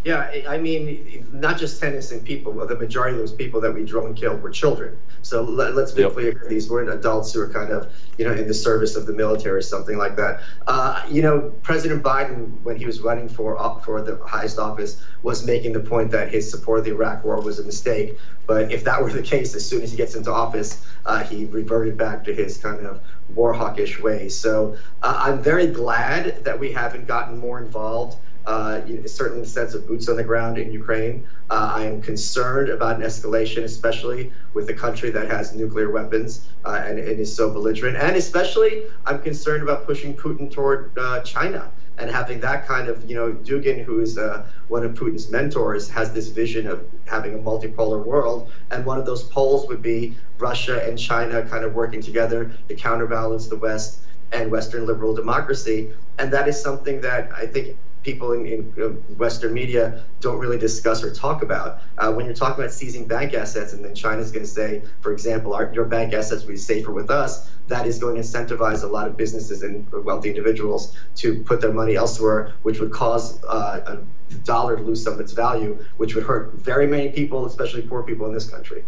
Yeah, 0.05 0.43
I 0.47 0.59
mean, 0.59 1.27
not 1.33 1.57
just 1.57 1.79
ten 1.79 1.93
innocent 1.93 2.25
people. 2.25 2.53
But 2.53 2.69
the 2.69 2.77
majority 2.77 3.13
of 3.15 3.19
those 3.19 3.33
people 3.33 3.59
that 3.61 3.73
we 3.73 3.83
drone 3.83 4.13
killed 4.13 4.43
were 4.43 4.51
children. 4.51 4.99
So 5.23 5.41
let, 5.41 5.75
us 5.75 5.93
be 5.93 6.03
yep. 6.03 6.13
clear: 6.13 6.45
these 6.47 6.69
weren't 6.69 6.91
adults 6.91 7.33
who 7.33 7.39
were 7.39 7.49
kind 7.49 7.71
of, 7.71 7.91
you 8.19 8.25
know, 8.25 8.31
in 8.31 8.47
the 8.47 8.53
service 8.53 8.95
of 8.95 9.07
the 9.07 9.13
military 9.13 9.57
or 9.57 9.61
something 9.63 9.97
like 9.97 10.15
that. 10.17 10.41
Uh, 10.67 11.03
you 11.09 11.23
know, 11.23 11.51
President 11.63 12.03
Biden, 12.03 12.61
when 12.61 12.75
he 12.75 12.85
was 12.85 13.01
running 13.01 13.27
for 13.27 13.57
for 13.83 13.99
the 14.03 14.23
highest 14.27 14.59
office, 14.59 15.03
was 15.23 15.43
making 15.43 15.73
the 15.73 15.79
point 15.79 16.11
that 16.11 16.31
his 16.31 16.51
support 16.51 16.77
of 16.77 16.85
the 16.85 16.91
Iraq 16.91 17.25
War 17.25 17.41
was 17.41 17.57
a 17.57 17.63
mistake. 17.63 18.15
But 18.45 18.71
if 18.71 18.83
that 18.83 19.01
were 19.01 19.11
the 19.11 19.23
case, 19.23 19.55
as 19.55 19.67
soon 19.67 19.81
as 19.81 19.89
he 19.89 19.97
gets 19.97 20.13
into 20.13 20.31
office, 20.31 20.85
uh, 21.07 21.23
he 21.23 21.45
reverted 21.45 21.97
back 21.97 22.23
to 22.25 22.33
his 22.33 22.59
kind 22.59 22.85
of 22.85 23.01
war 23.33 23.53
hawkish 23.53 23.99
ways. 23.99 24.37
So 24.37 24.77
uh, 25.01 25.19
I'm 25.25 25.41
very 25.41 25.65
glad 25.65 26.43
that 26.43 26.59
we 26.59 26.71
haven't 26.71 27.07
gotten 27.07 27.39
more 27.39 27.59
involved 27.59 28.19
uh, 28.47 28.81
a 28.87 29.07
certain 29.07 29.45
sense 29.45 29.73
of 29.73 29.87
boots 29.87 30.07
on 30.07 30.15
the 30.17 30.23
ground 30.23 30.57
in 30.57 30.71
Ukraine. 30.71 31.27
Uh, 31.49 31.73
I 31.75 31.85
am 31.85 32.01
concerned 32.01 32.69
about 32.69 32.97
an 32.97 33.01
escalation, 33.01 33.63
especially 33.63 34.31
with 34.53 34.69
a 34.69 34.73
country 34.73 35.09
that 35.11 35.29
has 35.29 35.55
nuclear 35.55 35.89
weapons 35.89 36.47
uh, 36.63 36.83
and, 36.85 36.99
and, 36.99 37.19
is 37.19 37.35
so 37.35 37.51
belligerent. 37.51 37.97
And 37.97 38.15
especially, 38.15 38.83
I'm 39.05 39.21
concerned 39.21 39.63
about 39.63 39.85
pushing 39.85 40.15
Putin 40.15 40.51
toward 40.51 40.97
uh, 40.97 41.21
China 41.21 41.71
and 41.97 42.09
having 42.09 42.39
that 42.41 42.67
kind 42.67 42.89
of, 42.89 43.09
you 43.09 43.15
know, 43.15 43.31
Dugin, 43.31 43.83
who 43.83 43.99
is 44.01 44.17
uh, 44.17 44.45
one 44.67 44.83
of 44.83 44.93
Putin's 44.93 45.29
mentors, 45.31 45.89
has 45.89 46.11
this 46.13 46.27
vision 46.27 46.67
of 46.67 46.85
having 47.05 47.33
a 47.35 47.37
multipolar 47.37 48.03
world. 48.03 48.51
And 48.69 48.85
one 48.85 48.97
of 48.97 49.05
those 49.05 49.23
poles 49.23 49.67
would 49.69 49.81
be 49.81 50.17
Russia 50.37 50.85
and 50.87 50.99
China 50.99 51.41
kind 51.43 51.63
of 51.63 51.73
working 51.73 52.01
together 52.01 52.51
to 52.67 52.75
counterbalance 52.75 53.47
the 53.47 53.55
West 53.55 54.01
and 54.31 54.51
Western 54.51 54.85
liberal 54.85 55.15
democracy. 55.15 55.91
And 56.19 56.31
that 56.33 56.47
is 56.47 56.61
something 56.61 57.01
that 57.01 57.31
I 57.33 57.45
think 57.45 57.77
people 58.05 58.33
in, 58.33 58.45
in 58.45 58.73
uh, 58.79 58.89
Western 59.15 59.51
media 59.51 60.03
don't 60.21 60.37
really 60.37 60.59
discuss 60.59 61.03
or 61.03 61.11
talk 61.11 61.41
about. 61.41 61.81
Uh, 61.97 62.13
when 62.13 62.25
you're 62.25 62.35
talking 62.35 62.63
about 62.63 62.71
seizing 62.71 63.07
bank 63.07 63.33
assets, 63.33 63.73
and 63.73 63.83
then 63.83 63.95
China's 63.95 64.31
going 64.31 64.45
to 64.45 64.51
say, 64.51 64.83
for 65.01 65.11
example, 65.11 65.55
our, 65.55 65.73
your 65.73 65.85
bank 65.85 66.13
assets 66.13 66.43
will 66.43 66.51
be 66.51 66.57
safer 66.57 66.91
with 66.91 67.09
us, 67.09 67.49
that 67.67 67.87
is 67.87 67.97
going 67.97 68.15
to 68.15 68.21
incentivize 68.21 68.83
a 68.83 68.87
lot 68.87 69.07
of 69.07 69.17
businesses 69.17 69.63
and 69.63 69.91
wealthy 69.91 70.29
individuals 70.29 70.95
to 71.15 71.41
put 71.43 71.59
their 71.59 71.73
money 71.73 71.95
elsewhere, 71.95 72.53
which 72.61 72.79
would 72.79 72.91
cause 72.91 73.43
uh, 73.45 73.97
the 74.29 74.37
dollar 74.43 74.77
to 74.77 74.83
lose 74.83 75.03
some 75.03 75.13
of 75.13 75.19
its 75.19 75.31
value, 75.31 75.83
which 75.97 76.13
would 76.13 76.23
hurt 76.23 76.53
very 76.53 76.85
many 76.85 77.09
people, 77.09 77.47
especially 77.47 77.81
poor 77.81 78.03
people 78.03 78.27
in 78.27 78.33
this 78.33 78.47
country. 78.47 78.85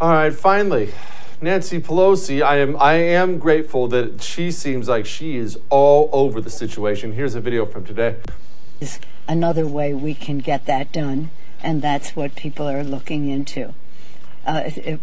All 0.00 0.10
right, 0.10 0.34
finally, 0.34 0.92
Nancy 1.40 1.80
Pelosi, 1.80 2.42
I 2.42 2.56
am 2.56 2.76
I 2.80 2.94
am 2.94 3.38
grateful 3.38 3.88
that 3.88 4.22
she 4.22 4.50
seems 4.50 4.88
like 4.88 5.04
she 5.04 5.36
is 5.36 5.58
all 5.68 6.08
over 6.10 6.40
the 6.40 6.48
situation. 6.48 7.12
Here's 7.12 7.34
a 7.34 7.40
video 7.40 7.66
from 7.66 7.84
today. 7.84 8.16
Is 8.80 8.98
another 9.28 9.66
way 9.66 9.92
we 9.92 10.14
can 10.14 10.38
get 10.38 10.64
that 10.64 10.92
done, 10.92 11.30
and 11.62 11.82
that's 11.82 12.16
what 12.16 12.36
people 12.36 12.66
are 12.66 12.82
looking 12.82 13.28
into. 13.28 13.74
Uh, 14.46 14.62
it, 14.64 14.78
it, 14.78 15.00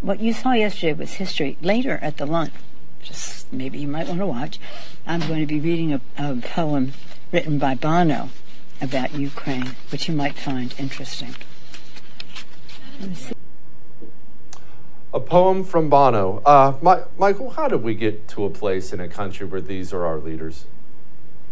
what 0.00 0.20
you 0.20 0.32
saw 0.32 0.52
yesterday 0.52 0.94
was 0.94 1.14
history. 1.14 1.58
Later 1.60 1.98
at 2.00 2.16
the 2.16 2.24
lunch, 2.24 2.54
just 3.02 3.52
maybe 3.52 3.78
you 3.78 3.88
might 3.88 4.08
want 4.08 4.20
to 4.20 4.26
watch. 4.26 4.58
I'm 5.06 5.20
going 5.20 5.40
to 5.40 5.46
be 5.46 5.60
reading 5.60 5.92
a, 5.92 6.00
a 6.16 6.36
poem 6.36 6.94
written 7.32 7.58
by 7.58 7.74
Bono 7.74 8.30
about 8.80 9.14
Ukraine, 9.14 9.76
which 9.90 10.08
you 10.08 10.14
might 10.14 10.38
find 10.38 10.74
interesting. 10.78 11.34
A 15.14 15.20
poem 15.20 15.64
from 15.64 15.88
Bono. 15.88 16.42
Uh, 16.44 16.76
My, 16.82 17.02
Michael, 17.16 17.50
how 17.50 17.66
did 17.66 17.82
we 17.82 17.94
get 17.94 18.28
to 18.28 18.44
a 18.44 18.50
place 18.50 18.92
in 18.92 19.00
a 19.00 19.08
country 19.08 19.46
where 19.46 19.62
these 19.62 19.90
are 19.94 20.04
our 20.04 20.18
leaders? 20.18 20.66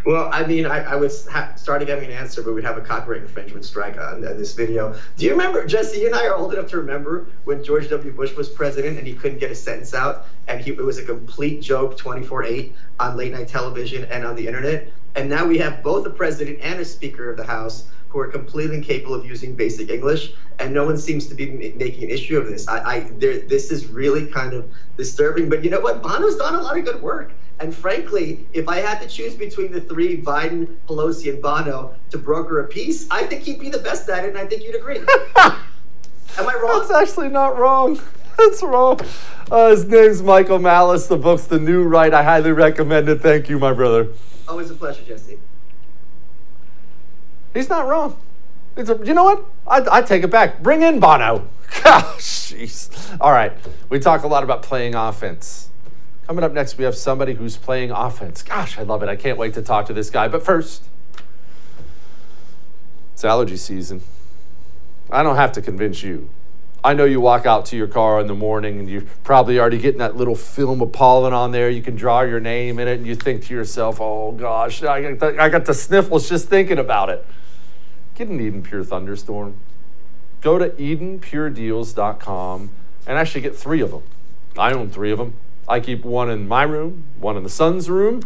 Well, 0.05 0.29
I 0.31 0.47
mean, 0.47 0.67
I, 0.67 0.81
I 0.85 0.97
was 0.97 1.27
ha- 1.27 1.55
starting 1.57 1.89
having 1.89 2.11
an 2.11 2.13
answer, 2.13 2.43
but 2.43 2.55
we'd 2.55 2.65
have 2.65 2.77
a 2.77 2.83
copyright 2.83 3.23
infringement 3.23 3.65
strike 3.65 3.99
on, 3.99 4.25
on, 4.27 4.37
this 4.37 4.53
video. 4.53 4.95
Do 5.17 5.25
you 5.25 5.31
remember, 5.33 5.67
Jesse? 5.67 6.05
And 6.05 6.15
I 6.15 6.27
are 6.27 6.37
old 6.37 6.53
enough 6.53 6.69
to 6.69 6.77
remember 6.77 7.29
when 7.45 7.65
George 7.65 7.89
W. 7.89 8.13
Bush 8.13 8.37
was 8.37 8.49
president 8.49 8.99
and 8.99 9.07
he 9.07 9.15
couldn't 9.15 9.39
get 9.39 9.51
a 9.51 9.55
sentence 9.55 9.95
out, 9.95 10.27
and 10.47 10.61
he, 10.61 10.73
it 10.73 10.85
was 10.85 10.99
a 10.99 11.05
complete 11.05 11.63
joke, 11.63 11.99
24/8 11.99 12.73
on 13.01 13.17
late 13.17 13.33
night 13.33 13.49
television 13.49 14.05
and 14.05 14.25
on 14.25 14.37
the 14.37 14.47
internet. 14.47 14.93
And 15.17 15.31
now 15.31 15.47
we 15.47 15.59
have 15.59 15.83
both 15.83 16.07
a 16.07 16.11
president 16.11 16.61
and 16.61 16.79
a 16.79 16.85
Speaker 16.85 17.31
of 17.31 17.39
the 17.39 17.45
House 17.45 17.89
who 18.09 18.19
are 18.19 18.29
completely 18.29 18.77
incapable 18.77 19.15
of 19.15 19.27
using 19.27 19.55
basic 19.55 19.91
English, 19.91 20.33
and 20.59 20.73
no 20.73 20.85
one 20.85 20.97
seems 20.97 21.27
to 21.27 21.35
be 21.35 21.47
making 21.77 22.05
an 22.05 22.11
issue 22.11 22.39
of 22.39 22.49
this. 22.49 22.67
I, 22.69 22.79
I 22.79 23.01
there, 23.19 23.41
this 23.41 23.71
is 23.71 23.87
really 23.87 24.27
kind 24.27 24.55
of 24.55 24.71
disturbing. 24.97 25.49
But 25.49 25.65
you 25.65 25.71
know 25.71 25.81
what? 25.81 26.03
Bono's 26.03 26.37
done 26.37 26.55
a 26.55 26.63
lot 26.63 26.79
of 26.79 26.85
good 26.85 27.03
work. 27.03 27.33
And 27.59 27.75
frankly, 27.75 28.47
if 28.53 28.69
I 28.69 28.79
had 28.79 29.01
to 29.01 29.09
choose 29.09 29.35
between 29.35 29.73
the 29.73 29.81
three, 29.81 30.21
Biden, 30.21 30.77
Pelosi, 30.87 31.33
and 31.33 31.41
Bono, 31.41 31.95
to 32.11 32.19
broker 32.19 32.61
a 32.61 32.65
peace, 32.65 33.07
I 33.11 33.25
think 33.25 33.45
he'd 33.45 33.59
be 33.59 33.71
the 33.71 33.79
best 33.79 34.09
at 34.11 34.25
it, 34.25 34.29
and 34.29 34.39
I 34.39 34.47
think 34.47 34.63
you'd 34.63 34.75
agree. 34.75 34.99
Am 35.37 36.47
I 36.47 36.55
wrong? 36.63 36.81
That's 36.81 36.91
actually 36.91 37.29
not 37.29 37.57
wrong. 37.57 37.99
That's 38.39 38.63
wrong. 38.63 39.01
Uh, 39.51 39.71
his 39.71 39.87
name's 39.87 40.23
Michael 40.23 40.59
Malice. 40.59 41.07
The 41.07 41.17
book's 41.17 41.45
The 41.45 41.59
New 41.59 41.85
Right. 41.85 42.13
I 42.13 42.23
highly 42.23 42.53
recommend 42.53 43.09
it. 43.09 43.23
Thank 43.23 43.49
you, 43.49 43.59
my 43.59 43.73
brother. 43.73 44.09
Always 44.47 44.71
a 44.71 44.75
pleasure, 44.75 45.03
Jesse. 45.05 45.39
He's 47.57 47.71
not 47.71 47.89
wrong. 47.89 48.19
A, 48.77 48.85
you 49.05 49.15
know 49.15 49.25
what? 49.25 49.45
I, 49.67 49.99
I 49.99 50.03
take 50.03 50.23
it 50.23 50.31
back. 50.31 50.63
Bring 50.63 50.83
in 50.83 51.01
Bono. 51.01 51.49
Gosh, 51.83 52.53
jeez. 52.53 53.17
All 53.19 53.33
right. 53.33 53.53
We 53.89 53.99
talk 53.99 54.25
a 54.25 54.27
lot 54.27 54.45
about 54.45 54.63
playing 54.63 54.95
offense. 54.95 55.71
Coming 56.27 56.45
up 56.45 56.53
next, 56.53 56.77
we 56.77 56.85
have 56.85 56.95
somebody 56.95 57.33
who's 57.33 57.57
playing 57.57 57.93
offense. 57.93 58.43
Gosh, 58.43 58.79
I 58.79 58.83
love 58.83 59.03
it. 59.03 59.09
I 59.09 59.17
can't 59.17 59.39
wait 59.39 59.55
to 59.55 59.63
talk 59.63 59.87
to 59.87 59.95
this 59.95 60.11
guy. 60.11 60.29
But 60.29 60.45
first, 60.45 60.85
it's 63.15 63.25
allergy 63.25 63.57
season. 63.57 64.03
I 65.11 65.23
don't 65.23 65.37
have 65.37 65.53
to 65.53 65.63
convince 65.63 66.03
you. 66.03 66.29
I 66.85 66.93
know 66.93 67.05
you 67.05 67.21
walk 67.21 67.47
out 67.47 67.65
to 67.67 67.77
your 67.77 67.87
car 67.87 68.21
in 68.21 68.27
the 68.27 68.35
morning 68.35 68.79
and 68.79 68.89
you're 68.89 69.05
probably 69.25 69.59
already 69.59 69.79
getting 69.79 69.99
that 70.01 70.17
little 70.17 70.37
film 70.37 70.83
of 70.83 70.93
pollen 70.93 71.33
on 71.33 71.53
there. 71.53 71.71
You 71.71 71.81
can 71.81 71.97
draw 71.97 72.21
your 72.21 72.39
name 72.39 72.79
in 72.79 72.87
it 72.87 72.99
and 72.99 73.07
you 73.07 73.15
think 73.15 73.45
to 73.47 73.55
yourself, 73.55 74.01
oh 74.01 74.33
gosh, 74.33 74.83
I 74.83 75.01
got 75.01 75.19
the, 75.19 75.43
I 75.43 75.49
got 75.49 75.65
the 75.65 75.75
sniffles 75.75 76.29
just 76.29 76.49
thinking 76.49 76.79
about 76.79 77.09
it. 77.09 77.27
Get 78.17 78.29
an 78.29 78.41
Eden 78.41 78.63
Pure 78.63 78.85
Thunderstorm. 78.85 79.61
Go 80.41 80.59
to 80.59 80.71
EdenPureDeals.com 80.71 82.71
and 83.07 83.19
actually 83.19 83.43
get 83.43 83.55
three 83.55 83.83
of 83.83 83.91
them. 83.91 84.05
I 84.57 84.73
own 84.73 84.89
three 84.89 85.13
of 85.13 85.19
them. 85.19 85.35
I 85.69 85.81
keep 85.81 86.03
one 86.03 86.31
in 86.31 86.49
my 86.49 86.63
room, 86.63 87.05
one 87.21 87.37
in 87.37 87.43
the 87.43 87.51
son's 87.51 87.91
room, 87.91 88.23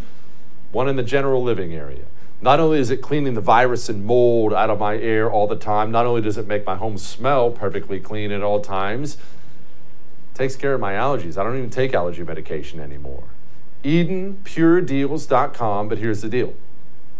one 0.70 0.88
in 0.88 0.94
the 0.94 1.02
general 1.02 1.42
living 1.42 1.74
area. 1.74 2.04
Not 2.40 2.60
only 2.60 2.78
is 2.78 2.90
it 2.90 3.02
cleaning 3.02 3.34
the 3.34 3.40
virus 3.40 3.88
and 3.88 4.04
mold 4.04 4.54
out 4.54 4.70
of 4.70 4.78
my 4.78 4.96
air 4.96 5.28
all 5.28 5.48
the 5.48 5.56
time, 5.56 5.90
not 5.90 6.06
only 6.06 6.22
does 6.22 6.38
it 6.38 6.46
make 6.46 6.64
my 6.64 6.76
home 6.76 6.96
smell 6.96 7.50
perfectly 7.50 7.98
clean 7.98 8.30
at 8.30 8.42
all 8.42 8.60
times, 8.60 9.16
takes 10.34 10.54
care 10.54 10.74
of 10.74 10.80
my 10.80 10.92
allergies. 10.92 11.36
I 11.36 11.42
don't 11.42 11.58
even 11.58 11.68
take 11.68 11.94
allergy 11.94 12.22
medication 12.22 12.78
anymore. 12.78 13.24
EdenPureDeals.com, 13.82 15.88
but 15.88 15.98
here's 15.98 16.22
the 16.22 16.28
deal. 16.28 16.54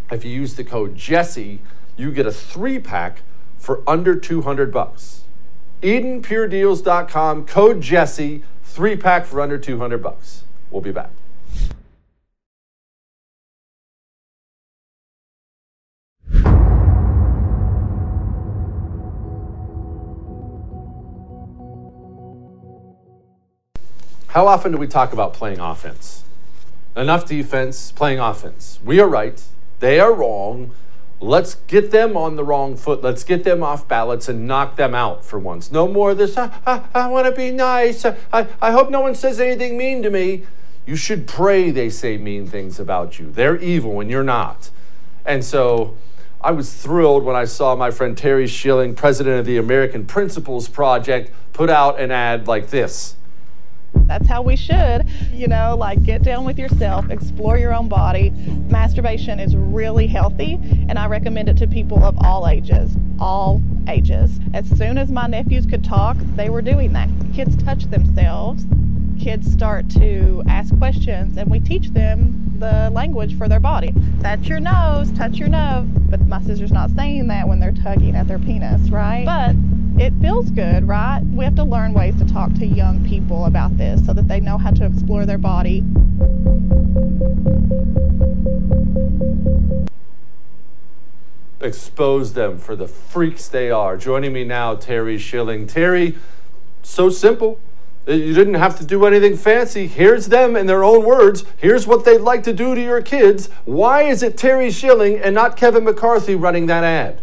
If 0.09 0.23
you 0.23 0.31
use 0.31 0.55
the 0.55 0.63
code 0.63 0.95
Jesse, 0.95 1.59
you 2.01 2.11
get 2.11 2.25
a 2.25 2.31
three 2.31 2.79
pack 2.79 3.21
for 3.57 3.83
under 3.87 4.15
200 4.15 4.73
bucks. 4.73 5.21
EdenPureDeals.com, 5.83 7.45
code 7.45 7.81
Jesse, 7.81 8.43
three 8.63 8.95
pack 8.95 9.25
for 9.25 9.39
under 9.39 9.57
200 9.57 10.01
bucks. 10.01 10.43
We'll 10.71 10.81
be 10.81 10.91
back. 10.91 11.11
How 24.29 24.47
often 24.47 24.71
do 24.71 24.77
we 24.77 24.87
talk 24.87 25.11
about 25.13 25.33
playing 25.33 25.59
offense? 25.59 26.23
Enough 26.95 27.25
defense, 27.25 27.91
playing 27.91 28.19
offense. 28.19 28.79
We 28.83 28.99
are 28.99 29.07
right, 29.07 29.43
they 29.79 29.99
are 29.99 30.13
wrong. 30.13 30.71
Let's 31.23 31.53
get 31.53 31.91
them 31.91 32.17
on 32.17 32.35
the 32.35 32.43
wrong 32.43 32.75
foot. 32.75 33.03
Let's 33.03 33.23
get 33.23 33.43
them 33.43 33.61
off 33.61 33.87
balance 33.87 34.27
and 34.27 34.47
knock 34.47 34.75
them 34.75 34.95
out 34.95 35.23
for 35.23 35.37
once. 35.37 35.71
No 35.71 35.87
more 35.87 36.11
of 36.11 36.17
this, 36.17 36.35
ah, 36.35 36.59
ah, 36.65 36.89
I, 36.93 36.99
I, 36.99 37.03
I 37.03 37.07
want 37.07 37.27
to 37.27 37.31
be 37.31 37.51
nice. 37.51 38.03
I, 38.05 38.47
I 38.59 38.71
hope 38.71 38.89
no 38.89 39.01
one 39.01 39.13
says 39.13 39.39
anything 39.39 39.77
mean 39.77 40.01
to 40.01 40.09
me. 40.09 40.43
You 40.87 40.95
should 40.95 41.27
pray 41.27 41.69
they 41.69 41.91
say 41.91 42.17
mean 42.17 42.47
things 42.47 42.79
about 42.79 43.19
you. 43.19 43.29
They're 43.29 43.57
evil 43.57 43.99
and 43.99 44.09
you're 44.09 44.23
not. 44.23 44.71
And 45.23 45.45
so 45.45 45.95
I 46.41 46.51
was 46.51 46.73
thrilled 46.73 47.23
when 47.23 47.35
I 47.35 47.45
saw 47.45 47.75
my 47.75 47.91
friend 47.91 48.17
Terry 48.17 48.47
Schilling, 48.47 48.95
president 48.95 49.39
of 49.39 49.45
the 49.45 49.57
American 49.57 50.05
Principles 50.05 50.67
Project, 50.67 51.31
put 51.53 51.69
out 51.69 51.99
an 51.99 52.09
ad 52.09 52.47
like 52.47 52.71
this. 52.71 53.15
That's 54.07 54.27
how 54.27 54.41
we 54.41 54.55
should, 54.55 55.07
you 55.31 55.47
know, 55.47 55.75
like 55.77 56.03
get 56.03 56.23
down 56.23 56.45
with 56.45 56.59
yourself, 56.59 57.09
explore 57.09 57.57
your 57.57 57.73
own 57.73 57.87
body. 57.87 58.31
Masturbation 58.69 59.39
is 59.39 59.55
really 59.55 60.07
healthy, 60.07 60.59
and 60.89 60.97
I 60.97 61.07
recommend 61.07 61.49
it 61.49 61.57
to 61.57 61.67
people 61.67 62.03
of 62.03 62.17
all 62.23 62.47
ages. 62.47 62.95
All 63.19 63.61
ages. 63.87 64.39
As 64.53 64.67
soon 64.67 64.97
as 64.97 65.11
my 65.11 65.27
nephews 65.27 65.65
could 65.65 65.83
talk, 65.83 66.17
they 66.35 66.49
were 66.49 66.61
doing 66.61 66.93
that. 66.93 67.09
Kids 67.33 67.55
touch 67.63 67.85
themselves, 67.85 68.65
kids 69.19 69.51
start 69.51 69.89
to 69.91 70.43
ask 70.47 70.75
questions, 70.77 71.37
and 71.37 71.49
we 71.49 71.59
teach 71.59 71.89
them 71.89 72.55
the 72.59 72.89
language 72.91 73.37
for 73.37 73.47
their 73.47 73.59
body. 73.59 73.93
Touch 74.21 74.47
your 74.47 74.59
nose, 74.59 75.11
touch 75.13 75.37
your 75.37 75.49
nose. 75.49 75.87
But 76.09 76.21
my 76.27 76.41
sister's 76.41 76.71
not 76.71 76.91
saying 76.91 77.27
that 77.27 77.47
when 77.47 77.59
they're 77.59 77.71
tugging 77.71 78.15
at 78.15 78.27
their 78.27 78.39
penis, 78.39 78.89
right? 78.89 79.25
But 79.25 79.55
it 80.01 80.13
feels 80.21 80.49
good, 80.51 80.87
right? 80.87 81.21
We 81.21 81.43
have 81.43 81.55
to 81.55 81.63
learn 81.63 81.93
ways 81.93 82.15
to 82.17 82.25
talk 82.25 82.53
to 82.55 82.65
young 82.65 83.05
people 83.05 83.45
about 83.45 83.77
this 83.77 84.00
so 84.05 84.13
that 84.13 84.27
they 84.27 84.39
know 84.39 84.57
how 84.57 84.71
to 84.71 84.85
explore 84.85 85.25
their 85.25 85.37
body. 85.37 85.83
Expose 91.59 92.33
them 92.33 92.57
for 92.57 92.75
the 92.75 92.87
freaks 92.87 93.47
they 93.47 93.69
are. 93.69 93.95
Joining 93.95 94.33
me 94.33 94.43
now, 94.43 94.75
Terry 94.75 95.17
Schilling. 95.17 95.67
Terry, 95.67 96.17
so 96.81 97.09
simple. 97.09 97.59
Uh, 98.07 98.13
you 98.13 98.33
didn't 98.33 98.55
have 98.55 98.77
to 98.79 98.85
do 98.85 99.05
anything 99.05 99.37
fancy. 99.37 99.85
Here's 99.85 100.27
them 100.27 100.55
in 100.55 100.65
their 100.65 100.83
own 100.83 101.05
words. 101.05 101.43
Here's 101.57 101.85
what 101.85 102.03
they'd 102.03 102.17
like 102.17 102.41
to 102.43 102.53
do 102.53 102.73
to 102.73 102.81
your 102.81 103.01
kids. 103.01 103.47
Why 103.65 104.03
is 104.03 104.23
it 104.23 104.37
Terry 104.37 104.71
Schilling 104.71 105.17
and 105.19 105.35
not 105.35 105.55
Kevin 105.55 105.83
McCarthy 105.83 106.33
running 106.33 106.65
that 106.65 106.83
ad? 106.83 107.21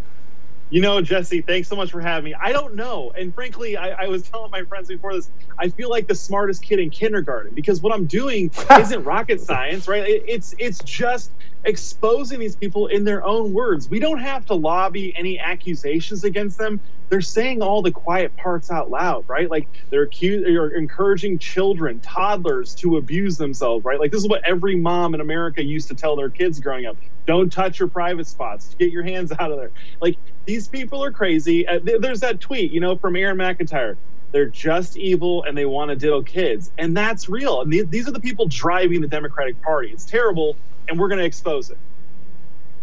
You 0.71 0.83
know, 0.83 1.01
Jesse, 1.01 1.41
thanks 1.41 1.67
so 1.69 1.77
much 1.77 1.91
for 1.91 2.01
having 2.01 2.33
me. 2.33 2.35
I 2.35 2.53
don't 2.53 2.75
know. 2.75 3.11
And 3.17 3.35
frankly, 3.35 3.77
I, 3.77 4.05
I, 4.05 4.09
was 4.09 4.29
telling 4.29 4.51
my 4.51 4.65
friends 4.65 4.89
before 4.89 5.15
this, 5.15 5.31
I 5.59 5.71
feel 5.71 5.89
like 5.89 6.09
the 6.09 6.15
smartest 6.15 6.63
kid 6.63 6.79
in 6.79 6.91
kindergarten 6.91 7.55
because 7.55 7.81
what 7.81 7.93
I'm 7.95 8.05
doing 8.05 8.51
isn't 8.71 9.05
rocket 9.05 9.41
science, 9.41 9.89
right? 9.89 10.07
It, 10.07 10.25
it's 10.29 10.55
it's 10.59 10.81
just 10.81 11.31
exposing 11.69 12.41
these 12.41 12.57
people 12.57 12.89
in 12.89 13.05
their 13.05 13.25
own 13.27 13.55
words. 13.55 13.89
We 13.91 14.01
don't 14.01 14.21
have 14.21 14.47
to 14.47 14.57
lobby 14.57 15.15
any 15.19 15.41
accusations 15.41 16.25
against 16.25 16.59
them. 16.59 16.83
They're 17.11 17.23
saying 17.23 17.63
all 17.63 17.83
the 17.83 17.93
quiet 17.93 18.37
parts 18.37 18.73
out 18.73 18.91
loud, 18.91 19.27
right? 19.29 19.51
Like 19.51 19.71
they're 19.93 20.09
they're 20.23 20.71
encouraging 20.71 21.41
children, 21.41 22.03
toddlers 22.03 22.75
to 22.77 22.99
abuse 22.99 23.39
themselves, 23.39 23.85
right? 23.87 24.01
Like 24.01 24.13
this 24.13 24.23
is 24.23 24.29
what 24.31 24.43
every 24.47 24.77
mom 24.77 25.15
in 25.15 25.23
America 25.23 25.65
used 25.65 25.89
to 25.91 25.97
tell 25.97 26.17
their 26.17 26.33
kids 26.33 26.61
growing 26.61 26.87
up. 26.87 26.99
Don't 27.29 27.53
touch 27.53 27.81
your 27.81 27.91
private 27.91 28.29
spots. 28.29 28.75
Get 28.81 28.93
your 28.93 29.05
hands 29.05 29.33
out 29.41 29.53
of 29.53 29.59
there. 29.59 29.73
Like 30.03 30.19
these 30.47 30.69
people 30.69 31.05
are 31.05 31.13
crazy. 31.13 31.69
Uh, 31.69 31.81
th- 31.81 32.03
there's 32.03 32.21
that 32.23 32.41
tweet, 32.41 32.73
you 32.73 32.81
know, 32.81 32.99
from 32.99 33.17
Aaron 33.17 33.39
McIntyre. 33.39 33.99
They're 34.35 34.51
just 34.51 34.97
evil 34.99 35.45
and 35.45 35.59
they 35.59 35.67
want 35.67 35.91
to 35.91 35.97
diddle 35.97 36.25
kids, 36.25 36.73
and 36.79 36.97
that's 36.97 37.29
real. 37.29 37.63
And 37.63 37.73
these, 37.73 37.87
these 37.89 38.09
are 38.09 38.13
the 38.13 38.21
people 38.21 38.49
driving 38.49 39.03
the 39.03 39.09
Democratic 39.09 39.61
Party. 39.63 39.91
It's 39.93 40.07
terrible, 40.07 40.59
and 40.89 40.99
we're 40.99 41.09
going 41.09 41.19
to 41.19 41.25
expose 41.25 41.71
it. 41.71 41.79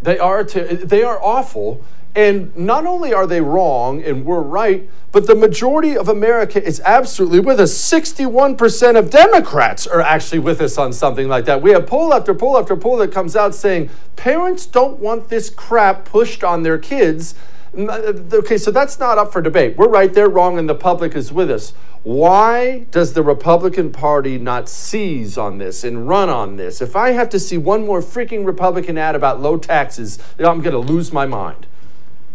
They 0.01 0.19
are. 0.19 0.43
Ter- 0.43 0.75
they 0.75 1.03
are 1.03 1.21
awful. 1.21 1.83
And 2.15 2.55
not 2.55 2.85
only 2.85 3.13
are 3.13 3.27
they 3.27 3.41
wrong 3.41 4.01
and 4.01 4.23
we're 4.23 4.41
right, 4.41 4.89
but 5.11 5.27
the 5.27 5.35
majority 5.35 5.97
of 5.97 6.07
America 6.07 6.63
is 6.63 6.81
absolutely 6.85 7.41
with 7.41 7.59
us. 7.59 7.73
61% 7.73 8.97
of 8.97 9.09
Democrats 9.09 9.85
are 9.85 9.99
actually 9.99 10.39
with 10.39 10.61
us 10.61 10.77
on 10.77 10.93
something 10.93 11.27
like 11.27 11.43
that. 11.45 11.61
We 11.61 11.71
have 11.71 11.87
poll 11.87 12.13
after 12.13 12.33
poll 12.33 12.57
after 12.57 12.77
poll 12.77 12.95
that 12.97 13.11
comes 13.11 13.35
out 13.35 13.53
saying 13.53 13.89
parents 14.15 14.65
don't 14.65 14.99
want 14.99 15.27
this 15.27 15.49
crap 15.49 16.05
pushed 16.05 16.41
on 16.41 16.63
their 16.63 16.77
kids. 16.77 17.35
Uh, 17.77 18.13
okay, 18.33 18.57
so 18.57 18.71
that's 18.71 18.99
not 18.99 19.17
up 19.17 19.33
for 19.33 19.41
debate. 19.41 19.77
We're 19.77 19.89
right, 19.89 20.13
they're 20.13 20.29
wrong, 20.29 20.57
and 20.57 20.69
the 20.69 20.75
public 20.75 21.15
is 21.15 21.31
with 21.33 21.51
us. 21.51 21.73
Why 22.03 22.85
does 22.91 23.13
the 23.13 23.23
Republican 23.23 23.91
Party 23.91 24.37
not 24.37 24.69
seize 24.69 25.37
on 25.37 25.57
this 25.57 25.83
and 25.83 26.07
run 26.07 26.29
on 26.29 26.55
this? 26.55 26.81
If 26.81 26.95
I 26.95 27.11
have 27.11 27.29
to 27.29 27.39
see 27.39 27.57
one 27.57 27.85
more 27.85 28.01
freaking 28.01 28.45
Republican 28.45 28.97
ad 28.97 29.15
about 29.15 29.41
low 29.41 29.57
taxes, 29.57 30.19
I'm 30.39 30.61
going 30.61 30.73
to 30.73 30.77
lose 30.77 31.11
my 31.11 31.25
mind. 31.25 31.67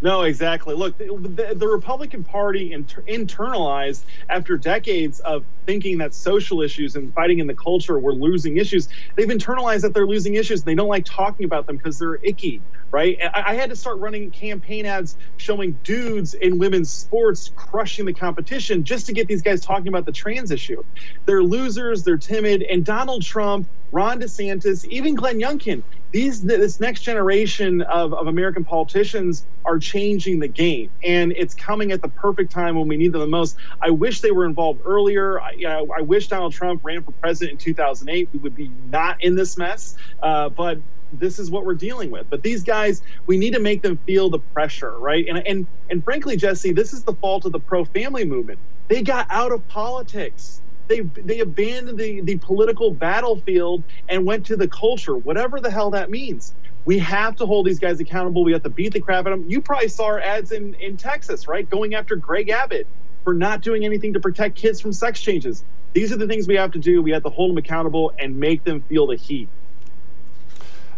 No, 0.02 0.22
exactly. 0.22 0.74
Look, 0.74 0.96
the, 0.96 1.54
the 1.54 1.68
Republican 1.68 2.24
Party 2.24 2.72
inter- 2.72 3.02
internalized 3.02 4.04
after 4.30 4.56
decades 4.56 5.20
of 5.20 5.44
thinking 5.66 5.98
that 5.98 6.14
social 6.14 6.62
issues 6.62 6.96
and 6.96 7.12
fighting 7.12 7.38
in 7.38 7.46
the 7.46 7.54
culture 7.54 7.98
were 7.98 8.14
losing 8.14 8.56
issues. 8.56 8.88
They've 9.16 9.28
internalized 9.28 9.82
that 9.82 9.92
they're 9.92 10.06
losing 10.06 10.36
issues. 10.36 10.64
They 10.64 10.74
don't 10.74 10.88
like 10.88 11.04
talking 11.04 11.44
about 11.44 11.66
them 11.66 11.76
because 11.76 11.98
they're 11.98 12.18
icky, 12.22 12.62
right? 12.90 13.18
I, 13.22 13.52
I, 13.52 13.54
had 13.54 13.70
to 13.70 13.76
start 13.76 13.98
running 13.98 14.30
campaign 14.30 14.86
ads 14.86 15.16
showing 15.36 15.78
dudes 15.84 16.32
in 16.32 16.58
women's 16.58 16.90
sports 16.90 17.50
crushing 17.54 18.06
the 18.06 18.14
competition 18.14 18.84
just 18.84 19.06
to 19.06 19.12
get 19.12 19.28
these 19.28 19.42
guys 19.42 19.60
talking 19.60 19.88
about 19.88 20.06
the 20.06 20.12
trans 20.12 20.50
issue. 20.50 20.82
They're 21.26 21.42
losers, 21.42 22.04
they're 22.04 22.16
timid, 22.16 22.62
and 22.62 22.86
Donald 22.86 23.22
Trump, 23.22 23.68
Ron 23.92 24.20
DeSantis, 24.20 24.84
even 24.86 25.14
Glenn 25.14 25.40
Youngkin 25.40 25.82
these 26.12 26.42
this 26.42 26.80
next 26.80 27.02
generation 27.02 27.82
of, 27.82 28.12
of 28.14 28.26
American 28.26 28.64
politicians 28.64 29.46
are 29.64 29.78
changing 29.78 30.40
the 30.40 30.48
game, 30.48 30.90
and 31.04 31.32
it's 31.36 31.54
coming 31.54 31.92
at 31.92 32.02
the 32.02 32.08
perfect 32.08 32.52
time 32.52 32.76
when 32.76 32.88
we 32.88 32.96
need 32.96 33.12
them 33.12 33.20
the 33.20 33.26
most. 33.26 33.56
I 33.82 33.90
wish 33.90 34.20
they 34.20 34.32
were 34.32 34.46
involved 34.46 34.80
earlier. 34.84 35.40
I, 35.40 35.52
you 35.56 35.68
know, 35.68 35.88
I 35.96 36.02
wish 36.02 36.28
Donald 36.28 36.52
Trump 36.52 36.82
ran 36.84 37.04
for 37.04 37.12
president 37.12 37.52
in 37.52 37.58
2008. 37.58 38.30
We 38.32 38.38
would 38.40 38.54
be 38.54 38.68
not 38.68 39.16
in 39.20 39.36
this 39.36 39.56
mess, 39.56 39.94
uh, 40.22 40.48
but 40.48 40.78
this 41.12 41.38
is 41.38 41.50
what 41.50 41.64
we're 41.64 41.74
dealing 41.74 42.10
with. 42.10 42.28
But 42.30 42.42
these 42.42 42.62
guys, 42.64 43.02
we 43.26 43.38
need 43.38 43.54
to 43.54 43.60
make 43.60 43.82
them 43.82 44.00
feel 44.06 44.30
the 44.30 44.40
pressure, 44.54 44.98
right? 44.98 45.24
And 45.28 45.42
and 45.46 45.68
and 45.90 46.02
frankly, 46.04 46.36
Jesse, 46.36 46.72
this 46.72 46.92
is 46.92 47.04
the 47.04 47.14
fault 47.14 47.44
of 47.44 47.52
the 47.52 47.60
pro-family 47.60 48.24
movement. 48.24 48.60
They 48.88 49.02
got 49.02 49.26
out 49.30 49.52
of 49.52 49.66
politics 49.68 50.62
they 50.90 51.00
they 51.22 51.38
abandoned 51.40 51.98
the, 51.98 52.20
the 52.20 52.36
political 52.38 52.90
battlefield 52.90 53.82
and 54.08 54.26
went 54.26 54.44
to 54.46 54.56
the 54.56 54.68
culture, 54.68 55.16
whatever 55.16 55.60
the 55.60 55.70
hell 55.70 55.90
that 55.92 56.10
means. 56.10 56.52
We 56.84 56.98
have 56.98 57.36
to 57.36 57.46
hold 57.46 57.66
these 57.66 57.78
guys 57.78 58.00
accountable. 58.00 58.42
We 58.42 58.52
have 58.52 58.62
to 58.64 58.70
beat 58.70 58.92
the 58.92 59.00
crap 59.00 59.26
out 59.26 59.32
of 59.32 59.40
them. 59.40 59.50
You 59.50 59.60
probably 59.60 59.88
saw 59.88 60.06
our 60.06 60.20
ads 60.20 60.50
in, 60.50 60.74
in 60.80 60.96
Texas, 60.96 61.46
right? 61.46 61.68
Going 61.68 61.94
after 61.94 62.16
Greg 62.16 62.50
Abbott 62.50 62.88
for 63.22 63.34
not 63.34 63.60
doing 63.60 63.84
anything 63.84 64.14
to 64.14 64.20
protect 64.20 64.56
kids 64.56 64.80
from 64.80 64.92
sex 64.92 65.20
changes. 65.20 65.62
These 65.92 66.12
are 66.12 66.16
the 66.16 66.26
things 66.26 66.48
we 66.48 66.56
have 66.56 66.72
to 66.72 66.78
do. 66.78 67.02
We 67.02 67.10
have 67.12 67.22
to 67.22 67.30
hold 67.30 67.50
them 67.50 67.58
accountable 67.58 68.12
and 68.18 68.38
make 68.38 68.64
them 68.64 68.82
feel 68.82 69.06
the 69.06 69.16
heat. 69.16 69.48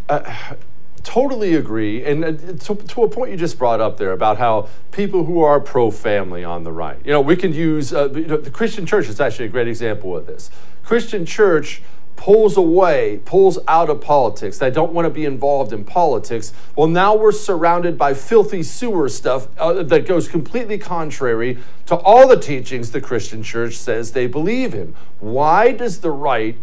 Uh, 0.08 0.54
totally 1.02 1.54
agree. 1.54 2.04
And 2.04 2.24
uh, 2.24 2.32
to, 2.32 2.74
to, 2.74 3.02
a 3.02 3.08
point 3.08 3.30
you 3.30 3.36
just 3.36 3.58
brought 3.58 3.80
up 3.80 3.96
there 3.96 4.12
about 4.12 4.38
how 4.38 4.68
people 4.90 5.24
who 5.24 5.42
are 5.42 5.60
pro 5.60 5.90
family 5.90 6.44
on 6.44 6.64
the 6.64 6.72
right, 6.72 6.98
you 7.04 7.12
know, 7.12 7.20
we 7.20 7.36
can 7.36 7.52
use 7.52 7.92
uh, 7.92 8.10
you 8.10 8.26
know, 8.26 8.36
the 8.36 8.50
Christian 8.50 8.86
church 8.86 9.08
is 9.08 9.20
actually 9.20 9.46
a 9.46 9.50
great 9.50 9.68
example 9.68 10.16
of 10.16 10.26
this. 10.26 10.50
Christian 10.84 11.26
church 11.26 11.82
pulls 12.16 12.56
away, 12.56 13.20
pulls 13.24 13.58
out 13.66 13.90
of 13.90 14.00
politics. 14.00 14.58
They 14.58 14.70
don't 14.70 14.92
want 14.92 15.06
to 15.06 15.10
be 15.10 15.24
involved 15.24 15.72
in 15.72 15.84
politics. 15.84 16.52
Well, 16.76 16.86
now 16.86 17.16
we're 17.16 17.32
surrounded 17.32 17.98
by 17.98 18.14
filthy 18.14 18.62
sewer 18.62 19.08
stuff 19.08 19.48
uh, 19.58 19.82
that 19.82 20.06
goes 20.06 20.28
completely 20.28 20.78
contrary 20.78 21.58
to 21.86 21.96
all 21.96 22.28
the 22.28 22.36
teachings 22.36 22.92
the 22.92 23.00
Christian 23.00 23.42
church 23.42 23.76
says 23.76 24.12
they 24.12 24.28
believe 24.28 24.72
in. 24.72 24.94
Why 25.18 25.72
does 25.72 26.00
the 26.00 26.12
right? 26.12 26.56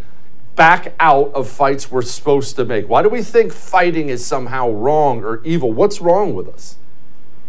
Back 0.60 0.94
out 1.00 1.32
of 1.36 1.48
fights 1.48 1.90
we're 1.90 2.02
supposed 2.02 2.58
to 2.58 2.66
make? 2.66 2.90
Why 2.90 3.02
do 3.02 3.08
we 3.08 3.24
think 3.24 3.54
fighting 3.54 4.10
is 4.10 4.26
somehow 4.26 4.70
wrong 4.70 5.24
or 5.24 5.42
evil? 5.46 5.72
What's 5.72 6.02
wrong 6.02 6.34
with 6.36 6.50
us? 6.50 6.76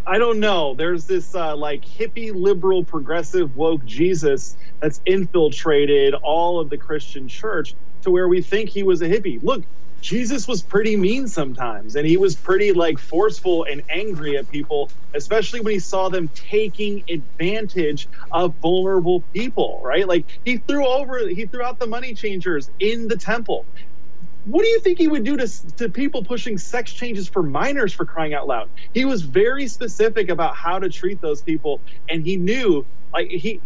I 0.07 0.17
don't 0.17 0.39
know. 0.39 0.75
There's 0.75 1.07
this 1.07 1.35
uh, 1.35 1.57
like 1.57 1.83
hippie, 1.83 2.33
liberal, 2.33 2.85
progressive, 2.85 3.57
woke 3.57 3.83
Jesus 3.83 4.55
that's 4.79 5.01
infiltrated 5.05 6.13
all 6.13 6.61
of 6.61 6.69
the 6.69 6.77
Christian 6.77 7.27
church 7.27 7.75
to 8.03 8.11
where 8.11 8.29
we 8.29 8.41
think 8.41 8.69
he 8.69 8.81
was 8.81 9.01
a 9.01 9.09
hippie. 9.09 9.43
Look, 9.43 9.65
Jesus 10.01 10.47
was 10.47 10.63
pretty 10.63 10.97
mean 10.97 11.27
sometimes, 11.27 11.95
and 11.95 12.07
he 12.07 12.17
was 12.17 12.37
pretty 12.37 12.73
like 12.73 12.99
forceful 12.99 13.65
and 13.69 13.83
angry 13.89 14.37
at 14.37 14.49
people, 14.49 14.91
especially 15.15 15.61
when 15.61 15.73
he 15.73 15.79
saw 15.79 16.09
them 16.09 16.31
taking 16.51 17.03
advantage 17.09 18.09
of 18.31 18.55
vulnerable 18.61 19.25
people, 19.35 19.81
right? 19.85 20.07
Like 20.07 20.29
he 20.45 20.59
threw 20.59 20.87
over, 20.87 21.19
he 21.29 21.47
threw 21.47 21.63
out 21.63 21.79
the 21.79 21.87
money 21.87 22.15
changers 22.15 22.69
in 22.79 23.07
the 23.09 23.17
temple. 23.17 23.67
What 24.43 24.63
do 24.63 24.69
you 24.69 24.81
think 24.81 24.99
he 24.99 25.07
would 25.07 25.25
do 25.25 25.37
to, 25.37 25.47
to 25.77 25.89
people 25.89 26.25
pushing 26.25 26.57
sex 26.57 26.93
changes 26.93 27.29
for 27.29 27.43
minors 27.43 27.93
for 27.93 28.05
crying 28.05 28.33
out 28.33 28.47
loud? 28.47 28.69
He 28.93 29.05
was 29.05 29.23
very 29.23 29.67
specific 29.67 30.29
about 30.29 30.55
how 30.55 30.79
to 30.79 30.89
treat 30.89 31.21
those 31.21 31.43
people, 31.43 31.83
and 32.09 32.25
he 32.25 32.37
knew, 32.37 32.87
like 33.13 33.29
he, 33.29 33.61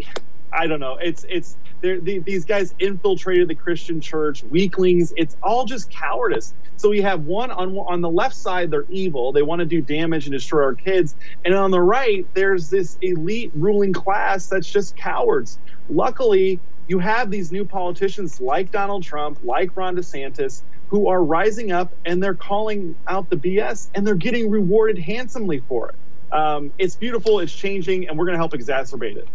I 0.53 0.67
don't 0.67 0.81
know, 0.81 0.97
it's 1.01 1.25
it's 1.29 1.57
the, 1.81 2.19
these 2.19 2.45
guys 2.45 2.73
infiltrated 2.79 3.47
the 3.47 3.55
Christian 3.55 4.01
church, 4.01 4.43
weaklings. 4.43 5.13
It's 5.15 5.35
all 5.43 5.65
just 5.65 5.89
cowardice. 5.89 6.53
So 6.77 6.89
we 6.89 7.01
have 7.01 7.25
one 7.25 7.51
on 7.51 7.77
on 7.77 8.01
the 8.01 8.09
left 8.09 8.35
side, 8.35 8.71
they're 8.71 8.85
evil. 8.89 9.31
They 9.31 9.41
want 9.41 9.59
to 9.59 9.65
do 9.65 9.81
damage 9.81 10.25
and 10.25 10.33
destroy 10.33 10.63
our 10.63 10.75
kids. 10.75 11.15
And 11.43 11.53
on 11.53 11.71
the 11.71 11.81
right, 11.81 12.25
there's 12.33 12.69
this 12.69 12.97
elite 13.01 13.51
ruling 13.55 13.93
class 13.93 14.47
that's 14.47 14.69
just 14.69 14.95
cowards. 14.95 15.57
Luckily, 15.89 16.59
you 16.87 16.99
have 16.99 17.31
these 17.31 17.51
new 17.51 17.65
politicians 17.65 18.39
like 18.39 18.71
Donald 18.71 19.03
Trump, 19.03 19.39
like 19.43 19.75
Ron 19.75 19.95
DeSantis, 19.95 20.61
who 20.89 21.07
are 21.07 21.23
rising 21.23 21.71
up 21.71 21.93
and 22.05 22.21
they're 22.21 22.35
calling 22.35 22.95
out 23.07 23.29
the 23.29 23.37
BS 23.37 23.89
and 23.95 24.05
they're 24.05 24.15
getting 24.15 24.49
rewarded 24.49 24.99
handsomely 24.99 25.63
for 25.67 25.89
it. 25.89 25.95
Um, 26.31 26.73
it's 26.77 26.95
beautiful, 26.95 27.39
it's 27.39 27.55
changing, 27.55 28.07
and 28.07 28.17
we're 28.17 28.25
going 28.25 28.33
to 28.33 28.39
help 28.39 28.53
exacerbate 28.53 29.15
it. 29.15 29.27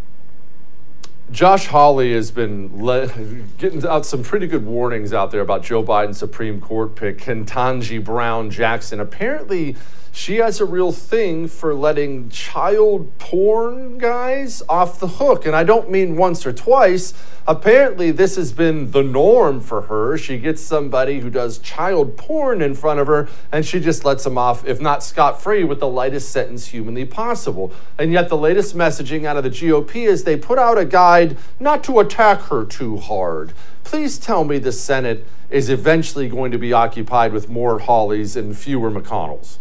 Josh 1.31 1.67
Hawley 1.67 2.13
has 2.13 2.33
been 2.33 3.47
getting 3.59 3.87
out 3.87 4.05
some 4.05 4.25
pretty 4.25 4.49
good 4.49 4.67
warnings 4.67 5.13
out 5.13 5.31
there 5.31 5.41
about 5.41 5.63
Joe 5.63 5.83
Biden's 5.83 6.19
Supreme 6.19 6.61
Court 6.61 6.97
pick, 6.97 7.19
Ketanji 7.19 8.03
Brown 8.03 8.51
Jackson. 8.51 8.99
Apparently, 8.99 9.77
she 10.13 10.37
has 10.37 10.61
a 10.61 10.65
real 10.65 10.91
thing 10.91 11.47
for 11.47 11.73
letting 11.73 12.29
child 12.31 13.17
porn 13.19 13.97
guys 13.99 14.63
off 14.69 14.99
the 14.99 15.07
hook. 15.07 15.47
And 15.47 15.55
I 15.55 15.63
don't 15.63 15.91
mean 15.91 16.17
once 16.17 16.45
or 16.45 16.53
twice. 16.53 17.15
Apparently, 17.47 18.11
this 18.11 18.37
has 18.37 18.53
been 18.53 18.91
the 18.91 19.03
norm 19.03 19.61
for 19.61 19.83
her. 19.83 20.19
She 20.19 20.39
gets 20.39 20.61
somebody 20.61 21.21
who 21.21 21.31
does 21.31 21.59
child 21.59 22.17
porn 22.17 22.61
in 22.61 22.75
front 22.75 23.01
of 23.01 23.07
her, 23.07 23.29
and 23.53 23.65
she 23.65 23.81
just 23.81 24.05
lets 24.05 24.25
them 24.25 24.37
off, 24.37 24.67
if 24.67 24.81
not 24.81 25.03
scot 25.03 25.41
free, 25.41 25.65
with 25.65 25.81
the 25.81 25.89
lightest 25.89 26.31
sentence 26.31 26.67
humanly 26.67 27.05
possible. 27.05 27.73
And 27.97 28.13
yet, 28.13 28.29
the 28.29 28.37
latest 28.37 28.77
messaging 28.77 29.25
out 29.25 29.37
of 29.37 29.45
the 29.45 29.51
GOP 29.51 30.07
is 30.07 30.25
they 30.25 30.37
put 30.37 30.59
out 30.59 30.77
a 30.77 30.85
guide 30.85 31.37
not 31.59 31.85
to 31.85 32.01
attack 32.01 32.41
her 32.43 32.65
too 32.65 32.97
hard. 32.99 33.53
Please 33.85 34.19
tell 34.19 34.45
me 34.45 34.59
the 34.59 34.73
Senate 34.73 35.27
is 35.51 35.71
eventually 35.71 36.29
going 36.29 36.53
to 36.53 36.59
be 36.59 36.73
occupied 36.73 37.33
with 37.33 37.49
more 37.49 37.81
Hawleys 37.81 38.37
and 38.37 38.57
fewer 38.57 38.91
McConnells. 38.91 39.59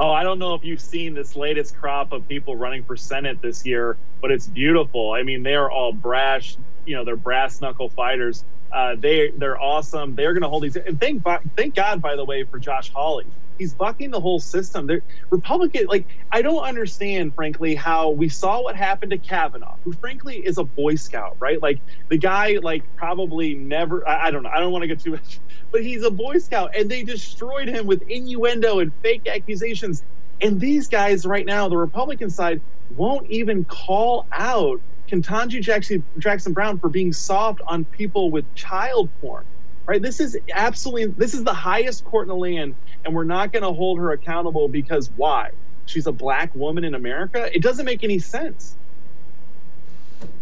Oh, 0.00 0.12
I 0.12 0.24
don't 0.24 0.40
know 0.40 0.54
if 0.56 0.64
you've 0.64 0.82
seen 0.82 1.14
this 1.14 1.36
latest 1.36 1.76
crop 1.76 2.12
of 2.12 2.28
people 2.28 2.56
running 2.56 2.84
for 2.84 2.96
Senate 2.96 3.40
this 3.42 3.66
year, 3.66 3.98
but 4.22 4.32
it's 4.32 4.48
beautiful. 4.48 5.12
I 5.14 5.24
mean, 5.24 5.44
they 5.44 5.56
are 5.56 5.70
all 5.72 5.94
brash, 5.94 6.58
you 6.86 6.96
know, 6.96 7.04
they're 7.06 7.16
brass 7.16 7.62
knuckle 7.62 7.90
fighters. 7.90 8.44
Uh, 8.74 8.96
they 8.98 9.32
they're 9.38 9.60
awesome. 9.60 10.16
They're 10.16 10.34
going 10.34 10.42
to 10.44 10.50
hold 10.50 10.64
these. 10.64 10.76
And 10.76 11.00
thank 11.00 11.24
thank 11.56 11.76
God, 11.76 12.02
by 12.02 12.16
the 12.16 12.26
way, 12.26 12.44
for 12.46 12.60
Josh 12.60 12.92
Hawley 12.94 13.26
he's 13.58 13.74
bucking 13.74 14.12
the 14.12 14.20
whole 14.20 14.40
system. 14.40 14.86
They're, 14.88 15.02
Republican, 15.32 15.86
like 15.88 16.08
I 16.32 16.42
don't 16.42 16.64
understand, 16.64 17.34
frankly, 17.36 17.74
how 17.76 18.10
we 18.12 18.28
saw 18.30 18.62
what 18.62 18.76
happened 18.76 19.12
to 19.12 19.18
Kavanaugh, 19.20 19.76
who 19.86 19.94
frankly 19.94 20.36
is 20.36 20.58
a 20.58 20.64
Boy 20.64 20.96
Scout, 20.96 21.38
right? 21.40 21.62
Like 21.62 21.82
the 22.10 22.18
guy, 22.18 22.58
like 22.62 22.84
probably 22.98 23.54
never. 23.56 24.08
I, 24.08 24.28
I 24.28 24.32
don't 24.32 24.44
know. 24.44 24.50
I 24.54 24.60
don't 24.60 24.72
want 24.72 24.82
to 24.84 24.88
get 24.88 25.02
too 25.02 25.12
much, 25.12 25.40
but 25.70 25.82
he's 25.82 26.02
a 26.02 26.10
Boy 26.10 26.38
Scout, 26.38 26.74
and 26.76 26.90
they 26.90 27.02
destroyed 27.02 27.68
him 27.68 27.86
with 27.86 28.02
innuendo 28.08 28.80
and 28.80 28.92
fake 29.02 29.26
accusations. 29.26 30.02
And 30.40 30.60
these 30.60 30.88
guys 30.88 31.26
right 31.26 31.46
now, 31.46 31.68
the 31.68 31.76
Republican 31.76 32.30
side, 32.30 32.60
won't 32.96 33.28
even 33.30 33.64
call 33.64 34.26
out 34.32 34.80
Ketanji 35.08 35.60
Jackson, 35.60 36.04
Jackson 36.18 36.52
Brown 36.52 36.78
for 36.78 36.88
being 36.88 37.12
soft 37.12 37.60
on 37.66 37.84
people 37.84 38.30
with 38.30 38.52
child 38.54 39.08
porn. 39.20 39.44
Right? 39.86 40.00
This 40.00 40.20
is 40.20 40.38
absolutely 40.52 41.06
this 41.06 41.34
is 41.34 41.42
the 41.42 41.54
highest 41.54 42.04
court 42.04 42.24
in 42.24 42.28
the 42.28 42.36
land 42.36 42.76
and 43.04 43.12
we're 43.12 43.24
not 43.24 43.52
going 43.52 43.64
to 43.64 43.72
hold 43.72 43.98
her 43.98 44.12
accountable 44.12 44.68
because 44.68 45.10
why? 45.16 45.50
She's 45.86 46.06
a 46.06 46.12
black 46.12 46.54
woman 46.54 46.84
in 46.84 46.94
America? 46.94 47.50
It 47.52 47.60
doesn't 47.60 47.84
make 47.84 48.04
any 48.04 48.20
sense. 48.20 48.76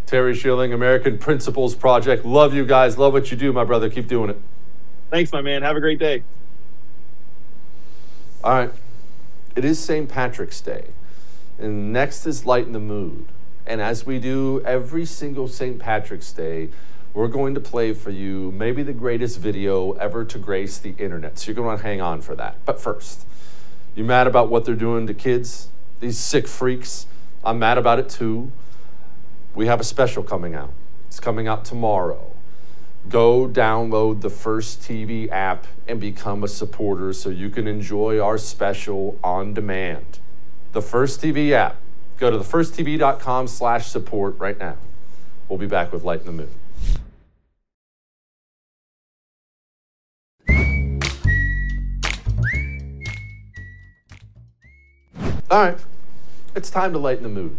Terry 0.04 0.34
Schilling, 0.34 0.72
American 0.72 1.16
Principles 1.16 1.74
Project. 1.74 2.26
Love 2.26 2.52
you 2.52 2.66
guys. 2.66 2.98
Love 2.98 3.14
what 3.14 3.30
you 3.30 3.36
do, 3.36 3.52
my 3.52 3.64
brother. 3.64 3.88
Keep 3.88 4.08
doing 4.08 4.30
it. 4.30 4.40
Thanks, 5.10 5.32
my 5.32 5.40
man. 5.40 5.62
Have 5.62 5.76
a 5.76 5.80
great 5.80 5.98
day. 5.98 6.22
All 8.44 8.52
right. 8.52 8.70
It 9.56 9.64
is 9.64 9.78
St. 9.78 10.08
Patrick's 10.08 10.60
Day. 10.60 10.88
And 11.58 11.92
next 11.92 12.26
is 12.26 12.44
Lighten 12.44 12.72
the 12.72 12.78
Mood. 12.78 13.26
And 13.66 13.80
as 13.80 14.04
we 14.04 14.18
do 14.18 14.62
every 14.64 15.04
single 15.06 15.48
St. 15.48 15.78
Patrick's 15.78 16.32
Day, 16.32 16.68
we're 17.14 17.28
going 17.28 17.54
to 17.54 17.60
play 17.60 17.94
for 17.94 18.10
you 18.10 18.52
maybe 18.52 18.82
the 18.82 18.92
greatest 18.92 19.40
video 19.40 19.92
ever 19.92 20.24
to 20.26 20.38
grace 20.38 20.78
the 20.78 20.94
internet. 20.98 21.38
So 21.38 21.46
you're 21.48 21.56
going 21.56 21.78
to 21.78 21.82
hang 21.82 22.00
on 22.00 22.20
for 22.20 22.34
that. 22.36 22.56
But 22.66 22.78
first, 22.78 23.26
you 23.96 24.04
mad 24.04 24.26
about 24.26 24.50
what 24.50 24.66
they're 24.66 24.74
doing 24.74 25.06
to 25.06 25.14
kids? 25.14 25.68
These 26.00 26.18
sick 26.18 26.46
freaks? 26.46 27.06
I'm 27.42 27.58
mad 27.58 27.78
about 27.78 27.98
it 27.98 28.08
too. 28.10 28.52
We 29.54 29.66
have 29.66 29.80
a 29.80 29.84
special 29.84 30.22
coming 30.22 30.54
out. 30.54 30.72
It's 31.06 31.18
coming 31.18 31.48
out 31.48 31.64
tomorrow. 31.64 32.34
Go 33.08 33.48
download 33.48 34.20
the 34.20 34.30
First 34.30 34.80
TV 34.82 35.30
app 35.30 35.66
and 35.86 36.00
become 36.00 36.44
a 36.44 36.48
supporter 36.48 37.12
so 37.12 37.30
you 37.30 37.48
can 37.48 37.66
enjoy 37.66 38.20
our 38.20 38.38
special 38.38 39.18
on 39.24 39.54
demand. 39.54 40.18
The 40.72 40.82
First 40.82 41.22
TV 41.22 41.52
app. 41.52 41.76
Go 42.18 42.30
to 42.30 42.38
thefirsttv.com 42.38 43.46
slash 43.46 43.86
support 43.86 44.38
right 44.38 44.58
now. 44.58 44.76
We'll 45.48 45.58
be 45.58 45.66
back 45.66 45.92
with 45.92 46.04
Lighten 46.04 46.26
the 46.26 46.32
Mood. 46.32 46.50
All 55.50 55.62
right, 55.62 55.78
it's 56.54 56.68
time 56.68 56.92
to 56.92 56.98
lighten 56.98 57.22
the 57.22 57.30
mood. 57.30 57.56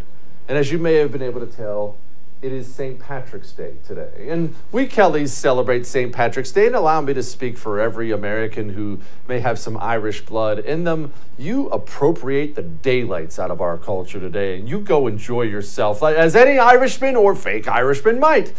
And 0.48 0.60
as 0.60 0.72
you 0.72 0.78
may 0.78 0.96
have 0.96 1.12
been 1.12 1.24
able 1.24 1.40
to 1.40 1.48
tell, 1.48 1.98
it 2.42 2.54
is 2.54 2.74
St. 2.74 3.00
Patrick's 3.00 3.52
Day 3.52 3.74
today. 3.86 4.30
And 4.30 4.56
we 4.72 4.88
Kellys 4.88 5.34
celebrate 5.34 5.86
St. 5.86 6.14
Patrick's 6.14 6.52
Day 6.52 6.68
and 6.68 6.76
allow 6.76 7.02
me 7.02 7.14
to 7.14 7.22
speak 7.22 7.58
for 7.58 7.82
every 7.82 8.12
American 8.12 8.70
who 8.70 9.00
may 9.28 9.40
have 9.40 9.60
some 9.60 9.76
Irish 9.78 10.22
blood 10.22 10.60
in 10.60 10.86
them. 10.86 11.12
You 11.38 11.68
appropriate 11.68 12.56
the 12.56 12.62
daylights 12.62 13.40
out 13.40 13.52
of 13.52 13.60
our 13.60 13.78
culture 13.78 14.22
today 14.22 14.58
and 14.58 14.70
you 14.70 14.80
go 14.80 15.08
enjoy 15.08 15.44
yourself 15.44 16.02
as 16.02 16.36
any 16.36 16.58
Irishman 16.58 17.18
or 17.18 17.36
fake 17.36 17.68
Irishman 17.68 18.20
might. 18.20 18.54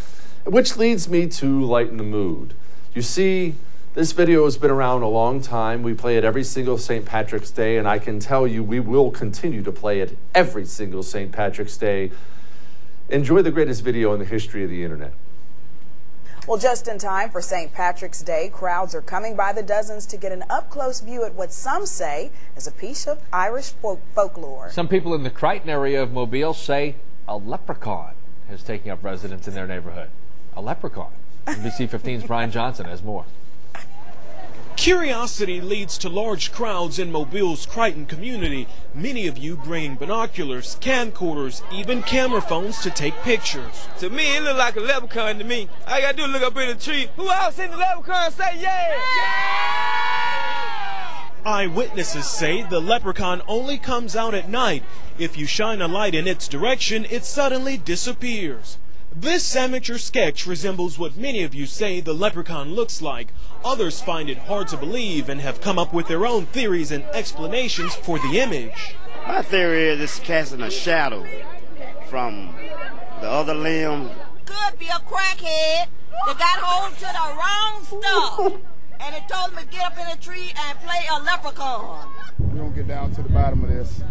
Which 0.44 0.76
leads 0.76 1.08
me 1.08 1.26
to 1.28 1.62
lighten 1.62 1.96
the 1.96 2.02
mood. 2.02 2.54
You 2.94 3.02
see, 3.02 3.54
this 3.94 4.12
video 4.12 4.44
has 4.44 4.56
been 4.58 4.70
around 4.70 5.02
a 5.02 5.08
long 5.08 5.40
time. 5.40 5.82
We 5.82 5.94
play 5.94 6.16
it 6.16 6.24
every 6.24 6.44
single 6.44 6.78
St. 6.78 7.04
Patrick's 7.04 7.50
Day, 7.50 7.76
and 7.76 7.86
I 7.86 7.98
can 7.98 8.20
tell 8.20 8.46
you 8.46 8.64
we 8.64 8.80
will 8.80 9.10
continue 9.10 9.62
to 9.62 9.72
play 9.72 10.00
it 10.00 10.16
every 10.34 10.64
single 10.64 11.02
St. 11.02 11.30
Patrick's 11.30 11.76
Day. 11.76 12.10
Enjoy 13.10 13.42
the 13.42 13.50
greatest 13.50 13.82
video 13.82 14.12
in 14.12 14.20
the 14.20 14.24
history 14.24 14.62
of 14.62 14.70
the 14.70 14.84
internet. 14.84 15.12
Well, 16.46 16.58
just 16.58 16.86
in 16.86 16.98
time 16.98 17.30
for 17.30 17.42
St. 17.42 17.72
Patrick's 17.72 18.22
Day, 18.22 18.48
crowds 18.52 18.94
are 18.94 19.02
coming 19.02 19.34
by 19.34 19.52
the 19.52 19.64
dozens 19.64 20.06
to 20.06 20.16
get 20.16 20.30
an 20.30 20.44
up 20.48 20.70
close 20.70 21.00
view 21.00 21.24
at 21.24 21.34
what 21.34 21.52
some 21.52 21.86
say 21.86 22.30
is 22.56 22.68
a 22.68 22.72
piece 22.72 23.08
of 23.08 23.20
Irish 23.32 23.70
folk 23.70 24.00
folklore. 24.14 24.70
Some 24.70 24.86
people 24.86 25.12
in 25.14 25.24
the 25.24 25.30
Crichton 25.30 25.70
area 25.70 26.00
of 26.00 26.12
Mobile 26.12 26.54
say 26.54 26.94
a 27.26 27.36
leprechaun 27.36 28.14
is 28.48 28.62
taking 28.62 28.92
up 28.92 29.02
residence 29.02 29.48
in 29.48 29.54
their 29.54 29.66
neighborhood. 29.66 30.10
A 30.54 30.62
leprechaun. 30.62 31.10
NBC 31.46 31.88
15's 31.88 32.24
Brian 32.24 32.52
Johnson 32.52 32.86
has 32.86 33.02
more. 33.02 33.24
Curiosity 34.80 35.60
leads 35.60 35.98
to 35.98 36.08
large 36.08 36.52
crowds 36.52 36.98
in 36.98 37.12
Mobile's 37.12 37.66
Crichton 37.66 38.06
community, 38.06 38.66
many 38.94 39.26
of 39.26 39.36
you 39.36 39.58
bringing 39.58 39.96
binoculars, 39.96 40.78
camcorders, 40.80 41.60
even 41.70 42.02
camera 42.02 42.40
phones 42.40 42.80
to 42.80 42.88
take 42.88 43.12
pictures. 43.16 43.88
To 43.98 44.08
me, 44.08 44.38
it 44.38 44.42
look 44.42 44.56
like 44.56 44.76
a 44.76 44.80
leprechaun 44.80 45.36
to 45.36 45.44
me. 45.44 45.68
I 45.86 46.00
gotta 46.00 46.16
do 46.16 46.24
is 46.24 46.30
look 46.30 46.40
up 46.40 46.56
in 46.56 46.68
the 46.68 46.76
tree. 46.82 47.10
Who 47.16 47.28
else 47.28 47.58
in 47.58 47.70
the 47.70 47.76
leprechaun 47.76 48.32
say 48.32 48.58
yeah? 48.58 48.98
yeah! 49.18 49.80
Eyewitnesses 51.44 52.24
say 52.24 52.62
the 52.62 52.80
leprechaun 52.80 53.42
only 53.46 53.76
comes 53.76 54.16
out 54.16 54.32
at 54.32 54.48
night. 54.48 54.82
If 55.18 55.36
you 55.36 55.44
shine 55.44 55.82
a 55.82 55.88
light 55.88 56.14
in 56.14 56.26
its 56.26 56.48
direction, 56.48 57.06
it 57.10 57.26
suddenly 57.26 57.76
disappears. 57.76 58.78
This 59.14 59.56
amateur 59.56 59.98
sketch 59.98 60.46
resembles 60.46 60.96
what 60.96 61.16
many 61.16 61.42
of 61.42 61.52
you 61.52 61.66
say 61.66 62.00
the 62.00 62.14
leprechaun 62.14 62.74
looks 62.74 63.02
like. 63.02 63.32
Others 63.64 64.00
find 64.00 64.30
it 64.30 64.38
hard 64.38 64.68
to 64.68 64.76
believe 64.76 65.28
and 65.28 65.40
have 65.40 65.60
come 65.60 65.80
up 65.80 65.92
with 65.92 66.06
their 66.06 66.24
own 66.24 66.46
theories 66.46 66.92
and 66.92 67.02
explanations 67.06 67.92
for 67.94 68.20
the 68.20 68.38
image. 68.38 68.94
My 69.26 69.42
theory 69.42 69.88
is 69.88 70.00
it's 70.00 70.20
casting 70.20 70.62
a 70.62 70.70
shadow 70.70 71.26
from 72.08 72.54
the 73.20 73.28
other 73.28 73.54
limb. 73.54 74.10
Could 74.46 74.78
be 74.78 74.86
a 74.86 75.00
crackhead 75.00 75.88
that 76.26 76.38
got 76.38 76.60
hold 76.60 76.94
to 76.94 77.00
the 77.00 77.26
wrong 77.36 77.82
stuff. 77.84 78.60
and 79.00 79.14
it 79.16 79.28
told 79.28 79.50
him 79.50 79.58
to 79.58 79.66
get 79.66 79.86
up 79.86 79.98
in 79.98 80.06
a 80.06 80.16
tree 80.20 80.52
and 80.56 80.78
play 80.78 81.04
a 81.10 81.20
leprechaun. 81.20 82.08
We're 82.38 82.62
gonna 82.62 82.76
get 82.76 82.86
down 82.86 83.12
to 83.14 83.22
the 83.22 83.28
bottom 83.28 83.64
of 83.64 83.70
this. 83.70 84.02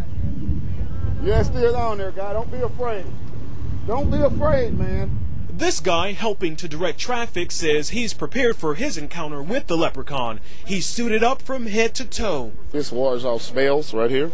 Yeah, 1.22 1.42
still 1.42 1.74
on 1.74 1.98
there, 1.98 2.12
guy. 2.12 2.34
Don't 2.34 2.52
be 2.52 2.58
afraid. 2.58 3.06
Don't 3.86 4.10
be 4.10 4.18
afraid, 4.18 4.78
man. 4.78 5.18
This 5.48 5.80
guy 5.80 6.12
helping 6.12 6.56
to 6.56 6.68
direct 6.68 6.98
traffic 6.98 7.50
says 7.50 7.90
he's 7.90 8.14
prepared 8.14 8.56
for 8.56 8.74
his 8.74 8.96
encounter 8.96 9.42
with 9.42 9.66
the 9.66 9.76
leprechaun. 9.76 10.40
He's 10.64 10.86
suited 10.86 11.22
up 11.22 11.42
from 11.42 11.66
head 11.66 11.94
to 11.96 12.04
toe. 12.04 12.52
This 12.72 12.92
wars 12.92 13.24
off 13.24 13.42
spells 13.42 13.92
right 13.92 14.10
here. 14.10 14.32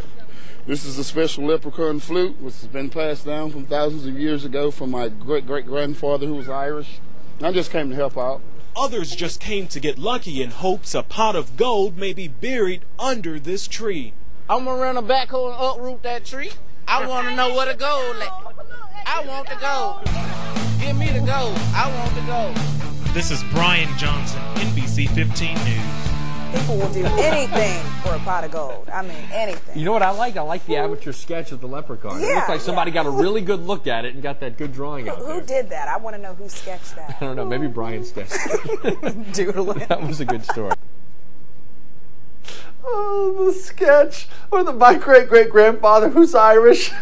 This 0.67 0.85
is 0.85 0.99
a 0.99 1.05
special 1.05 1.45
leprechaun 1.45 2.01
flute, 2.01 2.41
which 2.41 2.55
has 2.61 2.67
been 2.67 2.91
passed 2.91 3.25
down 3.25 3.51
from 3.51 3.65
thousands 3.65 4.05
of 4.05 4.19
years 4.19 4.45
ago 4.45 4.71
from 4.71 4.91
my 4.91 5.09
great 5.09 5.47
great 5.47 5.67
grandfather 5.67 6.27
who 6.27 6.35
was 6.35 6.49
Irish. 6.49 6.99
I 7.41 7.53
just 7.53 7.71
came 7.71 7.89
to 7.91 7.97
help 7.97 8.19
out. 8.19 8.41
Others 8.77 9.17
just 9.17 9.41
came 9.41 9.69
to 9.69 9.81
get 9.81 9.99
lucky 9.99 10.43
in 10.43 10.51
hopes 10.51 10.95
a 10.95 11.03
pot 11.03 11.35
of 11.35 11.57
gold 11.57 11.97
may 11.97 12.13
be 12.13 12.29
buried 12.29 12.83
under 12.99 13.41
this 13.41 13.67
tree. 13.67 14.13
I'm 14.51 14.65
gonna 14.65 14.81
run 14.81 14.97
a 14.97 15.03
backhoe 15.03 15.53
and 15.53 15.57
uproot 15.59 16.03
that 16.03 16.25
tree. 16.25 16.51
I 16.87 17.07
want 17.07 17.29
to 17.29 17.35
know 17.35 17.55
where 17.55 17.67
the 17.67 17.75
gold 17.79 18.17
at. 18.17 18.46
I 19.09 19.25
want 19.25 19.49
the 19.49 19.55
gold. 19.55 20.05
Give 20.81 20.99
me 20.99 21.07
the 21.17 21.25
gold. 21.25 21.57
I 21.73 21.89
want 21.97 22.13
the 22.17 22.23
gold. 22.23 23.15
This 23.15 23.31
is 23.31 23.41
Brian 23.53 23.89
Johnson, 23.97 24.41
NBC 24.57 25.09
15 25.09 25.55
News. 25.55 26.61
People 26.61 26.77
will 26.77 26.93
do 26.93 27.05
anything 27.23 27.85
for 28.03 28.15
a 28.15 28.19
pot 28.19 28.43
of 28.43 28.51
gold. 28.51 28.89
I 28.93 29.03
mean, 29.03 29.17
anything. 29.33 29.79
You 29.79 29.85
know 29.85 29.93
what 29.93 30.03
I 30.03 30.11
like? 30.11 30.37
I 30.37 30.43
like 30.43 30.67
the 30.67 30.75
amateur 30.77 31.13
sketch 31.13 31.53
of 31.53 31.61
the 31.61 31.69
leprechaun. 31.69 32.21
it 32.21 32.35
looks 32.35 32.49
like 32.49 32.61
somebody 32.61 32.91
yeah. 32.91 33.05
got 33.05 33.07
a 33.07 33.11
really 33.11 33.43
good 33.43 33.61
look 33.61 33.87
at 33.87 34.05
it 34.05 34.15
and 34.15 34.23
got 34.25 34.41
that 34.41 34.59
good 34.59 34.73
drawing 34.73 35.09
out 35.09 35.19
of 35.19 35.23
it. 35.23 35.27
Who 35.27 35.41
there. 35.41 35.63
did 35.63 35.71
that? 35.71 35.87
I 35.87 35.99
want 35.99 36.17
to 36.17 36.23
know 36.23 36.35
who 36.35 36.49
sketched 36.49 36.97
that. 36.97 37.17
I 37.21 37.25
don't 37.25 37.37
know. 37.37 37.45
Maybe 37.45 37.69
Brian 37.69 38.05
sketched 38.05 38.33
it. 38.35 39.33
Doodling. 39.33 39.87
that 39.89 40.03
was 40.03 40.21
a 40.21 40.25
good 40.25 40.43
story. 40.43 40.75
Oh, 42.85 43.45
the 43.47 43.53
sketch 43.53 44.27
or 44.51 44.65
the 44.65 44.73
my 44.73 44.95
great 44.95 45.29
great 45.29 45.51
grandfather 45.51 46.09
who's 46.09 46.35
Irish. 46.35 46.91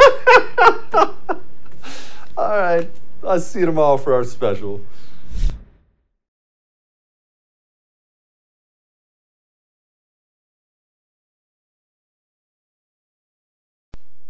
All 2.36 2.58
right, 2.58 2.90
I'll 3.22 3.38
see 3.38 3.60
you 3.60 3.66
tomorrow 3.66 3.96
for 3.96 4.12
our 4.12 4.24
special. 4.24 4.80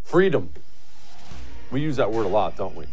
Freedom. 0.03 0.51
We 1.71 1.81
use 1.81 1.97
that 1.97 2.13
word 2.13 2.27
a 2.27 2.29
lot, 2.29 2.57
don't 2.59 2.77
we? 2.77 2.85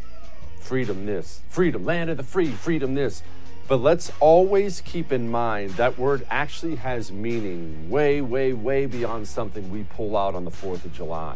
Freedomness. 0.61 1.41
Freedom, 1.49 1.83
land 1.83 2.09
of 2.09 2.15
the 2.15 2.23
free, 2.23 2.47
freedomness. 2.47 3.21
But 3.67 3.81
let's 3.81 4.13
always 4.21 4.79
keep 4.79 5.11
in 5.11 5.29
mind 5.29 5.71
that 5.71 5.99
word 5.99 6.25
actually 6.29 6.75
has 6.75 7.11
meaning 7.11 7.89
way, 7.89 8.21
way, 8.21 8.53
way 8.53 8.85
beyond 8.85 9.27
something 9.27 9.69
we 9.69 9.83
pull 9.83 10.15
out 10.15 10.35
on 10.35 10.45
the 10.45 10.51
4th 10.51 10.85
of 10.85 10.93
July. 10.93 11.35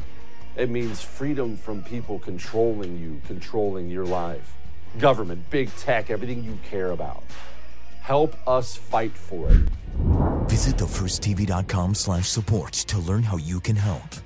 It 0.56 0.70
means 0.70 1.02
freedom 1.02 1.58
from 1.58 1.84
people 1.84 2.20
controlling 2.20 2.98
you, 2.98 3.22
controlling 3.28 3.90
your 3.90 4.06
life. 4.06 4.54
Government, 5.00 5.50
big 5.50 5.76
tech, 5.76 6.10
everything 6.10 6.44
you 6.44 6.58
care 6.70 6.92
about. 6.92 7.24
Help 8.02 8.36
us 8.48 8.76
fight 8.76 9.12
for 9.12 9.50
it. 9.50 9.62
Visit 10.50 10.78
thefirsttv.com 10.78 11.96
slash 11.96 12.30
support 12.30 12.72
to 12.74 13.00
learn 13.00 13.24
how 13.24 13.38
you 13.38 13.60
can 13.60 13.76
help. 13.76 14.25